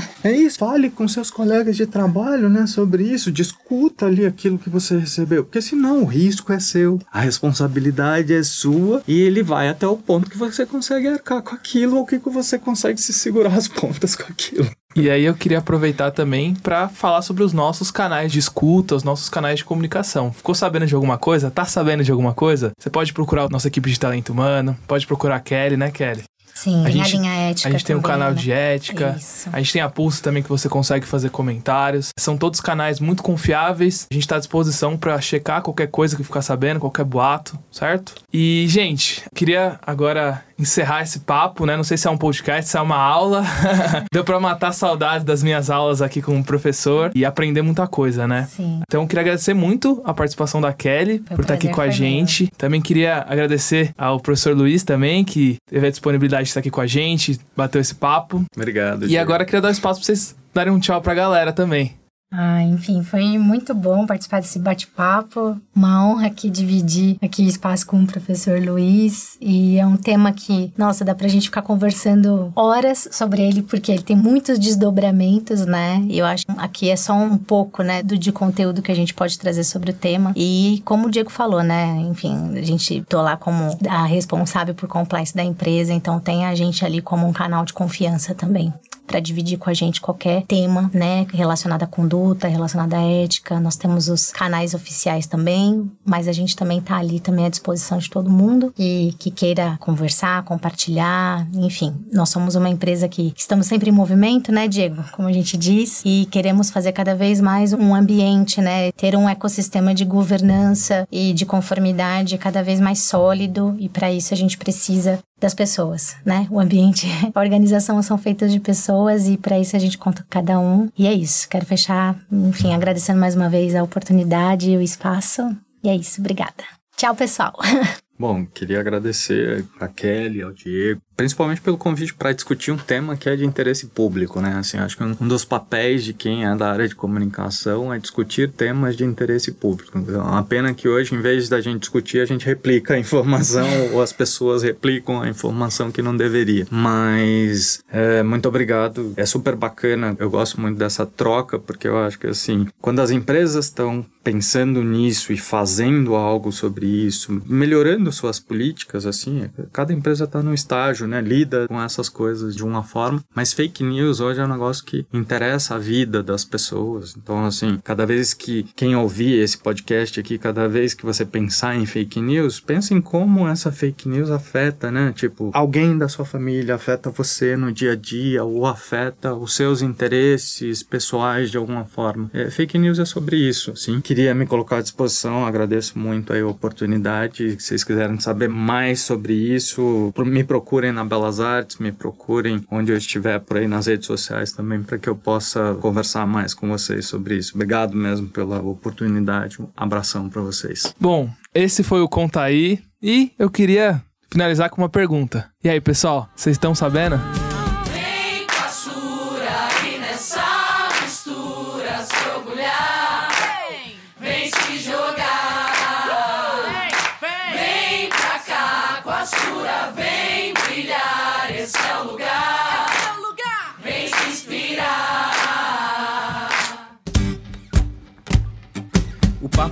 É 0.22 0.36
isso, 0.36 0.58
fale 0.58 0.90
com 0.90 1.08
seus 1.08 1.30
colegas 1.30 1.76
de 1.76 1.86
trabalho, 1.86 2.50
né, 2.50 2.66
sobre 2.66 3.04
isso, 3.04 3.32
discuta 3.32 4.04
ali 4.04 4.26
aquilo 4.26 4.58
que 4.58 4.68
você 4.68 4.98
recebeu, 4.98 5.44
porque 5.44 5.62
senão 5.62 6.02
o 6.02 6.04
risco 6.04 6.52
é 6.52 6.60
seu, 6.60 7.00
a 7.10 7.20
responsabilidade 7.20 8.34
é 8.34 8.42
sua 8.42 9.02
e 9.08 9.18
ele 9.18 9.42
vai 9.42 9.70
até 9.70 9.86
o 9.86 9.96
ponto 9.96 10.28
que 10.28 10.36
você 10.36 10.66
consegue 10.66 11.08
arcar 11.08 11.40
com 11.40 11.54
aquilo 11.54 11.96
ou 11.96 12.04
que 12.04 12.18
você 12.18 12.58
consegue 12.58 13.00
se 13.00 13.14
segurar 13.14 13.54
as 13.54 13.66
pontas 13.66 14.14
com 14.14 14.24
aquilo. 14.24 14.70
E 14.94 15.08
aí 15.08 15.24
eu 15.24 15.34
queria 15.34 15.58
aproveitar 15.58 16.10
também 16.10 16.54
para 16.54 16.88
falar 16.88 17.22
sobre 17.22 17.44
os 17.44 17.52
nossos 17.52 17.92
canais 17.92 18.32
de 18.32 18.40
escuta, 18.40 18.96
os 18.96 19.04
nossos 19.04 19.28
canais 19.28 19.58
de 19.58 19.64
comunicação. 19.64 20.32
Ficou 20.32 20.54
sabendo 20.54 20.86
de 20.86 20.94
alguma 20.94 21.16
coisa? 21.16 21.50
Tá 21.50 21.64
sabendo 21.64 22.02
de 22.02 22.10
alguma 22.10 22.34
coisa? 22.34 22.72
Você 22.76 22.90
pode 22.90 23.12
procurar 23.12 23.44
a 23.44 23.48
nossa 23.48 23.68
equipe 23.68 23.88
de 23.88 24.00
talento 24.00 24.30
humano, 24.32 24.76
pode 24.88 25.06
procurar 25.06 25.36
a 25.36 25.40
Kelly, 25.40 25.76
né, 25.76 25.92
Kelly? 25.92 26.24
Sim, 26.54 26.84
a, 26.84 26.90
gente, 26.90 27.16
a 27.16 27.34
ética. 27.36 27.68
A 27.68 27.72
gente 27.72 27.84
também, 27.84 27.84
tem 27.84 27.96
um 27.96 28.02
canal 28.02 28.32
né? 28.32 28.36
de 28.36 28.52
ética. 28.52 29.16
Isso. 29.16 29.48
A 29.50 29.58
gente 29.58 29.72
tem 29.72 29.80
a 29.80 29.88
Pulse 29.88 30.20
também 30.20 30.42
que 30.42 30.48
você 30.48 30.68
consegue 30.68 31.06
fazer 31.06 31.30
comentários. 31.30 32.10
São 32.18 32.36
todos 32.36 32.60
canais 32.60 33.00
muito 33.00 33.22
confiáveis. 33.22 34.06
A 34.10 34.14
gente 34.14 34.24
está 34.24 34.36
à 34.36 34.38
disposição 34.38 34.94
para 34.94 35.18
checar 35.22 35.62
qualquer 35.62 35.86
coisa 35.86 36.16
que 36.16 36.22
ficar 36.22 36.42
sabendo, 36.42 36.78
qualquer 36.78 37.04
boato, 37.04 37.58
certo? 37.70 38.14
E, 38.30 38.66
gente, 38.68 39.22
queria 39.34 39.78
agora 39.86 40.44
encerrar 40.60 41.02
esse 41.02 41.20
papo, 41.20 41.66
né? 41.66 41.76
Não 41.76 41.84
sei 41.84 41.96
se 41.96 42.06
é 42.06 42.10
um 42.10 42.16
podcast, 42.16 42.70
se 42.70 42.76
é 42.76 42.80
uma 42.80 42.96
aula. 42.96 43.44
Deu 44.12 44.24
para 44.24 44.38
matar 44.38 44.68
a 44.68 44.72
saudade 44.72 45.24
das 45.24 45.42
minhas 45.42 45.70
aulas 45.70 46.02
aqui 46.02 46.20
com 46.20 46.38
o 46.38 46.44
professor 46.44 47.10
e 47.14 47.24
aprender 47.24 47.62
muita 47.62 47.86
coisa, 47.86 48.26
né? 48.26 48.48
Sim. 48.50 48.80
Então, 48.86 49.06
queria 49.06 49.22
agradecer 49.22 49.54
muito 49.54 50.02
a 50.04 50.12
participação 50.12 50.60
da 50.60 50.72
Kelly 50.72 51.22
foi 51.26 51.36
por 51.36 51.42
estar 51.42 51.54
aqui 51.54 51.68
com 51.68 51.80
a 51.80 51.88
gente. 51.88 52.44
Meu. 52.44 52.52
Também 52.56 52.80
queria 52.80 53.24
agradecer 53.28 53.92
ao 53.96 54.20
professor 54.20 54.56
Luiz 54.56 54.82
também, 54.82 55.24
que 55.24 55.56
teve 55.68 55.86
a 55.86 55.90
disponibilidade 55.90 56.44
de 56.44 56.48
estar 56.50 56.60
aqui 56.60 56.70
com 56.70 56.80
a 56.80 56.86
gente, 56.86 57.38
bateu 57.56 57.80
esse 57.80 57.94
papo. 57.94 58.44
Obrigado. 58.56 59.06
E 59.06 59.16
agora 59.16 59.44
queria 59.44 59.60
dar 59.60 59.70
espaço 59.70 60.00
para 60.00 60.06
vocês 60.06 60.36
darem 60.54 60.72
um 60.72 60.80
tchau 60.80 61.00
pra 61.00 61.14
galera 61.14 61.52
também. 61.52 61.99
Ah, 62.32 62.62
enfim, 62.62 63.02
foi 63.02 63.38
muito 63.38 63.74
bom 63.74 64.06
participar 64.06 64.40
desse 64.40 64.58
bate-papo. 64.58 65.60
Uma 65.74 66.06
honra 66.06 66.28
aqui 66.28 66.48
dividir 66.48 67.18
aqui 67.20 67.44
espaço 67.44 67.84
com 67.86 68.00
o 68.00 68.06
professor 68.06 68.60
Luiz. 68.62 69.36
E 69.40 69.78
é 69.78 69.86
um 69.86 69.96
tema 69.96 70.32
que, 70.32 70.72
nossa, 70.78 71.04
dá 71.04 71.12
pra 71.12 71.26
gente 71.26 71.44
ficar 71.44 71.62
conversando 71.62 72.52
horas 72.54 73.08
sobre 73.10 73.42
ele, 73.42 73.62
porque 73.62 73.90
ele 73.90 74.02
tem 74.02 74.16
muitos 74.16 74.60
desdobramentos, 74.60 75.66
né? 75.66 76.04
E 76.08 76.18
eu 76.18 76.24
acho 76.24 76.46
que 76.46 76.52
aqui 76.56 76.90
é 76.90 76.96
só 76.96 77.14
um 77.14 77.36
pouco, 77.36 77.82
né, 77.82 78.00
do 78.02 78.16
de 78.16 78.30
conteúdo 78.30 78.80
que 78.80 78.92
a 78.92 78.96
gente 78.96 79.12
pode 79.12 79.36
trazer 79.36 79.64
sobre 79.64 79.90
o 79.90 79.94
tema. 79.94 80.32
E 80.36 80.82
como 80.84 81.08
o 81.08 81.10
Diego 81.10 81.30
falou, 81.30 81.64
né? 81.64 81.96
Enfim, 82.08 82.56
a 82.56 82.62
gente 82.62 83.04
tô 83.08 83.20
lá 83.20 83.36
como 83.36 83.76
a 83.88 84.04
responsável 84.04 84.74
por 84.74 84.88
compliance 84.88 85.34
da 85.34 85.42
empresa, 85.42 85.92
então 85.92 86.20
tem 86.20 86.46
a 86.46 86.54
gente 86.54 86.84
ali 86.84 87.02
como 87.02 87.26
um 87.26 87.32
canal 87.32 87.64
de 87.64 87.72
confiança 87.72 88.34
também 88.34 88.72
para 89.10 89.18
dividir 89.18 89.58
com 89.58 89.68
a 89.68 89.74
gente 89.74 90.00
qualquer 90.00 90.44
tema, 90.46 90.88
né, 90.94 91.26
relacionado 91.32 91.82
à 91.82 91.86
conduta, 91.86 92.46
relacionado 92.46 92.94
à 92.94 93.02
ética. 93.02 93.58
Nós 93.58 93.74
temos 93.74 94.08
os 94.08 94.30
canais 94.30 94.72
oficiais 94.72 95.26
também, 95.26 95.90
mas 96.04 96.28
a 96.28 96.32
gente 96.32 96.54
também 96.54 96.80
tá 96.80 96.96
ali 96.96 97.18
também 97.18 97.44
à 97.44 97.48
disposição 97.48 97.98
de 97.98 98.08
todo 98.08 98.30
mundo 98.30 98.72
e 98.78 99.12
que 99.18 99.32
queira 99.32 99.76
conversar, 99.80 100.44
compartilhar, 100.44 101.44
enfim. 101.54 101.92
Nós 102.12 102.28
somos 102.28 102.54
uma 102.54 102.68
empresa 102.68 103.08
que 103.08 103.34
estamos 103.36 103.66
sempre 103.66 103.90
em 103.90 103.92
movimento, 103.92 104.52
né, 104.52 104.68
Diego, 104.68 105.02
como 105.10 105.26
a 105.26 105.32
gente 105.32 105.56
diz, 105.56 106.02
e 106.04 106.28
queremos 106.30 106.70
fazer 106.70 106.92
cada 106.92 107.12
vez 107.12 107.40
mais 107.40 107.72
um 107.72 107.92
ambiente, 107.92 108.60
né, 108.60 108.92
ter 108.92 109.16
um 109.16 109.28
ecossistema 109.28 109.92
de 109.92 110.04
governança 110.04 111.04
e 111.10 111.32
de 111.32 111.44
conformidade 111.44 112.38
cada 112.38 112.62
vez 112.62 112.78
mais 112.78 113.00
sólido 113.00 113.74
e 113.80 113.88
para 113.88 114.12
isso 114.12 114.32
a 114.32 114.36
gente 114.36 114.56
precisa 114.56 115.18
das 115.40 115.54
pessoas, 115.54 116.16
né? 116.24 116.46
O 116.50 116.60
ambiente, 116.60 117.06
a 117.34 117.40
organização 117.40 118.02
são 118.02 118.18
feitas 118.18 118.52
de 118.52 118.60
pessoas 118.60 119.26
e 119.26 119.36
para 119.36 119.58
isso 119.58 119.74
a 119.74 119.78
gente 119.78 119.98
conta 119.98 120.22
com 120.22 120.28
cada 120.28 120.60
um. 120.60 120.88
E 120.96 121.06
é 121.06 121.12
isso. 121.12 121.48
Quero 121.48 121.64
fechar, 121.64 122.16
enfim, 122.30 122.72
agradecendo 122.74 123.18
mais 123.18 123.34
uma 123.34 123.48
vez 123.48 123.74
a 123.74 123.82
oportunidade 123.82 124.70
e 124.70 124.76
o 124.76 124.82
espaço. 124.82 125.42
E 125.82 125.88
é 125.88 125.96
isso. 125.96 126.20
Obrigada. 126.20 126.62
Tchau, 126.96 127.14
pessoal. 127.14 127.54
Bom, 128.18 128.44
queria 128.44 128.78
agradecer 128.80 129.64
a 129.80 129.88
Kelly, 129.88 130.42
ao 130.42 130.52
Diego, 130.52 131.00
principalmente 131.20 131.60
pelo 131.60 131.76
convite 131.76 132.14
para 132.14 132.32
discutir 132.32 132.70
um 132.72 132.78
tema 132.78 133.14
que 133.14 133.28
é 133.28 133.36
de 133.36 133.44
interesse 133.44 133.88
público, 133.88 134.40
né? 134.40 134.54
Assim, 134.56 134.78
acho 134.78 134.96
que 134.96 135.04
um 135.04 135.28
dos 135.28 135.44
papéis 135.44 136.02
de 136.02 136.14
quem 136.14 136.46
é 136.46 136.56
da 136.56 136.72
área 136.72 136.88
de 136.88 136.94
comunicação 136.94 137.92
é 137.92 137.98
discutir 137.98 138.50
temas 138.50 138.96
de 138.96 139.04
interesse 139.04 139.52
público. 139.52 139.98
Então, 139.98 140.14
é 140.14 140.30
uma 140.30 140.42
pena 140.42 140.72
que 140.72 140.88
hoje, 140.88 141.14
em 141.14 141.20
vez 141.20 141.46
da 141.46 141.60
gente 141.60 141.80
discutir, 141.80 142.20
a 142.20 142.24
gente 142.24 142.46
replica 142.46 142.94
a 142.94 142.98
informação 142.98 143.68
ou 143.92 144.00
as 144.00 144.14
pessoas 144.14 144.62
replicam 144.62 145.20
a 145.20 145.28
informação 145.28 145.92
que 145.92 146.00
não 146.00 146.16
deveria. 146.16 146.66
Mas 146.70 147.84
é, 147.92 148.22
muito 148.22 148.48
obrigado, 148.48 149.12
é 149.14 149.26
super 149.26 149.54
bacana. 149.54 150.16
Eu 150.18 150.30
gosto 150.30 150.58
muito 150.58 150.78
dessa 150.78 151.04
troca 151.04 151.58
porque 151.58 151.86
eu 151.86 151.98
acho 151.98 152.18
que 152.18 152.28
assim, 152.28 152.66
quando 152.80 153.00
as 153.00 153.10
empresas 153.10 153.66
estão 153.66 154.06
pensando 154.22 154.82
nisso 154.82 155.32
e 155.32 155.36
fazendo 155.36 156.14
algo 156.14 156.52
sobre 156.52 156.86
isso, 156.86 157.42
melhorando 157.46 158.12
suas 158.12 158.38
políticas, 158.38 159.06
assim, 159.06 159.50
cada 159.72 159.92
empresa 159.92 160.24
está 160.24 160.42
no 160.42 160.52
estágio, 160.52 161.06
né? 161.10 161.20
Lida 161.20 161.66
com 161.68 161.80
essas 161.80 162.08
coisas 162.08 162.56
de 162.56 162.64
uma 162.64 162.82
forma, 162.82 163.22
mas 163.34 163.52
fake 163.52 163.82
news 163.84 164.20
hoje 164.20 164.40
é 164.40 164.44
um 164.44 164.48
negócio 164.48 164.84
que 164.84 165.06
interessa 165.12 165.74
a 165.74 165.78
vida 165.78 166.22
das 166.22 166.44
pessoas. 166.44 167.14
Então, 167.16 167.44
assim, 167.44 167.78
cada 167.84 168.06
vez 168.06 168.32
que 168.32 168.64
quem 168.74 168.96
ouvir 168.96 169.38
esse 169.38 169.58
podcast 169.58 170.18
aqui, 170.18 170.38
cada 170.38 170.68
vez 170.68 170.94
que 170.94 171.04
você 171.04 171.24
pensar 171.24 171.76
em 171.76 171.84
fake 171.84 172.20
news, 172.20 172.60
pense 172.60 172.94
em 172.94 173.00
como 173.00 173.46
essa 173.46 173.70
fake 173.70 174.08
news 174.08 174.30
afeta, 174.30 174.90
né? 174.90 175.12
Tipo, 175.14 175.50
alguém 175.52 175.98
da 175.98 176.08
sua 176.08 176.24
família 176.24 176.76
afeta 176.76 177.10
você 177.10 177.56
no 177.56 177.72
dia 177.72 177.92
a 177.92 177.96
dia 177.96 178.44
ou 178.44 178.66
afeta 178.66 179.34
os 179.34 179.54
seus 179.54 179.82
interesses 179.82 180.82
pessoais 180.82 181.50
de 181.50 181.58
alguma 181.58 181.84
forma. 181.84 182.30
É, 182.32 182.50
fake 182.50 182.78
news 182.78 182.98
é 182.98 183.04
sobre 183.04 183.36
isso. 183.36 183.74
Queria 184.02 184.20
queria 184.20 184.34
me 184.34 184.46
colocar 184.46 184.76
à 184.76 184.82
disposição, 184.82 185.46
agradeço 185.46 185.98
muito 185.98 186.32
a 186.32 186.46
oportunidade. 186.46 187.50
Se 187.52 187.68
vocês 187.68 187.82
quiserem 187.82 188.20
saber 188.20 188.48
mais 188.48 189.00
sobre 189.00 189.32
isso, 189.32 190.12
me 190.18 190.44
procurem 190.44 190.92
na 190.92 190.99
Belas 191.04 191.40
Artes, 191.40 191.78
me 191.78 191.92
procurem 191.92 192.64
onde 192.70 192.92
eu 192.92 192.96
estiver 192.96 193.38
por 193.40 193.56
aí 193.56 193.66
nas 193.66 193.86
redes 193.86 194.06
sociais 194.06 194.52
também, 194.52 194.82
para 194.82 194.98
que 194.98 195.08
eu 195.08 195.16
possa 195.16 195.74
conversar 195.80 196.26
mais 196.26 196.54
com 196.54 196.68
vocês 196.68 197.06
sobre 197.06 197.36
isso. 197.36 197.52
Obrigado 197.54 197.96
mesmo 197.96 198.28
pela 198.28 198.60
oportunidade. 198.60 199.60
Um 199.60 199.68
abração 199.76 200.28
para 200.28 200.42
vocês. 200.42 200.94
Bom, 200.98 201.30
esse 201.54 201.82
foi 201.82 202.00
o 202.00 202.08
Conta 202.08 202.42
aí 202.42 202.80
e 203.02 203.32
eu 203.38 203.50
queria 203.50 204.02
finalizar 204.30 204.70
com 204.70 204.80
uma 204.80 204.88
pergunta. 204.88 205.50
E 205.62 205.68
aí, 205.68 205.80
pessoal, 205.80 206.28
vocês 206.36 206.54
estão 206.54 206.74
sabendo? 206.74 207.18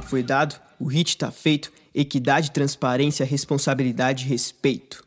Foi 0.09 0.23
dado, 0.23 0.59
o 0.81 0.87
hit 0.87 1.19
tá 1.19 1.31
feito, 1.31 1.71
equidade, 1.95 2.51
transparência, 2.51 3.27
responsabilidade 3.27 4.25
e 4.25 4.29
respeito. 4.29 5.05